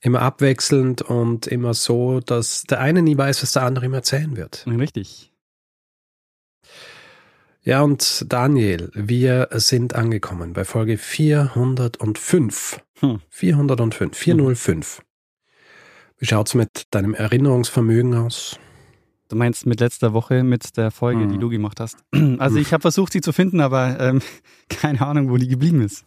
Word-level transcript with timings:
Immer 0.00 0.22
abwechselnd 0.22 1.02
und 1.02 1.46
immer 1.46 1.74
so, 1.74 2.20
dass 2.20 2.64
der 2.64 2.80
eine 2.80 3.02
nie 3.02 3.16
weiß, 3.16 3.42
was 3.42 3.52
der 3.52 3.62
andere 3.62 3.86
ihm 3.86 3.94
erzählen 3.94 4.36
wird. 4.36 4.66
Richtig. 4.66 5.32
Ja, 7.66 7.82
und 7.82 8.24
Daniel, 8.28 8.92
wir 8.94 9.48
sind 9.54 9.96
angekommen 9.96 10.52
bei 10.52 10.64
Folge 10.64 10.98
405. 10.98 12.80
Hm. 13.00 13.20
405, 13.28 14.16
405. 14.16 14.98
Hm. 14.98 15.04
Wie 16.18 16.26
schaut's 16.26 16.54
mit 16.54 16.84
deinem 16.92 17.14
Erinnerungsvermögen 17.14 18.14
aus? 18.14 18.60
Du 19.28 19.34
meinst 19.34 19.66
mit 19.66 19.80
letzter 19.80 20.12
Woche, 20.12 20.44
mit 20.44 20.76
der 20.76 20.92
Folge, 20.92 21.22
hm. 21.22 21.32
die 21.32 21.38
du 21.38 21.48
gemacht 21.48 21.80
hast. 21.80 21.98
Also 22.38 22.58
ich 22.58 22.72
habe 22.72 22.82
versucht, 22.82 23.12
sie 23.12 23.20
zu 23.20 23.32
finden, 23.32 23.60
aber 23.60 23.98
ähm, 23.98 24.22
keine 24.68 25.00
Ahnung, 25.00 25.30
wo 25.30 25.36
die 25.36 25.48
geblieben 25.48 25.80
ist. 25.80 26.04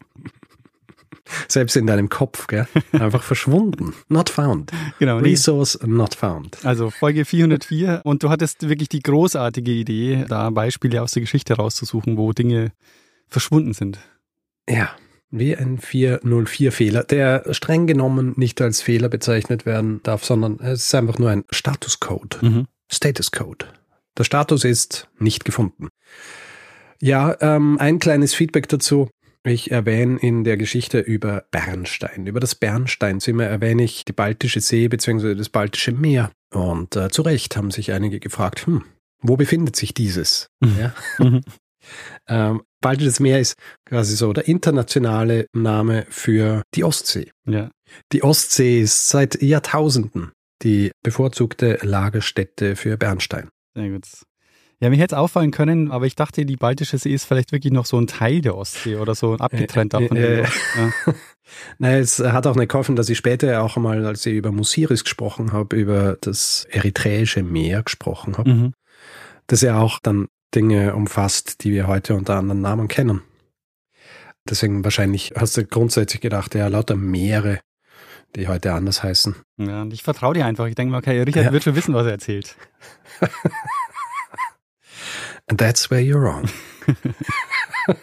Selbst 1.47 1.75
in 1.75 1.87
deinem 1.87 2.09
Kopf, 2.09 2.47
gell? 2.47 2.67
Einfach 2.91 3.23
verschwunden. 3.23 3.93
Not 4.07 4.29
found. 4.29 4.71
Genau. 4.99 5.17
Resource 5.17 5.79
not 5.85 6.15
found. 6.15 6.65
Also 6.65 6.89
Folge 6.89 7.25
404 7.25 8.01
und 8.03 8.23
du 8.23 8.29
hattest 8.29 8.67
wirklich 8.67 8.89
die 8.89 9.01
großartige 9.01 9.71
Idee, 9.71 10.25
da 10.27 10.49
Beispiele 10.49 11.01
aus 11.01 11.11
der 11.11 11.21
Geschichte 11.21 11.53
rauszusuchen, 11.55 12.17
wo 12.17 12.33
Dinge 12.33 12.71
verschwunden 13.27 13.73
sind. 13.73 13.99
Ja, 14.69 14.89
wie 15.31 15.55
ein 15.55 15.79
404-Fehler, 15.79 17.03
der 17.03 17.53
streng 17.53 17.85
genommen 17.85 18.33
nicht 18.35 18.61
als 18.61 18.81
Fehler 18.81 19.09
bezeichnet 19.09 19.65
werden 19.65 20.01
darf, 20.03 20.25
sondern 20.25 20.59
es 20.59 20.87
ist 20.87 20.95
einfach 20.95 21.19
nur 21.19 21.29
ein 21.29 21.43
Statuscode. 21.51 22.41
Mhm. 22.41 22.65
Status 22.91 23.31
Code. 23.31 23.67
Der 24.17 24.23
Status 24.23 24.65
ist 24.65 25.07
nicht 25.19 25.45
gefunden. 25.45 25.89
Ja, 27.01 27.37
ähm, 27.39 27.77
ein 27.79 27.99
kleines 27.99 28.33
Feedback 28.33 28.67
dazu. 28.67 29.09
Ich 29.49 29.71
erwähne 29.71 30.19
in 30.19 30.43
der 30.43 30.57
Geschichte 30.57 30.99
über 30.99 31.43
Bernstein, 31.49 32.27
über 32.27 32.39
das 32.39 32.53
Bernsteinzimmer 32.53 33.45
erwähne 33.45 33.83
ich 33.83 34.05
die 34.05 34.13
Baltische 34.13 34.61
See 34.61 34.87
bzw. 34.87 35.33
das 35.33 35.49
Baltische 35.49 35.91
Meer. 35.91 36.31
Und 36.53 36.95
äh, 36.95 37.09
zu 37.09 37.23
Recht 37.23 37.57
haben 37.57 37.71
sich 37.71 37.91
einige 37.91 38.19
gefragt, 38.19 38.67
hm, 38.67 38.83
wo 39.23 39.37
befindet 39.37 39.75
sich 39.75 39.95
dieses? 39.95 40.49
Mhm. 40.59 40.75
Ja? 40.79 40.93
Mhm. 41.17 41.41
ähm, 42.27 42.61
Baltisches 42.79 43.19
Meer 43.19 43.39
ist 43.39 43.55
quasi 43.87 44.15
so 44.15 44.33
der 44.33 44.47
internationale 44.47 45.47
Name 45.53 46.05
für 46.09 46.61
die 46.75 46.83
Ostsee. 46.83 47.31
Ja. 47.47 47.71
Die 48.11 48.21
Ostsee 48.21 48.81
ist 48.81 49.09
seit 49.09 49.41
Jahrtausenden 49.41 50.31
die 50.61 50.91
bevorzugte 51.03 51.79
Lagerstätte 51.81 52.75
für 52.75 52.97
Bernstein. 52.97 53.49
Sehr 53.73 53.89
gut. 53.89 54.05
Ja, 54.81 54.89
mir 54.89 54.95
hätte 54.95 55.15
es 55.15 55.19
auffallen 55.19 55.51
können, 55.51 55.91
aber 55.91 56.05
ich 56.05 56.15
dachte, 56.15 56.45
die 56.45 56.55
Baltische 56.55 56.97
See 56.97 57.13
ist 57.13 57.25
vielleicht 57.25 57.51
wirklich 57.51 57.73
noch 57.73 57.85
so 57.85 57.99
ein 57.99 58.07
Teil 58.07 58.39
der 58.39 58.55
Ostsee 58.55 58.95
oder 58.95 59.13
so 59.13 59.35
abgetrennt 59.35 59.93
davon. 59.93 60.15
Äh, 60.15 60.41
äh, 60.41 60.43
ja. 60.43 60.93
Nein, 61.79 61.99
es 61.99 62.19
hat 62.19 62.47
auch 62.47 62.55
nicht 62.55 62.69
geholfen, 62.69 62.95
dass 62.95 63.09
ich 63.09 63.17
später 63.17 63.61
auch 63.61 63.75
mal, 63.75 64.05
als 64.05 64.25
ich 64.25 64.35
über 64.35 64.53
Musiris 64.53 65.03
gesprochen 65.03 65.51
habe, 65.51 65.75
über 65.75 66.17
das 66.21 66.65
Eritreische 66.69 67.43
Meer 67.43 67.83
gesprochen 67.83 68.37
habe. 68.37 68.49
Mhm. 68.49 68.73
Das 69.47 69.61
ja 69.61 69.79
auch 69.79 69.99
dann 69.99 70.27
Dinge 70.55 70.95
umfasst, 70.95 71.63
die 71.63 71.71
wir 71.71 71.87
heute 71.87 72.15
unter 72.15 72.37
anderen 72.37 72.61
Namen 72.61 72.87
kennen. 72.87 73.21
Deswegen 74.49 74.83
wahrscheinlich 74.83 75.33
hast 75.35 75.57
du 75.57 75.65
grundsätzlich 75.65 76.21
gedacht, 76.21 76.55
ja, 76.55 76.67
lauter 76.67 76.95
Meere, 76.95 77.59
die 78.35 78.47
heute 78.47 78.73
anders 78.73 79.03
heißen. 79.03 79.35
Ja, 79.57 79.81
und 79.81 79.93
ich 79.93 80.03
vertraue 80.03 80.35
dir 80.35 80.45
einfach. 80.45 80.67
Ich 80.67 80.75
denke 80.75 80.91
mal, 80.91 80.99
okay, 80.99 81.21
Richard 81.21 81.45
ja. 81.45 81.51
wird 81.51 81.63
schon 81.63 81.75
wissen, 81.75 81.93
was 81.93 82.05
er 82.05 82.13
erzählt. 82.13 82.55
And 85.49 85.59
that's 85.59 85.89
where 85.89 85.99
you're 85.99 86.21
wrong. 86.21 86.47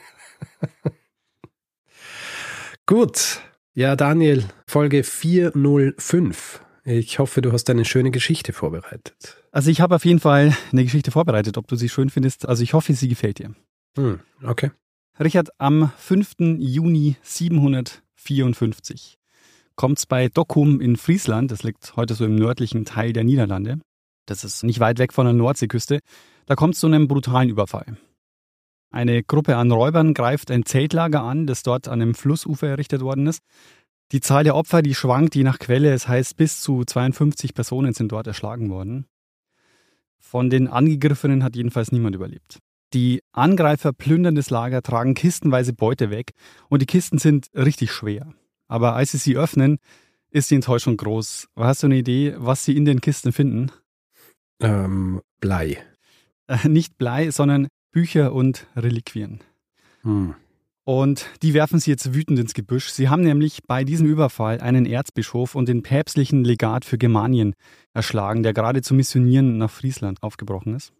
Gut. 2.87 3.41
Ja, 3.75 3.95
Daniel, 3.95 4.45
Folge 4.67 5.05
405. 5.05 6.61
Ich 6.85 7.19
hoffe, 7.19 7.43
du 7.43 7.53
hast 7.53 7.71
eine 7.71 7.85
schöne 7.85 8.11
Geschichte 8.11 8.53
vorbereitet. 8.53 9.43
Also 9.53 9.71
ich 9.71 9.81
habe 9.81 9.95
auf 9.95 10.05
jeden 10.05 10.21
Fall 10.21 10.57
eine 10.73 10.85
Geschichte 10.85 11.11
vorbereitet, 11.11 11.57
ob 11.57 11.69
du 11.69 11.77
sie 11.77 11.89
schön 11.89 12.11
findest. 12.11 12.49
Also 12.49 12.63
ich 12.63 12.75
hoffe, 12.75 12.93
sie 12.95 13.09
gefällt 13.09 13.39
dir. 13.39 13.55
Hm, 13.97 14.21
okay. 14.43 14.71
Richard, 15.19 15.49
am 15.59 15.93
5. 15.99 16.35
Juni 16.59 17.17
754 17.23 19.19
kommt 19.77 19.99
es 19.99 20.07
bei 20.07 20.29
Dokkum 20.29 20.81
in 20.81 20.97
Friesland, 20.97 21.51
das 21.51 21.63
liegt 21.63 21.97
heute 21.97 22.15
so 22.15 22.25
im 22.25 22.35
nördlichen 22.35 22.85
Teil 22.85 23.13
der 23.13 23.25
Niederlande, 23.25 23.79
das 24.27 24.45
ist 24.45 24.63
nicht 24.63 24.81
weit 24.81 24.99
weg 24.99 25.13
von 25.13 25.27
der 25.27 25.33
Nordseeküste, 25.33 26.01
da 26.47 26.55
kommt 26.55 26.75
es 26.75 26.81
zu 26.81 26.87
einem 26.87 27.09
brutalen 27.09 27.49
Überfall. 27.49 27.97
Eine 28.91 29.23
Gruppe 29.23 29.57
an 29.57 29.73
Räubern 29.73 30.15
greift 30.15 30.51
ein 30.51 30.65
Zeltlager 30.65 31.23
an, 31.23 31.47
das 31.47 31.63
dort 31.63 31.89
an 31.89 32.01
einem 32.01 32.15
Flussufer 32.15 32.69
errichtet 32.69 33.03
worden 33.03 33.27
ist. 33.27 33.43
Die 34.13 34.21
Zahl 34.21 34.45
der 34.45 34.55
Opfer, 34.55 34.83
die 34.83 34.95
schwankt 34.95 35.35
je 35.35 35.43
nach 35.43 35.59
Quelle, 35.59 35.93
es 35.93 36.07
heißt 36.07 36.37
bis 36.37 36.61
zu 36.61 36.85
52 36.85 37.55
Personen 37.55 37.93
sind 37.93 38.13
dort 38.13 38.27
erschlagen 38.27 38.71
worden. 38.71 39.07
Von 40.19 40.51
den 40.51 40.69
Angegriffenen 40.69 41.43
hat 41.43 41.57
jedenfalls 41.57 41.93
niemand 41.93 42.15
überlebt. 42.15 42.59
Die 42.95 43.23
Angreifer 43.33 43.93
plündern 43.93 44.37
das 44.37 44.51
Lager, 44.51 44.81
tragen 44.81 45.15
kistenweise 45.15 45.73
Beute 45.73 46.11
weg 46.11 46.33
und 46.69 46.83
die 46.83 46.87
Kisten 46.87 47.19
sind 47.19 47.51
richtig 47.55 47.91
schwer. 47.91 48.33
Aber 48.69 48.95
als 48.95 49.13
sie 49.13 49.19
sie 49.19 49.37
öffnen, 49.37 49.79
ist 50.31 50.51
die 50.51 50.55
Enttäuschung 50.57 50.97
groß. 50.97 51.49
Hast 51.57 51.83
du 51.83 51.87
eine 51.89 51.97
Idee, 51.97 52.35
was 52.39 52.65
sie 52.65 52.77
in 52.77 52.85
den 52.85 53.01
Kisten 53.01 53.33
finden? 53.33 53.73
Ähm, 54.61 55.21
Blei. 55.41 55.79
Äh, 56.47 56.69
nicht 56.69 56.99
Blei, 56.99 57.31
sondern 57.31 57.69
Bücher 57.93 58.33
und 58.33 58.67
Reliquien. 58.77 59.41
Hm. 60.03 60.35
Und 60.85 61.27
die 61.43 61.53
werfen 61.53 61.81
sie 61.81 61.91
jetzt 61.91 62.15
wütend 62.15 62.39
ins 62.39 62.55
Gebüsch. 62.55 62.91
Sie 62.91 63.09
haben 63.09 63.23
nämlich 63.23 63.65
bei 63.67 63.83
diesem 63.83 64.07
Überfall 64.07 64.61
einen 64.61 64.87
Erzbischof 64.87 65.57
und 65.57 65.69
den 65.69 65.83
päpstlichen 65.83 66.45
Legat 66.45 66.85
für 66.85 66.97
Germanien 66.97 67.55
erschlagen, 67.93 68.45
der 68.45 68.53
gerade 68.53 68.83
zu 68.83 68.95
Missionieren 68.95 69.59
nach 69.59 69.71
Friesland 69.71 70.23
aufgebrochen 70.23 70.75
ist. 70.75 70.93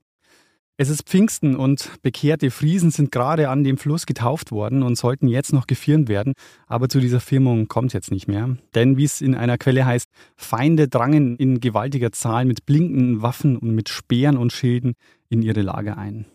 Es 0.79 0.91
ist 0.91 1.05
Pfingsten 1.05 1.57
und 1.57 1.91
bekehrte 2.03 2.51
Friesen 2.51 2.91
sind 2.91 3.11
gerade 3.11 3.49
an 3.49 3.65
dem 3.65 3.79
Fluss 3.79 4.05
getauft 4.05 4.53
worden 4.53 4.83
und 4.83 4.97
sollten 4.97 5.27
jetzt 5.27 5.55
noch 5.55 5.67
gefirmt 5.67 6.11
werden, 6.11 6.35
aber 6.67 6.91
zu 6.91 7.01
dieser 7.01 7.21
Firmung 7.21 7.67
kommt 7.67 7.89
es 7.89 7.93
jetzt 7.95 8.11
nicht 8.11 8.29
mehr. 8.29 8.59
Denn 8.75 8.99
wie 8.99 9.05
es 9.05 9.23
in 9.23 9.35
einer 9.35 9.57
Quelle 9.57 9.87
heißt, 9.87 10.11
Feinde 10.37 10.87
drangen 10.87 11.37
in 11.37 11.61
gewaltiger 11.61 12.13
Zahl 12.13 12.45
mit 12.45 12.67
blinkenden 12.67 13.23
Waffen 13.23 13.57
und 13.57 13.75
mit 13.75 13.89
Speeren 13.89 14.37
und 14.37 14.53
Schilden 14.53 14.97
in 15.31 15.41
ihre 15.41 15.63
Lager 15.63 15.97
ein. 15.97 16.27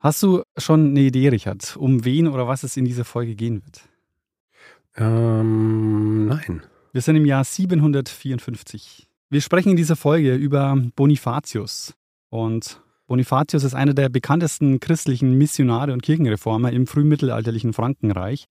Hast 0.00 0.20
du 0.24 0.42
schon 0.56 0.88
eine 0.88 1.00
Idee, 1.00 1.28
Richard, 1.28 1.76
um 1.76 2.04
wen 2.04 2.26
oder 2.26 2.48
was 2.48 2.64
es 2.64 2.76
in 2.76 2.86
dieser 2.86 3.04
Folge 3.04 3.36
gehen 3.36 3.62
wird? 3.64 3.82
Ähm, 4.96 6.26
nein. 6.26 6.62
Wir 6.92 7.02
sind 7.02 7.14
im 7.14 7.26
Jahr 7.26 7.44
754. 7.44 9.06
Wir 9.28 9.40
sprechen 9.40 9.70
in 9.70 9.76
dieser 9.76 9.94
Folge 9.94 10.34
über 10.34 10.76
Bonifatius, 10.96 11.94
und 12.30 12.80
Bonifatius 13.06 13.64
ist 13.64 13.74
einer 13.74 13.92
der 13.92 14.08
bekanntesten 14.08 14.78
christlichen 14.78 15.36
Missionare 15.36 15.92
und 15.92 16.02
Kirchenreformer 16.02 16.72
im 16.72 16.86
frühmittelalterlichen 16.86 17.72
Frankenreich. 17.72 18.46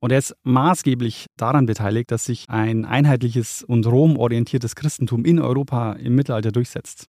Und 0.00 0.12
er 0.12 0.18
ist 0.18 0.36
maßgeblich 0.44 1.26
daran 1.36 1.66
beteiligt, 1.66 2.10
dass 2.10 2.26
sich 2.26 2.44
ein 2.48 2.84
einheitliches 2.84 3.64
und 3.64 3.86
romorientiertes 3.86 4.76
Christentum 4.76 5.24
in 5.24 5.40
Europa 5.40 5.94
im 5.94 6.14
Mittelalter 6.14 6.52
durchsetzt. 6.52 7.06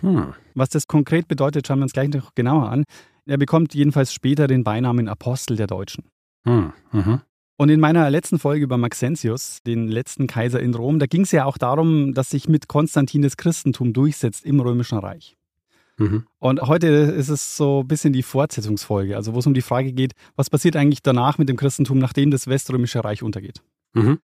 Hm. 0.00 0.34
Was 0.54 0.70
das 0.70 0.88
konkret 0.88 1.28
bedeutet, 1.28 1.66
schauen 1.66 1.78
wir 1.78 1.84
uns 1.84 1.92
gleich 1.92 2.08
noch 2.08 2.34
genauer 2.34 2.68
an. 2.70 2.84
Er 3.26 3.36
bekommt 3.36 3.74
jedenfalls 3.74 4.12
später 4.12 4.48
den 4.48 4.64
Beinamen 4.64 5.08
Apostel 5.08 5.56
der 5.56 5.68
Deutschen. 5.68 6.04
Hm. 6.44 6.72
Mhm. 6.90 7.20
Und 7.62 7.68
in 7.68 7.78
meiner 7.78 8.10
letzten 8.10 8.40
Folge 8.40 8.64
über 8.64 8.76
Maxentius, 8.76 9.62
den 9.64 9.86
letzten 9.86 10.26
Kaiser 10.26 10.58
in 10.58 10.74
Rom, 10.74 10.98
da 10.98 11.06
ging 11.06 11.20
es 11.20 11.30
ja 11.30 11.44
auch 11.44 11.56
darum, 11.56 12.12
dass 12.12 12.30
sich 12.30 12.48
mit 12.48 12.66
Konstantin 12.66 13.22
das 13.22 13.36
Christentum 13.36 13.92
durchsetzt 13.92 14.44
im 14.44 14.58
Römischen 14.58 14.98
Reich. 14.98 15.36
Mhm. 15.96 16.26
Und 16.40 16.62
heute 16.62 16.88
ist 16.88 17.28
es 17.28 17.56
so 17.56 17.82
ein 17.84 17.86
bisschen 17.86 18.12
die 18.12 18.24
Fortsetzungsfolge, 18.24 19.14
also 19.14 19.32
wo 19.34 19.38
es 19.38 19.46
um 19.46 19.54
die 19.54 19.62
Frage 19.62 19.92
geht, 19.92 20.14
was 20.34 20.50
passiert 20.50 20.74
eigentlich 20.74 21.04
danach 21.04 21.38
mit 21.38 21.48
dem 21.48 21.56
Christentum, 21.56 22.00
nachdem 22.00 22.32
das 22.32 22.48
Weströmische 22.48 23.04
Reich 23.04 23.22
untergeht. 23.22 23.62
Mhm. 23.92 24.18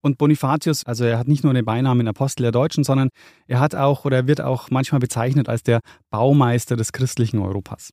Und 0.00 0.16
Bonifatius, 0.16 0.86
also 0.86 1.04
er 1.04 1.18
hat 1.18 1.28
nicht 1.28 1.44
nur 1.44 1.52
den 1.52 1.66
Beinamen 1.66 2.08
Apostel 2.08 2.44
der 2.44 2.52
Deutschen, 2.52 2.84
sondern 2.84 3.10
er 3.48 3.60
hat 3.60 3.74
auch 3.74 4.06
oder 4.06 4.16
er 4.16 4.26
wird 4.26 4.40
auch 4.40 4.70
manchmal 4.70 5.00
bezeichnet 5.00 5.50
als 5.50 5.62
der 5.62 5.80
Baumeister 6.08 6.74
des 6.74 6.92
christlichen 6.92 7.38
Europas. 7.40 7.90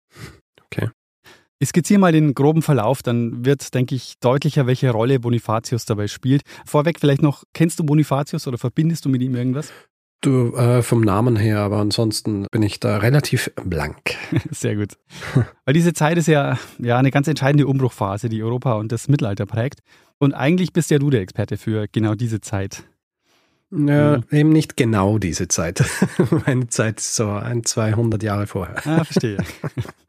Okay. 0.67 0.89
Ich 1.65 1.69
skizziere 1.69 1.99
mal 1.99 2.11
den 2.11 2.35
groben 2.35 2.61
Verlauf, 2.61 3.01
dann 3.01 3.43
wird, 3.43 3.73
denke 3.73 3.95
ich, 3.95 4.19
deutlicher, 4.19 4.67
welche 4.67 4.91
Rolle 4.91 5.19
Bonifatius 5.19 5.85
dabei 5.85 6.07
spielt. 6.07 6.43
Vorweg 6.63 6.99
vielleicht 6.99 7.23
noch, 7.23 7.43
kennst 7.55 7.79
du 7.79 7.83
Bonifatius 7.83 8.45
oder 8.45 8.59
verbindest 8.59 9.03
du 9.03 9.09
mit 9.09 9.23
ihm 9.23 9.35
irgendwas? 9.35 9.73
Du, 10.21 10.55
äh, 10.55 10.83
vom 10.83 11.01
Namen 11.01 11.35
her, 11.35 11.61
aber 11.61 11.77
ansonsten 11.77 12.45
bin 12.51 12.61
ich 12.61 12.79
da 12.79 12.97
relativ 12.97 13.49
blank. 13.63 13.97
Sehr 14.51 14.75
gut. 14.75 14.93
Weil 15.65 15.73
diese 15.73 15.93
Zeit 15.93 16.19
ist 16.19 16.27
ja, 16.27 16.59
ja 16.77 16.99
eine 16.99 17.09
ganz 17.09 17.27
entscheidende 17.27 17.65
Umbruchphase, 17.65 18.29
die 18.29 18.43
Europa 18.43 18.73
und 18.73 18.91
das 18.91 19.07
Mittelalter 19.07 19.47
prägt. 19.47 19.79
Und 20.19 20.35
eigentlich 20.35 20.71
bist 20.71 20.91
ja 20.91 20.99
du 20.99 21.09
der 21.09 21.21
Experte 21.21 21.57
für 21.57 21.87
genau 21.91 22.13
diese 22.13 22.41
Zeit. 22.41 22.83
Ja, 23.71 24.17
mhm. 24.17 24.23
eben 24.29 24.49
nicht 24.49 24.77
genau 24.77 25.17
diese 25.17 25.47
Zeit. 25.47 25.83
Meine 26.45 26.67
Zeit 26.67 26.99
ist 26.99 27.15
so 27.15 27.27
ein, 27.27 27.65
200 27.65 28.21
Jahre 28.21 28.45
vorher. 28.45 28.85
Ah, 28.85 29.03
verstehe. 29.03 29.37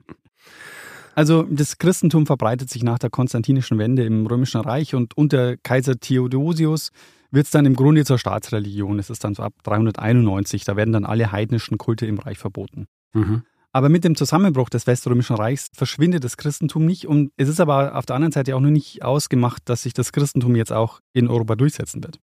Also 1.17 1.45
das 1.45 1.79
Christentum 1.79 2.27
verbreitet 2.27 2.69
sich 2.69 2.83
nach 2.83 2.99
der 2.99 3.09
konstantinischen 3.09 3.79
Wende 3.79 4.05
im 4.05 4.27
Römischen 4.27 4.61
Reich 4.61 4.95
und 4.95 5.17
unter 5.17 5.57
Kaiser 5.57 5.99
Theodosius 5.99 6.91
wird 7.31 7.47
es 7.47 7.51
dann 7.51 7.65
im 7.65 7.75
Grunde 7.75 8.05
zur 8.05 8.19
Staatsreligion. 8.19 8.99
Es 8.99 9.09
ist 9.09 9.25
dann 9.25 9.35
so 9.35 9.43
ab 9.43 9.55
391, 9.63 10.65
da 10.65 10.77
werden 10.77 10.93
dann 10.93 11.07
alle 11.07 11.33
heidnischen 11.33 11.79
Kulte 11.79 12.05
im 12.05 12.19
Reich 12.19 12.37
verboten. 12.37 12.87
Mhm. 13.15 13.45
Aber 13.73 13.89
mit 13.89 14.05
dem 14.05 14.15
Zusammenbruch 14.15 14.69
des 14.69 14.87
Weströmischen 14.87 15.37
Reichs 15.37 15.71
verschwindet 15.73 16.23
das 16.23 16.37
Christentum 16.37 16.85
nicht 16.85 17.07
und 17.07 17.33
es 17.39 17.49
ist 17.49 17.61
aber 17.61 17.97
auf 17.97 18.05
der 18.05 18.17
anderen 18.17 18.33
Seite 18.33 18.55
auch 18.55 18.61
noch 18.61 18.69
nicht 18.69 19.03
ausgemacht, 19.03 19.63
dass 19.65 19.85
sich 19.85 19.95
das 19.95 20.13
Christentum 20.13 20.55
jetzt 20.55 20.73
auch 20.73 21.01
in 21.15 21.29
Europa 21.29 21.57
durchsetzen 21.57 22.05
wird. 22.05 22.21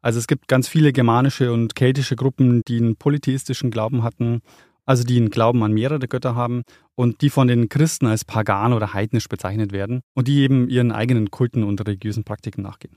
Also 0.00 0.18
es 0.18 0.26
gibt 0.26 0.48
ganz 0.48 0.68
viele 0.68 0.94
germanische 0.94 1.52
und 1.52 1.74
keltische 1.74 2.16
Gruppen, 2.16 2.62
die 2.66 2.78
einen 2.78 2.96
polytheistischen 2.96 3.70
Glauben 3.70 4.02
hatten 4.02 4.40
also 4.86 5.04
die 5.04 5.16
einen 5.16 5.30
Glauben 5.30 5.62
an 5.62 5.72
mehrere 5.72 6.08
Götter 6.08 6.34
haben 6.34 6.62
und 6.94 7.20
die 7.20 7.30
von 7.30 7.48
den 7.48 7.68
Christen 7.68 8.06
als 8.06 8.24
pagan 8.24 8.72
oder 8.72 8.94
heidnisch 8.94 9.28
bezeichnet 9.28 9.72
werden 9.72 10.00
und 10.14 10.28
die 10.28 10.40
eben 10.40 10.68
ihren 10.68 10.92
eigenen 10.92 11.30
Kulten 11.30 11.64
und 11.64 11.86
religiösen 11.86 12.24
Praktiken 12.24 12.62
nachgehen. 12.62 12.96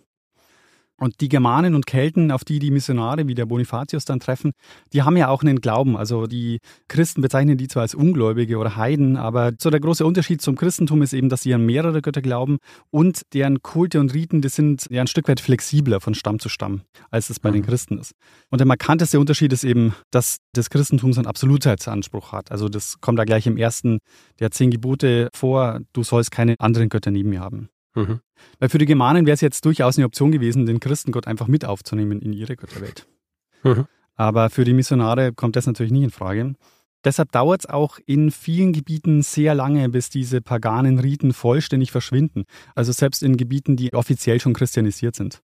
Und 1.00 1.22
die 1.22 1.30
Germanen 1.30 1.75
und 1.75 1.86
Kelten, 1.86 2.31
auf 2.31 2.44
die 2.44 2.60
die 2.60 2.72
Missionare 2.72 3.28
wie 3.28 3.36
der 3.36 3.46
Bonifatius 3.46 4.06
dann 4.06 4.19
treffen, 4.19 4.51
die 4.94 5.04
haben 5.04 5.18
ja 5.18 5.30
auch 5.30 5.42
einen 5.42 5.62
Glauben. 5.62 5.98
Also 5.98 6.28
die 6.28 6.60
Christen 6.88 7.22
bezeichnen 7.22 7.57
die 7.57 7.68
zwar 7.68 7.84
als 7.84 7.96
Ungläubige 7.96 8.57
oder 8.57 8.75
Heiden, 8.75 9.18
aber 9.18 9.51
so 9.57 9.69
der 9.69 9.80
große 9.80 10.06
Unterschied 10.06 10.42
zum 10.42 10.56
Christentum 10.56 11.01
ist 11.01 11.13
eben, 11.13 11.30
dass 11.30 11.42
sie 11.42 11.54
an 11.54 11.66
mehrere 11.66 12.01
Götter 12.01 12.22
glauben 12.22 12.57
und 12.92 13.22
deren 13.34 13.62
Kulte 13.62 14.00
und 14.00 14.13
Riten, 14.13 14.42
die 14.42 14.50
sind 14.50 14.86
ja 14.90 15.01
ein 15.01 15.07
Stück 15.07 15.28
weit 15.28 15.40
flexibler 15.40 16.01
von 16.01 16.13
Stamm 16.13 16.40
zu 16.40 16.50
Stamm, 16.50 16.81
als 17.10 17.30
es 17.30 17.40
bei 17.40 17.52
den 17.52 17.62
mhm. 17.62 17.68
Christen 17.68 17.98
ist. 17.98 18.13
Und 18.50 18.60
der 18.60 18.68
markanteste 18.68 19.19
Unterschied 19.19 19.54
ist 19.54 19.63
eben, 19.63 19.94
dass 20.12 20.38
das 20.54 20.69
Christentum 20.69 21.13
so 21.13 21.19
einen 21.19 21.28
Absolutheitsanspruch 21.28 22.31
hat. 22.31 22.52
Also 22.52 22.69
das 22.69 23.00
kommt 23.02 23.19
da 23.19 23.24
gleich 23.24 23.48
im 23.48 23.57
ersten 23.57 24.00
der 24.40 24.52
zehn 24.52 24.72
Gebote 24.72 25.30
vor, 25.34 25.80
du 25.94 26.04
sollst 26.04 26.31
keine 26.31 26.56
anderen 26.60 26.90
Götter 26.90 27.12
neben 27.12 27.30
mir 27.30 27.42
haben. 27.42 27.69
Mhm. 27.95 28.19
Weil 28.59 28.69
für 28.69 28.77
die 28.77 28.86
Germanen 28.86 29.25
wäre 29.25 29.33
es 29.33 29.41
jetzt 29.41 29.65
durchaus 29.65 29.97
eine 29.97 30.06
Option 30.06 30.31
gewesen, 30.31 30.65
den 30.65 30.80
Christengott 30.80 31.27
einfach 31.27 31.47
mit 31.47 31.65
aufzunehmen 31.65 32.21
in 32.21 32.33
ihre 32.33 32.56
Götterwelt. 32.56 33.07
Mhm. 33.63 33.86
Aber 34.15 34.50
für 34.50 34.63
die 34.63 34.74
Missionare 34.74 35.33
kommt 35.33 35.56
das 35.56 35.65
natürlich 35.65 35.91
nie 35.91 36.03
in 36.03 36.12
Frage. 36.12 36.56
Deshalb 37.06 37.31
dauert 37.31 37.62
es 37.62 37.69
auch 37.69 37.97
in 38.06 38.30
vielen 38.31 38.74
Gebieten 38.74 39.21
sehr 39.21 39.56
lange, 39.56 39.88
bis 39.89 40.09
diese 40.09 40.41
paganen 40.41 41.00
Riten 41.00 41.31
vollständig 41.31 41.91
verschwinden. 41.91 42.44
Also 42.75 42.91
selbst 42.91 43.24
in 43.24 43.38
Gebieten, 43.38 43.77
die 43.77 43.94
offiziell 43.94 44.42
schon 44.42 44.53
christianisiert 44.53 45.15
sind. 45.15 45.42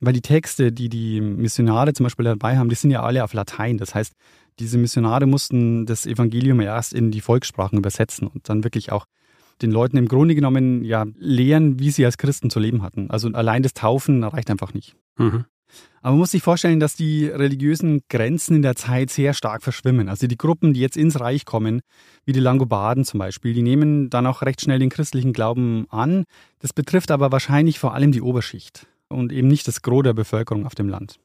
Weil 0.00 0.14
die 0.14 0.22
Texte, 0.22 0.72
die 0.72 0.88
die 0.88 1.20
Missionare 1.20 1.92
zum 1.92 2.04
Beispiel 2.04 2.24
dabei 2.24 2.56
haben, 2.56 2.68
die 2.68 2.74
sind 2.74 2.90
ja 2.90 3.02
alle 3.02 3.24
auf 3.24 3.34
Latein. 3.34 3.76
Das 3.76 3.94
heißt, 3.94 4.14
diese 4.58 4.78
Missionare 4.78 5.26
mussten 5.26 5.84
das 5.84 6.06
Evangelium 6.06 6.60
erst 6.60 6.94
in 6.94 7.10
die 7.10 7.20
Volkssprachen 7.20 7.78
übersetzen 7.78 8.26
und 8.26 8.48
dann 8.48 8.64
wirklich 8.64 8.92
auch 8.92 9.06
den 9.62 9.70
Leuten 9.70 9.96
im 9.96 10.08
Grunde 10.08 10.34
genommen 10.34 10.84
ja 10.84 11.06
lehren, 11.18 11.78
wie 11.78 11.90
sie 11.90 12.04
als 12.04 12.18
Christen 12.18 12.50
zu 12.50 12.60
leben 12.60 12.82
hatten. 12.82 13.10
Also 13.10 13.28
allein 13.28 13.62
das 13.62 13.74
Taufen 13.74 14.22
reicht 14.24 14.50
einfach 14.50 14.74
nicht. 14.74 14.96
Mhm. 15.18 15.44
Aber 16.00 16.12
man 16.12 16.20
muss 16.20 16.30
sich 16.30 16.42
vorstellen, 16.42 16.78
dass 16.78 16.94
die 16.94 17.26
religiösen 17.26 18.02
Grenzen 18.08 18.56
in 18.56 18.62
der 18.62 18.76
Zeit 18.76 19.10
sehr 19.10 19.34
stark 19.34 19.62
verschwimmen. 19.62 20.08
Also 20.08 20.26
die 20.26 20.36
Gruppen, 20.36 20.72
die 20.72 20.80
jetzt 20.80 20.96
ins 20.96 21.18
Reich 21.18 21.44
kommen, 21.44 21.80
wie 22.24 22.32
die 22.32 22.40
Langobarden 22.40 23.04
zum 23.04 23.18
Beispiel, 23.18 23.54
die 23.54 23.62
nehmen 23.62 24.08
dann 24.08 24.26
auch 24.26 24.42
recht 24.42 24.60
schnell 24.60 24.78
den 24.78 24.90
christlichen 24.90 25.32
Glauben 25.32 25.86
an. 25.90 26.24
Das 26.60 26.72
betrifft 26.72 27.10
aber 27.10 27.32
wahrscheinlich 27.32 27.78
vor 27.78 27.94
allem 27.94 28.12
die 28.12 28.22
Oberschicht 28.22 28.86
und 29.08 29.32
eben 29.32 29.48
nicht 29.48 29.66
das 29.66 29.82
Gros 29.82 30.04
der 30.04 30.14
Bevölkerung 30.14 30.66
auf 30.66 30.74
dem 30.74 30.88
Land. 30.88 31.18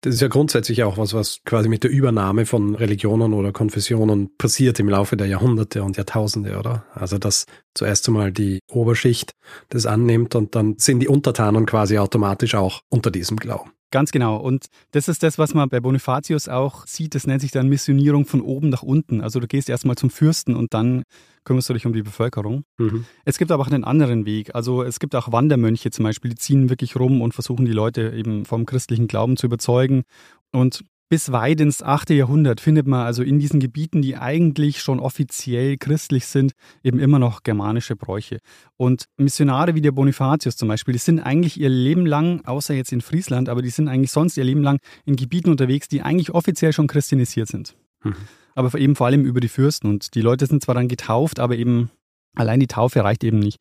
Das 0.00 0.14
ist 0.14 0.20
ja 0.20 0.28
grundsätzlich 0.28 0.82
auch 0.82 0.98
was, 0.98 1.14
was 1.14 1.42
quasi 1.44 1.68
mit 1.68 1.84
der 1.84 1.90
Übernahme 1.90 2.46
von 2.46 2.74
Religionen 2.74 3.32
oder 3.32 3.52
Konfessionen 3.52 4.36
passiert 4.36 4.80
im 4.80 4.88
Laufe 4.88 5.16
der 5.16 5.26
Jahrhunderte 5.26 5.82
und 5.82 5.96
Jahrtausende, 5.96 6.58
oder? 6.58 6.86
Also, 6.94 7.18
dass 7.18 7.46
zuerst 7.74 8.08
einmal 8.08 8.32
die 8.32 8.60
Oberschicht 8.70 9.32
das 9.68 9.86
annimmt 9.86 10.34
und 10.34 10.54
dann 10.54 10.76
sind 10.78 11.00
die 11.00 11.08
Untertanen 11.08 11.66
quasi 11.66 11.98
automatisch 11.98 12.54
auch 12.54 12.80
unter 12.88 13.10
diesem 13.10 13.36
Glauben. 13.36 13.72
Ganz 13.92 14.12
genau. 14.12 14.36
Und 14.36 14.66
das 14.92 15.08
ist 15.08 15.24
das, 15.24 15.36
was 15.36 15.52
man 15.52 15.68
bei 15.68 15.80
Bonifatius 15.80 16.48
auch 16.48 16.86
sieht. 16.86 17.16
Das 17.16 17.26
nennt 17.26 17.40
sich 17.40 17.50
dann 17.50 17.68
Missionierung 17.68 18.24
von 18.24 18.40
oben 18.40 18.68
nach 18.68 18.84
unten. 18.84 19.20
Also 19.20 19.40
du 19.40 19.48
gehst 19.48 19.68
erstmal 19.68 19.96
zum 19.96 20.10
Fürsten 20.10 20.54
und 20.54 20.74
dann 20.74 21.02
kümmerst 21.44 21.68
du 21.68 21.74
dich 21.74 21.86
um 21.86 21.92
die 21.92 22.02
Bevölkerung. 22.02 22.62
Mhm. 22.78 23.04
Es 23.24 23.36
gibt 23.36 23.50
aber 23.50 23.64
auch 23.64 23.70
einen 23.70 23.82
anderen 23.82 24.26
Weg. 24.26 24.54
Also 24.54 24.84
es 24.84 25.00
gibt 25.00 25.16
auch 25.16 25.32
Wandermönche 25.32 25.90
zum 25.90 26.04
Beispiel, 26.04 26.30
die 26.30 26.36
ziehen 26.36 26.70
wirklich 26.70 26.94
rum 26.94 27.20
und 27.20 27.34
versuchen 27.34 27.64
die 27.64 27.72
Leute 27.72 28.12
eben 28.14 28.44
vom 28.44 28.64
christlichen 28.64 29.08
Glauben 29.08 29.36
zu 29.36 29.46
überzeugen. 29.46 30.02
Und 30.52 30.84
bis 31.10 31.32
weit 31.32 31.60
ins 31.60 31.82
8. 31.82 32.10
Jahrhundert 32.10 32.60
findet 32.60 32.86
man 32.86 33.04
also 33.04 33.24
in 33.24 33.40
diesen 33.40 33.58
Gebieten, 33.58 34.00
die 34.00 34.16
eigentlich 34.16 34.80
schon 34.80 35.00
offiziell 35.00 35.76
christlich 35.76 36.24
sind, 36.24 36.52
eben 36.84 37.00
immer 37.00 37.18
noch 37.18 37.42
germanische 37.42 37.96
Bräuche. 37.96 38.38
Und 38.76 39.06
Missionare 39.16 39.74
wie 39.74 39.80
der 39.80 39.90
Bonifatius 39.90 40.56
zum 40.56 40.68
Beispiel, 40.68 40.92
die 40.92 40.98
sind 40.98 41.18
eigentlich 41.18 41.60
ihr 41.60 41.68
Leben 41.68 42.06
lang, 42.06 42.44
außer 42.46 42.74
jetzt 42.74 42.92
in 42.92 43.00
Friesland, 43.00 43.48
aber 43.48 43.60
die 43.60 43.70
sind 43.70 43.88
eigentlich 43.88 44.12
sonst 44.12 44.36
ihr 44.36 44.44
Leben 44.44 44.62
lang 44.62 44.78
in 45.04 45.16
Gebieten 45.16 45.50
unterwegs, 45.50 45.88
die 45.88 46.00
eigentlich 46.00 46.30
offiziell 46.30 46.72
schon 46.72 46.86
christianisiert 46.86 47.48
sind. 47.48 47.74
Mhm. 48.04 48.14
Aber 48.54 48.78
eben 48.78 48.94
vor 48.94 49.08
allem 49.08 49.24
über 49.24 49.40
die 49.40 49.48
Fürsten. 49.48 49.88
Und 49.88 50.14
die 50.14 50.22
Leute 50.22 50.46
sind 50.46 50.62
zwar 50.62 50.76
dann 50.76 50.86
getauft, 50.86 51.40
aber 51.40 51.56
eben 51.56 51.90
allein 52.36 52.60
die 52.60 52.68
Taufe 52.68 53.02
reicht 53.02 53.24
eben 53.24 53.40
nicht. 53.40 53.58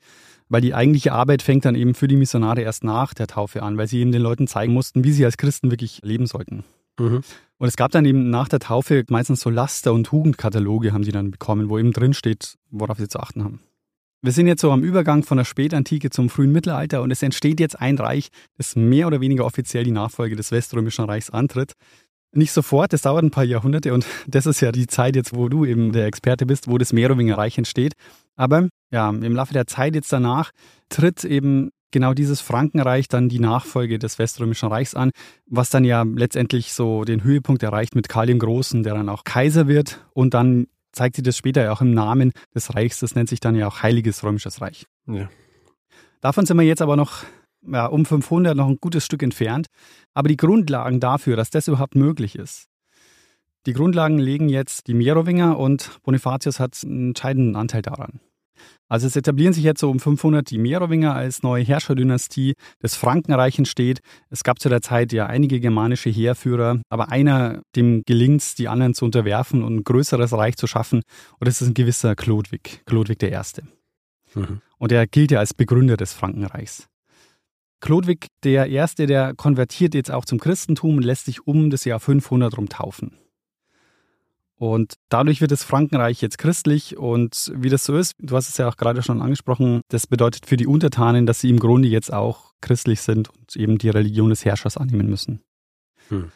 Weil 0.49 0.61
die 0.61 0.75
eigentliche 0.75 1.13
Arbeit 1.13 1.41
fängt 1.41 1.65
dann 1.65 1.73
eben 1.73 1.95
für 1.95 2.07
die 2.07 2.15
Missionare 2.15 2.61
erst 2.61 2.83
nach 2.83 3.15
der 3.15 3.25
Taufe 3.25 3.63
an, 3.63 3.77
weil 3.77 3.87
sie 3.87 4.01
eben 4.01 4.11
den 4.11 4.21
Leuten 4.21 4.45
zeigen 4.45 4.73
mussten, 4.73 5.03
wie 5.03 5.13
sie 5.13 5.25
als 5.25 5.37
Christen 5.37 5.71
wirklich 5.71 6.01
leben 6.03 6.27
sollten. 6.27 6.63
Mhm. 6.99 7.21
Und 7.57 7.67
es 7.67 7.75
gab 7.75 7.91
dann 7.91 8.05
eben 8.05 8.29
nach 8.29 8.47
der 8.47 8.59
Taufe 8.59 9.03
meistens 9.09 9.41
so 9.41 9.49
Laster- 9.49 9.93
und 9.93 10.05
Tugendkataloge 10.05 10.93
haben 10.93 11.03
die 11.03 11.11
dann 11.11 11.31
bekommen, 11.31 11.69
wo 11.69 11.77
eben 11.77 11.91
drin 11.91 12.13
steht, 12.13 12.55
worauf 12.69 12.97
sie 12.97 13.09
zu 13.09 13.19
achten 13.19 13.43
haben. 13.43 13.59
Wir 14.21 14.31
sind 14.33 14.47
jetzt 14.47 14.61
so 14.61 14.71
am 14.71 14.83
Übergang 14.83 15.23
von 15.23 15.37
der 15.37 15.45
Spätantike 15.45 16.09
zum 16.09 16.29
frühen 16.29 16.51
Mittelalter 16.51 17.01
und 17.01 17.11
es 17.11 17.23
entsteht 17.23 17.59
jetzt 17.59 17.79
ein 17.79 17.97
Reich, 17.97 18.29
das 18.57 18.75
mehr 18.75 19.07
oder 19.07 19.21
weniger 19.21 19.45
offiziell 19.45 19.85
die 19.85 19.91
Nachfolge 19.91 20.35
des 20.35 20.51
Weströmischen 20.51 21.06
Reichs 21.06 21.29
antritt. 21.29 21.73
Nicht 22.33 22.51
sofort, 22.51 22.94
das 22.94 23.01
dauert 23.01 23.23
ein 23.23 23.31
paar 23.31 23.45
Jahrhunderte 23.45 23.94
und 23.94 24.06
das 24.27 24.45
ist 24.45 24.61
ja 24.61 24.71
die 24.71 24.87
Zeit 24.87 25.15
jetzt, 25.15 25.35
wo 25.35 25.49
du 25.49 25.65
eben 25.65 25.91
der 25.94 26.06
Experte 26.06 26.45
bist, 26.45 26.69
wo 26.69 26.77
das 26.77 26.94
Merowinger 26.94 27.37
Reich 27.37 27.57
entsteht. 27.57 27.94
Aber 28.35 28.68
ja, 28.91 29.09
im 29.09 29.35
Laufe 29.35 29.53
der 29.53 29.68
Zeit 29.68 29.95
jetzt 29.95 30.11
danach 30.11 30.51
tritt 30.89 31.23
eben 31.23 31.71
genau 31.91 32.13
dieses 32.13 32.41
Frankenreich 32.41 33.07
dann 33.07 33.29
die 33.29 33.39
Nachfolge 33.39 33.99
des 33.99 34.19
Weströmischen 34.19 34.69
Reichs 34.69 34.95
an, 34.95 35.11
was 35.45 35.69
dann 35.69 35.83
ja 35.83 36.03
letztendlich 36.03 36.73
so 36.73 37.03
den 37.03 37.23
Höhepunkt 37.23 37.63
erreicht 37.63 37.95
mit 37.95 38.09
Karl 38.09 38.27
dem 38.27 38.39
Großen, 38.39 38.83
der 38.83 38.95
dann 38.95 39.09
auch 39.09 39.23
Kaiser 39.23 39.67
wird 39.67 40.05
und 40.13 40.33
dann 40.33 40.67
zeigt 40.91 41.15
sich 41.15 41.23
das 41.23 41.37
später 41.37 41.63
ja 41.63 41.71
auch 41.71 41.81
im 41.81 41.93
Namen 41.93 42.31
des 42.55 42.75
Reichs, 42.75 42.99
das 42.99 43.15
nennt 43.15 43.29
sich 43.29 43.39
dann 43.39 43.55
ja 43.55 43.67
auch 43.67 43.83
Heiliges 43.83 44.23
Römisches 44.23 44.61
Reich. 44.61 44.85
Ja. 45.07 45.29
Davon 46.21 46.45
sind 46.45 46.57
wir 46.57 46.63
jetzt 46.63 46.81
aber 46.81 46.95
noch 46.95 47.23
ja, 47.61 47.85
um 47.85 48.05
500 48.05 48.55
noch 48.55 48.67
ein 48.67 48.77
gutes 48.79 49.05
Stück 49.05 49.23
entfernt, 49.23 49.67
aber 50.13 50.29
die 50.29 50.37
Grundlagen 50.37 50.99
dafür, 50.99 51.35
dass 51.35 51.49
das 51.49 51.67
überhaupt 51.67 51.95
möglich 51.95 52.35
ist, 52.35 52.69
die 53.65 53.73
Grundlagen 53.73 54.17
legen 54.17 54.49
jetzt 54.49 54.87
die 54.87 54.93
Merowinger 54.93 55.59
und 55.59 56.01
Bonifatius 56.03 56.59
hat 56.59 56.79
einen 56.83 57.09
entscheidenden 57.09 57.55
Anteil 57.55 57.81
daran. 57.81 58.21
Also 58.87 59.07
es 59.07 59.16
etablieren 59.16 59.54
sich 59.54 59.63
jetzt 59.63 59.81
so 59.81 59.89
um 59.89 59.99
500 59.99 60.49
die 60.49 60.57
Merowinger 60.57 61.13
als 61.13 61.44
neue 61.44 61.63
Herrscherdynastie. 61.63 62.54
Das 62.80 62.95
Frankenreich 62.95 63.57
entsteht. 63.57 63.99
Es 64.30 64.44
gab 64.44 64.59
zu 64.59 64.69
der 64.69 64.81
Zeit 64.81 65.13
ja 65.13 65.28
einige 65.28 65.59
germanische 65.59 66.09
Heerführer, 66.09 66.81
aber 66.89 67.09
einer, 67.11 67.61
dem 67.75 68.04
gelingt 68.06 68.42
es, 68.42 68.56
die 68.56 68.68
anderen 68.68 68.94
zu 68.94 69.06
unterwerfen 69.06 69.63
und 69.63 69.75
ein 69.78 69.83
größeres 69.83 70.33
Reich 70.33 70.57
zu 70.57 70.68
schaffen. 70.68 71.01
Und 71.39 71.47
das 71.47 71.61
ist 71.61 71.68
ein 71.68 71.73
gewisser 71.73 72.16
Chlodwig, 72.16 72.81
Chlodwig 72.85 73.21
I. 73.23 73.35
Mhm. 74.35 74.61
Und 74.78 74.92
er 74.92 75.07
gilt 75.07 75.31
ja 75.31 75.39
als 75.39 75.54
Begründer 75.54 75.97
des 75.97 76.13
Frankenreichs. 76.13 76.87
Chlodwig 77.81 78.28
der 78.44 78.68
Erste, 78.68 79.06
der 79.06 79.33
konvertiert 79.35 79.94
jetzt 79.94 80.11
auch 80.11 80.25
zum 80.25 80.39
Christentum 80.39 80.97
und 80.97 81.04
lässt 81.04 81.25
sich 81.25 81.47
um 81.47 81.69
das 81.69 81.85
Jahr 81.85 81.99
500 81.99 82.57
rum 82.57 82.68
taufen. 82.68 83.18
Und 84.59 84.95
dadurch 85.07 85.39
wird 85.39 85.51
das 85.51 85.63
Frankenreich 85.63 86.21
jetzt 86.21 86.37
christlich 86.37 86.97
und 86.97 87.49
wie 87.56 87.69
das 87.69 87.85
so 87.85 87.95
ist, 87.95 88.16
du 88.19 88.35
hast 88.35 88.49
es 88.49 88.57
ja 88.57 88.68
auch 88.68 88.75
gerade 88.75 89.01
schon 89.01 89.21
angesprochen, 89.21 89.80
das 89.87 90.06
bedeutet 90.06 90.45
für 90.45 90.57
die 90.57 90.68
Untertanen, 90.68 91.25
dass 91.25 91.39
sie 91.39 91.49
im 91.49 91.59
Grunde 91.59 91.87
jetzt 91.87 92.11
auch 92.11 92.51
christlich 92.59 92.99
sind 92.99 93.30
und 93.30 93.56
eben 93.56 93.78
die 93.78 93.89
Religion 93.89 94.30
des 94.30 94.44
Herrschers 94.44 94.75
annehmen 94.75 95.09
müssen. 95.09 95.39
Hm. 96.09 96.33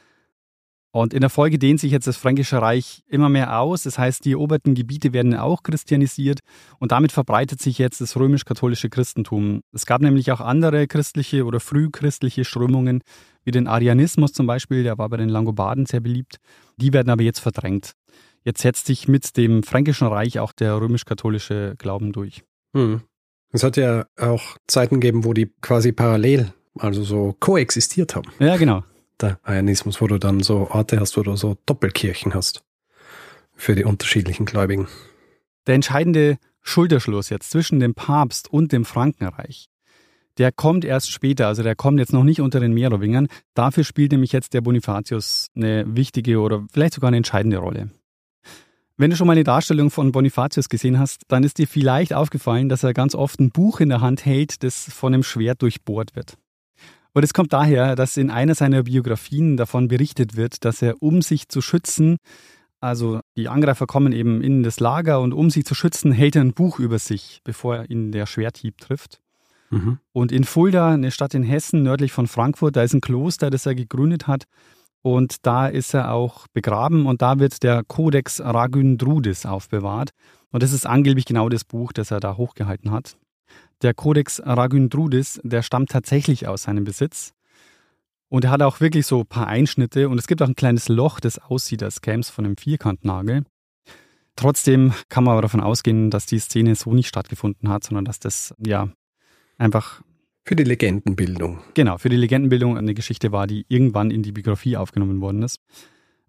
Und 0.95 1.13
in 1.13 1.19
der 1.19 1.31
Folge 1.31 1.59
dehnt 1.59 1.81
sich 1.81 1.91
jetzt 1.91 2.07
das 2.07 2.15
Fränkische 2.15 2.61
Reich 2.61 3.03
immer 3.09 3.27
mehr 3.27 3.59
aus. 3.59 3.83
Das 3.83 3.97
heißt, 3.97 4.23
die 4.23 4.33
eroberten 4.33 4.73
Gebiete 4.73 5.11
werden 5.11 5.35
auch 5.35 5.63
christianisiert 5.63 6.39
und 6.79 6.93
damit 6.93 7.11
verbreitet 7.11 7.59
sich 7.59 7.79
jetzt 7.79 7.99
das 7.99 8.15
römisch-katholische 8.15 8.89
Christentum. 8.89 9.61
Es 9.73 9.85
gab 9.85 10.01
nämlich 10.01 10.31
auch 10.31 10.39
andere 10.39 10.87
christliche 10.87 11.43
oder 11.43 11.59
frühchristliche 11.59 12.45
Strömungen, 12.45 13.01
wie 13.43 13.51
den 13.51 13.67
Arianismus 13.67 14.31
zum 14.31 14.47
Beispiel, 14.47 14.83
der 14.83 14.97
war 14.97 15.09
bei 15.09 15.17
den 15.17 15.29
Langobarden 15.29 15.87
sehr 15.87 15.99
beliebt. 15.99 16.37
Die 16.77 16.93
werden 16.93 17.09
aber 17.09 17.23
jetzt 17.23 17.39
verdrängt. 17.39 17.95
Jetzt 18.43 18.61
setzt 18.61 18.87
sich 18.87 19.07
mit 19.07 19.37
dem 19.37 19.63
Fränkischen 19.63 20.07
Reich 20.07 20.39
auch 20.39 20.51
der 20.51 20.79
römisch-katholische 20.79 21.75
Glauben 21.77 22.11
durch. 22.11 22.43
Hm. 22.73 23.01
Es 23.51 23.63
hat 23.63 23.77
ja 23.77 24.05
auch 24.17 24.57
Zeiten 24.67 24.99
gegeben, 24.99 25.23
wo 25.23 25.33
die 25.33 25.51
quasi 25.61 25.91
parallel, 25.91 26.53
also 26.77 27.03
so 27.03 27.35
koexistiert 27.39 28.15
haben. 28.15 28.31
Ja, 28.39 28.57
genau 28.57 28.83
der 29.23 29.39
Arianismus, 29.43 30.01
wo 30.01 30.07
du 30.07 30.19
dann 30.19 30.41
so 30.41 30.69
Orte 30.69 30.99
hast, 30.99 31.17
wo 31.17 31.23
du 31.23 31.35
so 31.35 31.57
Doppelkirchen 31.65 32.33
hast 32.33 32.63
für 33.55 33.75
die 33.75 33.85
unterschiedlichen 33.85 34.45
Gläubigen. 34.45 34.87
Der 35.65 35.75
entscheidende 35.75 36.37
Schulterschluss 36.61 37.29
jetzt 37.29 37.49
zwischen 37.49 37.79
dem 37.79 37.93
Papst 37.93 38.51
und 38.51 38.71
dem 38.71 38.85
Frankenreich, 38.85 39.69
der 40.37 40.51
kommt 40.51 40.83
erst 40.83 41.11
später, 41.11 41.47
also 41.47 41.63
der 41.63 41.75
kommt 41.75 41.99
jetzt 41.99 42.13
noch 42.13 42.23
nicht 42.23 42.41
unter 42.41 42.59
den 42.59 42.73
Merowingern. 42.73 43.27
Dafür 43.53 43.83
spielt 43.83 44.11
nämlich 44.11 44.31
jetzt 44.31 44.53
der 44.53 44.61
Bonifatius 44.61 45.47
eine 45.55 45.85
wichtige 45.95 46.39
oder 46.39 46.65
vielleicht 46.71 46.95
sogar 46.95 47.09
eine 47.09 47.17
entscheidende 47.17 47.57
Rolle. 47.57 47.91
Wenn 48.95 49.09
du 49.09 49.15
schon 49.15 49.25
mal 49.25 49.33
eine 49.33 49.43
Darstellung 49.43 49.89
von 49.89 50.11
Bonifatius 50.11 50.69
gesehen 50.69 50.99
hast, 50.99 51.23
dann 51.27 51.43
ist 51.43 51.57
dir 51.57 51.67
vielleicht 51.67 52.13
aufgefallen, 52.13 52.69
dass 52.69 52.83
er 52.83 52.93
ganz 52.93 53.15
oft 53.15 53.39
ein 53.39 53.49
Buch 53.49 53.79
in 53.79 53.89
der 53.89 54.01
Hand 54.01 54.25
hält, 54.25 54.61
das 54.63 54.83
von 54.83 55.13
einem 55.13 55.23
Schwert 55.23 55.61
durchbohrt 55.63 56.15
wird. 56.15 56.37
Und 57.13 57.23
es 57.23 57.33
kommt 57.33 57.53
daher, 57.53 57.95
dass 57.95 58.17
in 58.17 58.29
einer 58.29 58.55
seiner 58.55 58.83
Biografien 58.83 59.57
davon 59.57 59.87
berichtet 59.87 60.35
wird, 60.35 60.63
dass 60.65 60.81
er, 60.81 61.01
um 61.01 61.21
sich 61.21 61.47
zu 61.47 61.61
schützen, 61.61 62.17
also 62.83 63.21
die 63.37 63.47
Angreifer 63.47 63.87
kommen 63.87 64.11
eben 64.11 64.41
in 64.41 64.61
das 64.61 64.81
Lager 64.81 65.21
und 65.21 65.31
um 65.33 65.49
sich 65.49 65.65
zu 65.65 65.73
schützen, 65.73 66.11
hält 66.11 66.35
er 66.35 66.41
ein 66.41 66.53
Buch 66.53 66.79
über 66.79 66.99
sich, 66.99 67.39
bevor 67.45 67.89
ihn 67.89 68.11
der 68.11 68.25
Schwerthieb 68.25 68.77
trifft. 68.77 69.21
Mhm. 69.69 69.99
Und 70.11 70.33
in 70.33 70.43
Fulda, 70.43 70.91
eine 70.91 71.11
Stadt 71.11 71.33
in 71.33 71.43
Hessen, 71.43 71.81
nördlich 71.81 72.11
von 72.11 72.27
Frankfurt, 72.27 72.75
da 72.75 72.83
ist 72.83 72.93
ein 72.93 72.99
Kloster, 72.99 73.49
das 73.49 73.65
er 73.65 73.73
gegründet 73.73 74.27
hat. 74.27 74.43
Und 75.03 75.45
da 75.45 75.67
ist 75.67 75.93
er 75.93 76.13
auch 76.13 76.47
begraben 76.53 77.05
und 77.05 77.21
da 77.21 77.37
wird 77.37 77.61
der 77.61 77.83
Codex 77.83 78.39
Ragundrudis 78.39 79.45
aufbewahrt. 79.45 80.11
Und 80.49 80.63
das 80.63 80.71
ist 80.71 80.85
angeblich 80.85 81.25
genau 81.25 81.49
das 81.49 81.65
Buch, 81.65 81.91
das 81.91 82.09
er 82.09 82.21
da 82.21 82.37
hochgehalten 82.37 82.89
hat. 82.89 83.17
Der 83.81 83.93
Codex 83.93 84.41
Ragundrudis, 84.43 85.41
der 85.43 85.61
stammt 85.61 85.91
tatsächlich 85.91 86.47
aus 86.47 86.63
seinem 86.63 86.85
Besitz. 86.85 87.33
Und 88.29 88.45
er 88.45 88.51
hat 88.51 88.61
auch 88.61 88.79
wirklich 88.79 89.05
so 89.05 89.19
ein 89.19 89.27
paar 89.27 89.47
Einschnitte 89.47 90.07
und 90.07 90.17
es 90.17 90.25
gibt 90.25 90.41
auch 90.41 90.47
ein 90.47 90.55
kleines 90.55 90.87
Loch, 90.87 91.19
das 91.19 91.37
aussieht, 91.37 91.83
als 91.83 92.01
käme 92.01 92.21
es 92.21 92.29
von 92.29 92.45
einem 92.45 92.55
Vierkantnagel. 92.55 93.43
Trotzdem 94.37 94.93
kann 95.09 95.25
man 95.25 95.33
aber 95.33 95.43
davon 95.43 95.61
ausgehen, 95.61 96.09
dass 96.11 96.25
die 96.25 96.39
Szene 96.39 96.75
so 96.75 96.93
nicht 96.93 97.09
stattgefunden 97.09 97.67
hat, 97.69 97.83
sondern 97.83 98.05
dass 98.05 98.19
das 98.19 98.55
ja 98.57 98.87
einfach 99.57 100.01
für 100.45 100.55
die 100.55 100.63
Legendenbildung. 100.63 101.59
Genau, 101.73 101.97
für 101.97 102.09
die 102.09 102.17
Legendenbildung 102.17 102.77
eine 102.77 102.93
Geschichte 102.93 103.31
war, 103.31 103.47
die 103.47 103.65
irgendwann 103.69 104.11
in 104.11 104.23
die 104.23 104.31
Biografie 104.31 104.77
aufgenommen 104.77 105.21
worden 105.21 105.43
ist. 105.43 105.57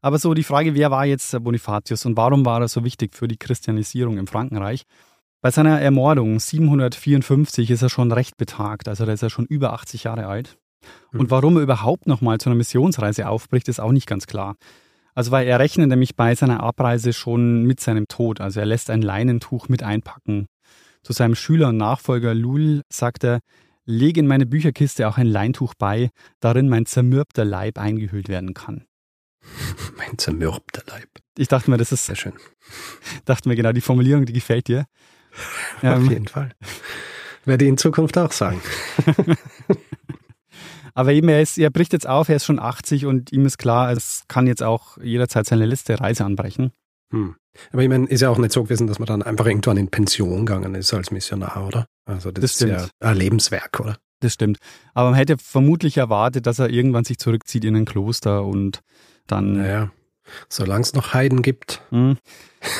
Aber 0.00 0.18
so 0.18 0.34
die 0.34 0.44
Frage, 0.44 0.74
wer 0.74 0.90
war 0.90 1.06
jetzt 1.06 1.42
Bonifatius 1.42 2.04
und 2.04 2.16
warum 2.16 2.44
war 2.44 2.60
er 2.60 2.68
so 2.68 2.84
wichtig 2.84 3.14
für 3.14 3.26
die 3.26 3.38
Christianisierung 3.38 4.18
im 4.18 4.26
Frankenreich? 4.26 4.84
Bei 5.40 5.50
seiner 5.50 5.80
Ermordung 5.80 6.38
754 6.38 7.70
ist 7.70 7.82
er 7.82 7.88
schon 7.88 8.12
recht 8.12 8.36
betagt, 8.36 8.88
also 8.88 9.04
da 9.04 9.12
ist 9.12 9.22
er 9.22 9.30
schon 9.30 9.46
über 9.46 9.72
80 9.72 10.04
Jahre 10.04 10.26
alt. 10.26 10.56
Hm. 11.10 11.20
Und 11.20 11.30
warum 11.30 11.56
er 11.56 11.62
überhaupt 11.62 12.06
nochmal 12.06 12.38
zu 12.38 12.48
einer 12.48 12.56
Missionsreise 12.56 13.28
aufbricht, 13.28 13.68
ist 13.68 13.80
auch 13.80 13.92
nicht 13.92 14.06
ganz 14.06 14.26
klar. 14.26 14.56
Also 15.14 15.30
weil 15.30 15.46
er 15.46 15.58
rechnet 15.58 15.88
nämlich 15.88 16.16
bei 16.16 16.34
seiner 16.34 16.62
Abreise 16.62 17.12
schon 17.12 17.64
mit 17.64 17.80
seinem 17.80 18.08
Tod. 18.08 18.40
Also 18.40 18.60
er 18.60 18.66
lässt 18.66 18.90
ein 18.90 19.02
Leinentuch 19.02 19.68
mit 19.68 19.82
einpacken. 19.82 20.46
Zu 21.02 21.12
seinem 21.12 21.34
Schüler 21.34 21.68
und 21.68 21.76
Nachfolger 21.76 22.34
Lul 22.34 22.82
sagt 22.88 23.24
er, 23.24 23.40
lege 23.84 24.20
in 24.20 24.26
meine 24.26 24.46
Bücherkiste 24.46 25.08
auch 25.08 25.18
ein 25.18 25.26
Leintuch 25.26 25.74
bei, 25.74 26.10
darin 26.40 26.68
mein 26.68 26.86
zermürbter 26.86 27.44
Leib 27.44 27.78
eingehüllt 27.78 28.28
werden 28.28 28.54
kann. 28.54 28.84
mein 29.96 30.18
zermürbter 30.18 30.82
Leib. 30.88 31.08
Ich 31.36 31.48
dachte 31.48 31.70
mir, 31.70 31.76
das 31.76 31.92
ist 31.92 32.06
sehr 32.06 32.16
schön. 32.16 32.34
Dachte 33.24 33.48
mir 33.48 33.56
genau, 33.56 33.72
die 33.72 33.80
Formulierung, 33.80 34.24
die 34.24 34.32
gefällt 34.32 34.68
dir. 34.68 34.86
Ja, 35.82 35.96
Auf 35.96 36.08
jeden 36.08 36.28
Fall. 36.28 36.50
Werde 37.44 37.64
ich 37.64 37.68
in 37.68 37.76
Zukunft 37.76 38.16
auch 38.16 38.32
sagen. 38.32 38.62
Aber 40.94 41.12
eben, 41.12 41.28
er, 41.28 41.42
ist, 41.42 41.58
er 41.58 41.70
bricht 41.70 41.92
jetzt 41.92 42.06
auf, 42.06 42.28
er 42.28 42.36
ist 42.36 42.44
schon 42.44 42.60
80 42.60 43.04
und 43.04 43.32
ihm 43.32 43.44
ist 43.44 43.58
klar, 43.58 43.90
es 43.90 44.22
kann 44.28 44.46
jetzt 44.46 44.62
auch 44.62 44.96
jederzeit 44.98 45.44
seine 45.44 45.66
letzte 45.66 46.00
Reise 46.00 46.24
anbrechen. 46.24 46.72
Hm. 47.14 47.36
Aber 47.72 47.82
ich 47.82 47.88
meine, 47.88 48.06
ist 48.06 48.20
ja 48.20 48.30
auch 48.30 48.38
nicht 48.38 48.52
so 48.52 48.64
gewesen, 48.64 48.86
dass 48.86 48.98
man 48.98 49.06
dann 49.06 49.22
einfach 49.22 49.46
irgendwann 49.46 49.76
in 49.76 49.88
Pension 49.88 50.44
gegangen 50.44 50.74
ist 50.74 50.92
als 50.92 51.10
Missionar, 51.10 51.66
oder? 51.66 51.86
Also 52.04 52.32
das, 52.32 52.42
das 52.42 52.62
ist 52.62 52.68
ja 52.68 52.88
ein 53.00 53.16
Lebenswerk, 53.16 53.80
oder? 53.80 53.96
Das 54.20 54.34
stimmt. 54.34 54.58
Aber 54.94 55.10
man 55.10 55.18
hätte 55.18 55.38
vermutlich 55.38 55.96
erwartet, 55.96 56.46
dass 56.46 56.58
er 56.58 56.70
irgendwann 56.70 57.04
sich 57.04 57.18
zurückzieht 57.18 57.64
in 57.64 57.76
ein 57.76 57.84
Kloster 57.84 58.44
und 58.44 58.80
dann. 59.26 59.58
Naja, 59.58 59.92
solange 60.48 60.82
es 60.82 60.94
noch 60.94 61.14
Heiden 61.14 61.42
gibt. 61.42 61.82
Hm. 61.90 62.16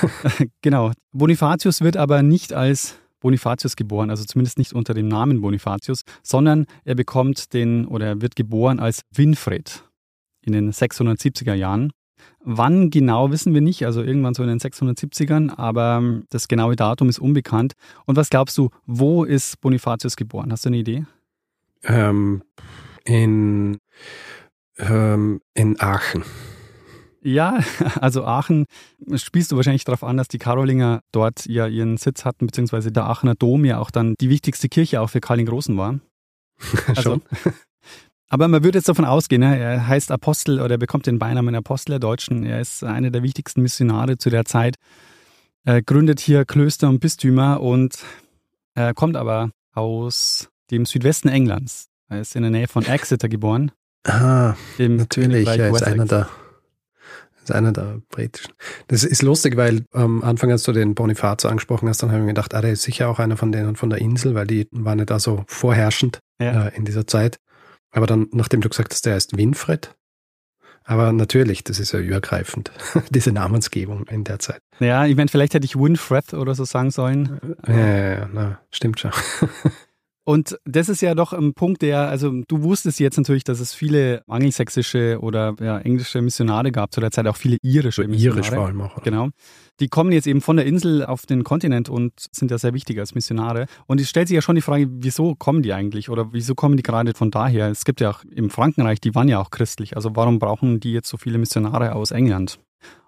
genau. 0.62 0.92
Bonifatius 1.12 1.80
wird 1.80 1.96
aber 1.96 2.22
nicht 2.22 2.52
als 2.52 2.96
Bonifatius 3.20 3.76
geboren, 3.76 4.10
also 4.10 4.24
zumindest 4.24 4.58
nicht 4.58 4.72
unter 4.72 4.92
dem 4.92 5.08
Namen 5.08 5.40
Bonifatius, 5.40 6.02
sondern 6.22 6.66
er 6.84 6.94
bekommt 6.94 7.54
den 7.54 7.86
oder 7.86 8.06
er 8.06 8.20
wird 8.20 8.36
geboren 8.36 8.80
als 8.80 9.02
Winfried 9.14 9.84
in 10.42 10.52
den 10.52 10.72
670er 10.72 11.54
Jahren. 11.54 11.92
Wann 12.40 12.90
genau 12.90 13.30
wissen 13.30 13.54
wir 13.54 13.60
nicht, 13.60 13.86
also 13.86 14.02
irgendwann 14.02 14.34
so 14.34 14.42
in 14.42 14.48
den 14.48 14.58
670ern, 14.58 15.56
aber 15.56 16.22
das 16.30 16.48
genaue 16.48 16.76
Datum 16.76 17.08
ist 17.08 17.18
unbekannt. 17.18 17.72
Und 18.04 18.16
was 18.16 18.28
glaubst 18.28 18.58
du, 18.58 18.70
wo 18.86 19.24
ist 19.24 19.60
Bonifatius 19.60 20.16
geboren? 20.16 20.52
Hast 20.52 20.64
du 20.64 20.68
eine 20.68 20.76
Idee? 20.76 21.06
Ähm, 21.84 22.42
in, 23.04 23.78
ähm, 24.78 25.40
in 25.54 25.80
Aachen. 25.80 26.24
Ja, 27.22 27.60
also 28.00 28.24
Aachen 28.26 28.66
spielst 29.14 29.50
du 29.50 29.56
wahrscheinlich 29.56 29.84
darauf 29.84 30.04
an, 30.04 30.18
dass 30.18 30.28
die 30.28 30.38
Karolinger 30.38 31.00
dort 31.10 31.46
ja 31.46 31.66
ihren 31.66 31.96
Sitz 31.96 32.26
hatten, 32.26 32.46
beziehungsweise 32.46 32.92
der 32.92 33.04
Aachener 33.04 33.34
Dom 33.34 33.64
ja 33.64 33.78
auch 33.78 33.90
dann 33.90 34.14
die 34.20 34.28
wichtigste 34.28 34.68
Kirche 34.68 35.00
auch 35.00 35.08
für 35.08 35.20
Karl 35.20 35.38
den 35.38 35.46
Großen 35.46 35.76
war. 35.76 35.98
Also, 36.94 37.20
aber 38.28 38.48
man 38.48 38.64
würde 38.64 38.78
jetzt 38.78 38.88
davon 38.88 39.04
ausgehen, 39.04 39.40
ne, 39.40 39.58
er 39.58 39.86
heißt 39.86 40.10
Apostel 40.10 40.60
oder 40.60 40.74
er 40.74 40.78
bekommt 40.78 41.06
den 41.06 41.18
Beinamen 41.18 41.54
Apostel 41.54 41.92
der 41.92 42.00
Deutschen. 42.00 42.44
Er 42.44 42.60
ist 42.60 42.82
einer 42.82 43.10
der 43.10 43.22
wichtigsten 43.22 43.62
Missionare 43.62 44.18
zu 44.18 44.30
der 44.30 44.44
Zeit. 44.44 44.76
Er 45.64 45.82
gründet 45.82 46.20
hier 46.20 46.44
Klöster 46.44 46.88
und 46.88 47.00
Bistümer 47.00 47.60
und 47.60 47.98
er 48.74 48.92
kommt 48.94 49.16
aber 49.16 49.50
aus 49.72 50.48
dem 50.70 50.84
Südwesten 50.84 51.28
Englands. 51.28 51.88
Er 52.08 52.20
ist 52.20 52.36
in 52.36 52.42
der 52.42 52.50
Nähe 52.50 52.68
von 52.68 52.84
Exeter 52.84 53.28
geboren. 53.28 53.70
Ah, 54.06 54.54
natürlich, 54.78 55.48
er 55.48 55.70
ist 55.70 55.82
einer 55.82 56.04
der 56.04 56.28
ist 57.44 57.52
einer 57.52 57.72
der 57.72 58.00
britischen. 58.08 58.54
Das 58.88 59.04
ist 59.04 59.22
lustig, 59.22 59.56
weil 59.56 59.84
am 59.92 60.22
Anfang, 60.22 60.50
als 60.50 60.62
du 60.62 60.72
den 60.72 60.94
Bonifazo 60.94 61.48
angesprochen 61.48 61.88
hast, 61.88 62.02
dann 62.02 62.10
habe 62.10 62.20
ich 62.20 62.24
mir 62.24 62.32
gedacht, 62.32 62.54
ah, 62.54 62.62
der 62.62 62.72
ist 62.72 62.82
sicher 62.82 63.08
auch 63.08 63.18
einer 63.18 63.36
von 63.36 63.52
denen 63.52 63.76
von 63.76 63.90
der 63.90 64.00
Insel, 64.00 64.34
weil 64.34 64.46
die 64.46 64.66
waren 64.72 64.98
ja 64.98 65.04
da 65.04 65.18
so 65.18 65.44
vorherrschend 65.46 66.20
ja. 66.40 66.68
äh, 66.68 66.76
in 66.76 66.84
dieser 66.84 67.06
Zeit. 67.06 67.36
Aber 67.94 68.06
dann, 68.06 68.28
nachdem 68.32 68.60
du 68.60 68.68
gesagt 68.68 68.92
hast, 68.92 69.06
der 69.06 69.14
heißt 69.14 69.36
Winfried, 69.36 69.94
aber 70.82 71.12
natürlich, 71.12 71.64
das 71.64 71.78
ist 71.78 71.92
ja 71.92 72.00
übergreifend, 72.00 72.70
diese 73.10 73.32
Namensgebung 73.32 74.06
in 74.08 74.24
der 74.24 74.40
Zeit. 74.40 74.60
Ja, 74.80 75.06
ich 75.06 75.16
meine, 75.16 75.28
vielleicht 75.28 75.54
hätte 75.54 75.64
ich 75.64 75.76
Winfred 75.76 76.34
oder 76.34 76.54
so 76.54 76.64
sagen 76.64 76.90
sollen. 76.90 77.40
Ja, 77.66 77.74
ja, 77.74 78.12
ja, 78.18 78.28
na, 78.32 78.60
stimmt 78.70 79.00
schon. 79.00 79.12
Und 80.24 80.58
das 80.64 80.88
ist 80.88 81.02
ja 81.02 81.14
doch 81.14 81.34
ein 81.34 81.52
Punkt, 81.52 81.82
der, 81.82 82.08
also 82.08 82.32
du 82.48 82.62
wusstest 82.62 82.98
jetzt 82.98 83.18
natürlich, 83.18 83.44
dass 83.44 83.60
es 83.60 83.74
viele 83.74 84.22
angelsächsische 84.26 85.18
oder 85.20 85.54
ja, 85.60 85.78
englische 85.78 86.22
Missionare 86.22 86.72
gab, 86.72 86.92
zu 86.92 87.00
der 87.00 87.10
Zeit 87.10 87.26
auch 87.26 87.36
viele 87.36 87.58
irische 87.62 88.06
Missionare. 88.08 88.38
Irisch 88.38 88.50
vor 88.50 88.66
allem 88.66 88.80
auch. 88.80 88.96
Oder? 88.96 89.04
Genau. 89.04 89.28
Die 89.80 89.88
kommen 89.88 90.12
jetzt 90.12 90.26
eben 90.26 90.40
von 90.40 90.56
der 90.56 90.64
Insel 90.64 91.04
auf 91.04 91.26
den 91.26 91.44
Kontinent 91.44 91.90
und 91.90 92.12
sind 92.32 92.50
ja 92.50 92.56
sehr 92.56 92.72
wichtig 92.72 92.98
als 92.98 93.14
Missionare. 93.14 93.66
Und 93.86 94.00
es 94.00 94.08
stellt 94.08 94.28
sich 94.28 94.34
ja 94.34 94.40
schon 94.40 94.54
die 94.54 94.62
Frage, 94.62 94.88
wieso 94.90 95.34
kommen 95.34 95.62
die 95.62 95.74
eigentlich 95.74 96.08
oder 96.08 96.32
wieso 96.32 96.54
kommen 96.54 96.78
die 96.78 96.82
gerade 96.82 97.12
von 97.14 97.30
daher? 97.30 97.68
Es 97.68 97.84
gibt 97.84 98.00
ja 98.00 98.10
auch 98.10 98.24
im 98.24 98.48
Frankenreich, 98.48 99.00
die 99.00 99.14
waren 99.14 99.28
ja 99.28 99.40
auch 99.40 99.50
christlich. 99.50 99.94
Also 99.94 100.16
warum 100.16 100.38
brauchen 100.38 100.80
die 100.80 100.92
jetzt 100.92 101.08
so 101.08 101.18
viele 101.18 101.36
Missionare 101.36 101.94
aus 101.94 102.12
England? 102.12 102.58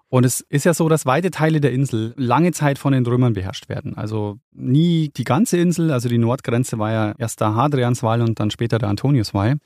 Und 0.09 0.25
es 0.25 0.41
ist 0.41 0.63
ja 0.63 0.73
so, 0.73 0.87
dass 0.87 1.05
weite 1.05 1.31
Teile 1.31 1.59
der 1.59 1.73
Insel 1.73 2.13
lange 2.15 2.51
Zeit 2.53 2.79
von 2.79 2.93
den 2.93 3.05
Römern 3.05 3.33
beherrscht 3.33 3.67
werden. 3.67 3.97
Also 3.97 4.39
nie 4.53 5.09
die 5.15 5.25
ganze 5.25 5.57
Insel, 5.57 5.91
also 5.91 6.07
die 6.07 6.17
Nordgrenze 6.17 6.79
war 6.79 6.91
ja 6.91 7.13
erst 7.17 7.41
der 7.41 7.55
Hadrianswall 7.55 8.21
und 8.21 8.39
dann 8.39 8.49
später 8.49 8.79
der 8.79 8.89
Antoniuswall. 8.89 9.57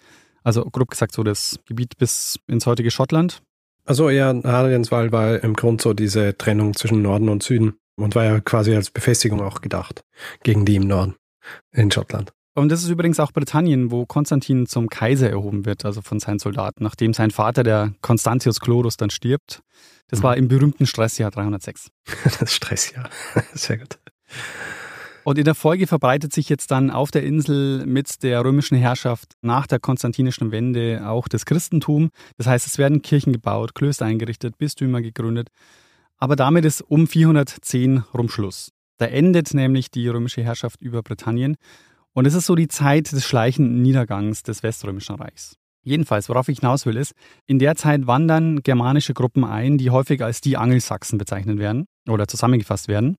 Also 0.44 0.66
grob 0.66 0.90
gesagt 0.90 1.14
so 1.14 1.24
das 1.24 1.60
Gebiet 1.68 1.98
bis 1.98 2.40
ins 2.48 2.66
heutige 2.66 2.90
Schottland. 2.90 3.44
Also 3.86 4.10
ja, 4.10 4.34
Hadrianswall 4.44 5.12
war 5.12 5.44
im 5.44 5.54
Grund 5.54 5.82
so 5.82 5.94
diese 5.94 6.36
Trennung 6.38 6.76
zwischen 6.76 7.02
Norden 7.04 7.30
und 7.30 7.44
Süden 7.44 7.76
und 7.96 8.16
war 8.16 8.24
ja 8.24 8.40
quasi 8.40 8.76
als 8.76 8.90
Befestigung 8.90 9.42
auch 9.42 9.62
gedacht 9.62 10.04
gegen 10.44 10.66
die 10.66 10.76
im 10.76 10.88
Norden 10.88 11.16
in 11.72 11.92
Schottland. 11.92 12.34
Und 12.54 12.70
das 12.70 12.84
ist 12.84 12.90
übrigens 12.90 13.20
auch 13.20 13.32
Britannien, 13.32 13.92
wo 13.92 14.06
Konstantin 14.06 14.66
zum 14.66 14.90
Kaiser 14.90 15.30
erhoben 15.30 15.66
wird, 15.66 15.86
also 15.86 16.02
von 16.02 16.20
seinen 16.20 16.40
Soldaten, 16.40 16.84
nachdem 16.84 17.14
sein 17.14 17.32
Vater, 17.32 17.64
der 17.64 17.94
Constantius 18.02 18.60
Chlorus, 18.60 18.98
dann 18.98 19.10
stirbt. 19.10 19.64
Das 20.10 20.20
mhm. 20.20 20.24
war 20.24 20.38
im 20.38 20.48
berühmten 20.50 20.86
Stressjahr 20.86 21.32
306. 21.32 21.90
Das 22.40 22.54
Stressjahr, 22.54 23.10
sehr 23.54 23.78
gut. 23.78 23.98
Und 25.24 25.38
in 25.38 25.46
der 25.46 25.56
Folge 25.56 25.88
verbreitet 25.88 26.34
sich 26.34 26.50
jetzt 26.50 26.72
dann 26.72 26.90
auf 26.90 27.12
der 27.12 27.24
Insel 27.24 27.86
mit 27.86 28.24
der 28.24 28.44
römischen 28.44 28.78
Herrschaft 28.78 29.34
nach 29.42 29.68
der 29.68 29.80
konstantinischen 29.80 30.52
Wende 30.52 31.04
auch 31.08 31.28
das 31.28 31.46
Christentum. 31.46 32.10
Das 32.38 32.48
heißt, 32.48 32.66
es 32.66 32.78
werden 32.78 33.02
Kirchen 33.02 33.32
gebaut, 33.32 33.76
Klöster 33.76 34.06
eingerichtet, 34.06 34.58
Bistümer 34.58 35.02
gegründet. 35.02 35.50
Aber 36.18 36.36
damit 36.36 36.66
ist 36.66 36.82
um 36.82 37.08
410 37.08 38.04
rum 38.14 38.30
Schluss. 38.30 38.72
Da 38.98 39.06
endet 39.06 39.54
nämlich 39.54 39.92
die 39.92 40.08
römische 40.08 40.44
Herrschaft 40.44 40.82
über 40.82 41.02
Britannien. 41.02 41.56
Und 42.14 42.28
es 42.28 42.34
ist 42.34 42.46
so 42.46 42.56
die 42.56 42.68
Zeit 42.68 43.12
des 43.12 43.26
schleichenden 43.26 43.82
Niedergangs 43.82 44.44
des 44.44 44.64
Weströmischen 44.64 45.16
Reichs. 45.16 45.56
Jedenfalls, 45.84 46.30
worauf 46.30 46.48
ich 46.48 46.60
hinaus 46.60 46.86
will, 46.86 46.98
ist, 46.98 47.14
in 47.48 47.58
der 47.58 47.76
Zeit 47.76 48.06
wandern 48.06 48.62
germanische 48.62 49.14
Gruppen 49.14 49.44
ein, 49.44 49.78
die 49.78 49.90
häufig 49.90 50.24
als 50.24 50.42
die 50.42 50.58
Angelsachsen 50.58 51.18
bezeichnet 51.18 51.58
werden 51.58 51.86
oder 52.08 52.28
zusammengefasst 52.28 52.88
werden. 52.88 53.16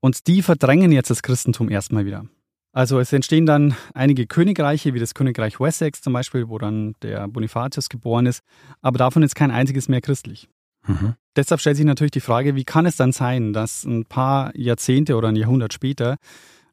Und 0.00 0.26
die 0.28 0.42
verdrängen 0.42 0.92
jetzt 0.92 1.10
das 1.10 1.22
Christentum 1.22 1.68
erstmal 1.68 2.04
wieder. 2.04 2.26
Also 2.72 3.00
es 3.00 3.12
entstehen 3.12 3.46
dann 3.46 3.74
einige 3.94 4.26
Königreiche, 4.26 4.94
wie 4.94 5.00
das 5.00 5.14
Königreich 5.14 5.58
Wessex 5.58 6.00
zum 6.00 6.12
Beispiel, 6.12 6.48
wo 6.48 6.58
dann 6.58 6.94
der 7.02 7.26
Bonifatius 7.26 7.88
geboren 7.88 8.26
ist, 8.26 8.42
aber 8.80 8.98
davon 8.98 9.24
ist 9.24 9.34
kein 9.34 9.50
einziges 9.50 9.88
mehr 9.88 10.00
christlich. 10.00 10.48
Mhm. 10.86 11.14
Deshalb 11.34 11.60
stellt 11.60 11.76
sich 11.76 11.84
natürlich 11.84 12.12
die 12.12 12.20
Frage, 12.20 12.54
wie 12.54 12.64
kann 12.64 12.86
es 12.86 12.96
dann 12.96 13.12
sein, 13.12 13.52
dass 13.52 13.84
ein 13.84 14.04
paar 14.04 14.56
Jahrzehnte 14.56 15.16
oder 15.16 15.28
ein 15.28 15.36
Jahrhundert 15.36 15.72
später 15.72 16.16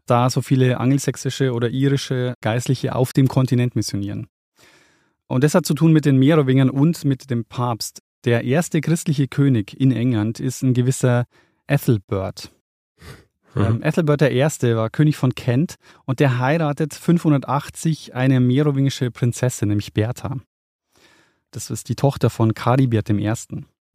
da 0.10 0.30
so 0.30 0.42
viele 0.42 0.80
angelsächsische 0.80 1.54
oder 1.54 1.70
irische 1.70 2.34
Geistliche 2.42 2.96
auf 2.96 3.14
dem 3.14 3.28
Kontinent 3.28 3.76
missionieren? 3.76 4.28
Und 5.28 5.44
das 5.44 5.54
hat 5.54 5.66
zu 5.66 5.74
tun 5.74 5.92
mit 5.92 6.06
den 6.06 6.18
Merowingern 6.18 6.70
und 6.70 7.04
mit 7.06 7.30
dem 7.30 7.46
Papst. 7.46 8.02
Der 8.26 8.44
erste 8.44 8.82
christliche 8.82 9.28
König 9.28 9.80
in 9.80 9.92
England 9.92 10.40
ist 10.40 10.64
ein 10.64 10.74
gewisser 10.74 11.26
Ethelbert. 11.68 12.52
Mhm. 13.56 13.62
Ähm, 13.62 13.84
Ethelbert 13.84 14.22
I. 14.22 14.76
war 14.76 14.90
König 14.90 15.18
von 15.18 15.36
Kent 15.36 15.76
und 16.06 16.20
der 16.20 16.40
heiratet 16.40 16.94
580 16.94 18.16
eine 18.16 18.40
merowingische 18.40 19.12
Prinzessin, 19.12 19.70
nämlich 19.70 19.94
Bertha. 19.94 20.38
Das 21.52 21.70
ist 21.70 21.90
die 21.90 21.96
Tochter 21.96 22.30
von 22.30 22.54
Karibert 22.54 23.10
I. 23.10 23.34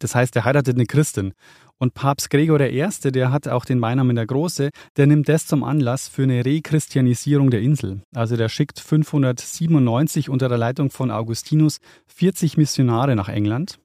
Das 0.03 0.15
heißt, 0.15 0.35
er 0.37 0.45
heiratet 0.45 0.77
eine 0.77 0.87
Christin. 0.87 1.33
Und 1.79 1.95
Papst 1.95 2.31
Gregor 2.31 2.61
I., 2.61 2.87
der 3.11 3.33
hat 3.33 3.49
auch 3.49 3.65
den 3.65 3.81
Beinamen 3.81 4.15
der 4.15 4.27
Große, 4.27 4.71
der 4.97 5.07
nimmt 5.07 5.29
das 5.29 5.47
zum 5.47 5.65
Anlass 5.65 6.09
für 6.09 6.23
eine 6.23 6.45
Rechristianisierung 6.45 7.51
der 7.51 7.61
Insel. 7.61 8.03
Also 8.15 8.37
der 8.37 8.49
schickt 8.49 8.79
597 8.79 10.29
unter 10.29 10.49
der 10.49 10.59
Leitung 10.59 10.91
von 10.91 11.11
Augustinus 11.11 11.79
40 12.07 12.57
Missionare 12.57 13.17
nach 13.17 13.29
England. 13.29 13.79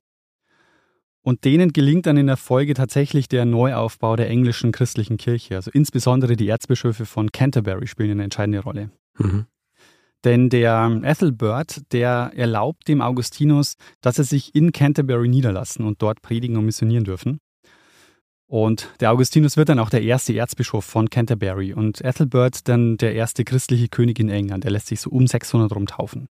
Und 1.21 1.43
denen 1.43 1.73
gelingt 1.73 2.05
dann 2.05 2.17
in 2.17 2.27
der 2.27 2.37
Folge 2.37 2.73
tatsächlich 2.73 3.27
der 3.27 3.45
Neuaufbau 3.45 4.15
der 4.15 4.29
englischen 4.29 4.71
christlichen 4.71 5.17
Kirche. 5.17 5.55
Also 5.55 5.71
insbesondere 5.71 6.35
die 6.35 6.47
Erzbischöfe 6.47 7.05
von 7.05 7.31
Canterbury 7.31 7.87
spielen 7.87 8.11
eine 8.11 8.23
entscheidende 8.23 8.59
Rolle. 8.59 8.91
Mhm. 9.17 9.45
Denn 10.27 10.49
der 10.49 10.99
Ethelbert, 11.03 11.93
der 11.93 12.33
erlaubt 12.35 12.89
dem 12.89 12.99
Augustinus, 12.99 13.75
dass 14.01 14.17
er 14.17 14.25
sich 14.25 14.53
in 14.53 14.73
Canterbury 14.73 15.29
niederlassen 15.29 15.85
und 15.85 16.01
dort 16.01 16.21
predigen 16.21 16.57
und 16.57 16.65
missionieren 16.65 17.05
dürfen. 17.05 17.39
Und 18.45 18.89
der 18.99 19.13
Augustinus 19.13 19.55
wird 19.55 19.69
dann 19.69 19.79
auch 19.79 19.89
der 19.89 20.01
erste 20.01 20.35
Erzbischof 20.35 20.83
von 20.83 21.09
Canterbury 21.09 21.71
und 21.71 22.01
Ethelbert 22.01 22.67
dann 22.67 22.97
der 22.97 23.15
erste 23.15 23.45
christliche 23.45 23.87
König 23.87 24.19
in 24.19 24.27
England. 24.27 24.65
Er 24.65 24.71
lässt 24.71 24.87
sich 24.87 24.99
so 24.99 25.11
um 25.11 25.27
600 25.27 25.73
rum 25.73 25.87
taufen. 25.87 26.27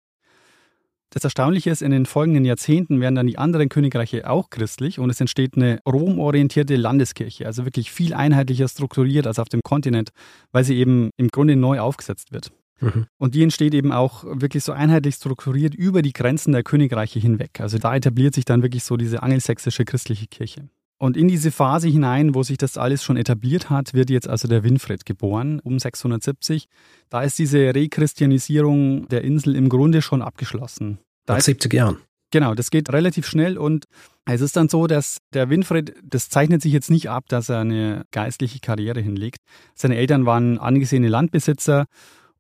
Das 1.09 1.25
Erstaunliche 1.25 1.71
ist, 1.71 1.81
in 1.81 1.91
den 1.91 2.05
folgenden 2.05 2.45
Jahrzehnten 2.45 3.01
werden 3.01 3.15
dann 3.15 3.27
die 3.27 3.39
anderen 3.39 3.71
Königreiche 3.71 4.29
auch 4.29 4.51
christlich 4.51 4.99
und 4.99 5.09
es 5.09 5.23
entsteht 5.23 5.57
eine 5.57 5.79
romorientierte 5.89 6.77
Landeskirche, 6.77 7.47
also 7.47 7.65
wirklich 7.65 7.91
viel 7.91 8.13
einheitlicher 8.13 8.69
strukturiert 8.69 9.27
als 9.27 9.39
auf 9.39 9.49
dem 9.49 9.63
Kontinent, 9.63 10.11
weil 10.53 10.65
sie 10.65 10.77
eben 10.77 11.09
im 11.17 11.29
Grunde 11.29 11.57
neu 11.57 11.81
aufgesetzt 11.81 12.33
wird. 12.33 12.53
Mhm. 12.81 13.07
Und 13.19 13.35
die 13.35 13.43
entsteht 13.43 13.75
eben 13.75 13.93
auch 13.93 14.25
wirklich 14.25 14.65
so 14.65 14.73
einheitlich 14.73 15.17
strukturiert 15.17 15.75
über 15.75 16.03
die 16.03 16.13
Grenzen 16.13 16.53
der 16.53 16.63
Königreiche 16.63 17.19
hinweg. 17.19 17.61
Also 17.61 17.79
da 17.79 17.95
etabliert 17.95 18.35
sich 18.35 18.45
dann 18.45 18.63
wirklich 18.63 18.85
so 18.85 18.97
diese 18.97 19.23
angelsächsische 19.23 19.85
christliche 19.85 20.27
Kirche. 20.27 20.69
Und 20.99 21.17
in 21.17 21.29
diese 21.29 21.51
Phase 21.51 21.89
hinein, 21.89 22.35
wo 22.35 22.43
sich 22.43 22.57
das 22.57 22.79
alles 22.79 23.05
schon 23.05 23.19
etabliert 23.19 23.69
hat, 23.69 23.93
wird 23.93 24.09
jetzt 24.09 24.29
also 24.29 24.49
der 24.49 24.65
Winfried 24.65 25.05
geboren, 25.05 25.61
um 25.61 25.79
670. 25.79 26.69
Da 27.11 27.23
ist 27.23 27.39
diese 27.39 27.75
Rechristianisierung 27.75 29.07
der 29.09 29.23
Insel 29.23 29.57
im 29.57 29.69
Grunde 29.69 30.01
schon 30.01 30.23
abgeschlossen. 30.23 30.99
Da 31.27 31.35
Nach 31.35 31.43
70 31.43 31.73
Jahren. 31.73 31.99
Genau, 32.33 32.55
das 32.55 32.71
geht 32.71 32.93
relativ 32.93 33.27
schnell 33.27 33.57
und 33.57 33.85
es 34.25 34.41
ist 34.41 34.57
dann 34.57 34.69
so, 34.69 34.87
dass 34.87 35.19
der 35.33 35.49
Winfried, 35.49 35.95
das 36.03 36.29
zeichnet 36.29 36.61
sich 36.61 36.73
jetzt 36.73 36.91
nicht 36.91 37.09
ab, 37.09 37.25
dass 37.29 37.49
er 37.49 37.61
eine 37.61 38.05
geistliche 38.11 38.59
Karriere 38.59 39.01
hinlegt. 39.01 39.39
Seine 39.75 39.97
Eltern 39.97 40.27
waren 40.27 40.59
angesehene 40.59 41.09
Landbesitzer 41.09 41.87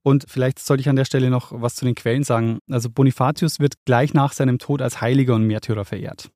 und 0.07 0.25
vielleicht 0.29 0.61
sollte 0.61 0.83
ich 0.83 0.89
an 0.89 0.95
der 0.95 1.05
Stelle 1.05 1.31
noch 1.31 1.51
was 1.51 1.75
zu 1.75 1.85
den 1.85 1.97
Quellen 1.97 2.23
sagen. 2.23 2.61
Also 2.71 2.89
Bonifatius 2.89 3.59
wird 3.59 3.75
gleich 3.87 4.15
nach 4.15 4.33
seinem 4.33 4.61
Tod 4.61 4.81
als 4.81 5.01
Heiliger 5.01 5.35
und 5.35 5.43
Märtyrer 5.43 5.85
verehrt. 5.85 6.31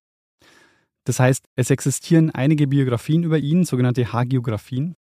Das 1.05 1.21
heißt, 1.21 1.45
es 1.55 1.71
existieren 1.71 2.33
einige 2.33 2.67
Biografien 2.67 3.23
über 3.23 3.39
ihn, 3.39 3.65
sogenannte 3.65 4.13
Hagiografien. 4.13 4.97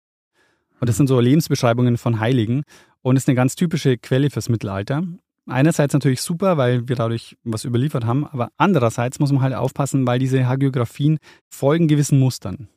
Und 0.78 0.88
das 0.88 0.96
sind 0.96 1.08
so 1.08 1.18
Lebensbeschreibungen 1.18 1.98
von 1.98 2.20
Heiligen 2.20 2.62
und 3.02 3.16
ist 3.16 3.26
eine 3.26 3.34
ganz 3.34 3.56
typische 3.56 3.98
Quelle 3.98 4.30
fürs 4.30 4.48
Mittelalter. 4.48 5.02
Einerseits 5.46 5.92
natürlich 5.92 6.22
super, 6.22 6.56
weil 6.56 6.88
wir 6.88 6.94
dadurch 6.94 7.36
was 7.42 7.64
überliefert 7.64 8.04
haben, 8.04 8.24
aber 8.24 8.52
andererseits 8.56 9.18
muss 9.18 9.32
man 9.32 9.42
halt 9.42 9.54
aufpassen, 9.54 10.06
weil 10.06 10.20
diese 10.20 10.46
Hagiografien 10.46 11.18
folgen 11.52 11.88
gewissen 11.88 12.20
Mustern. 12.20 12.68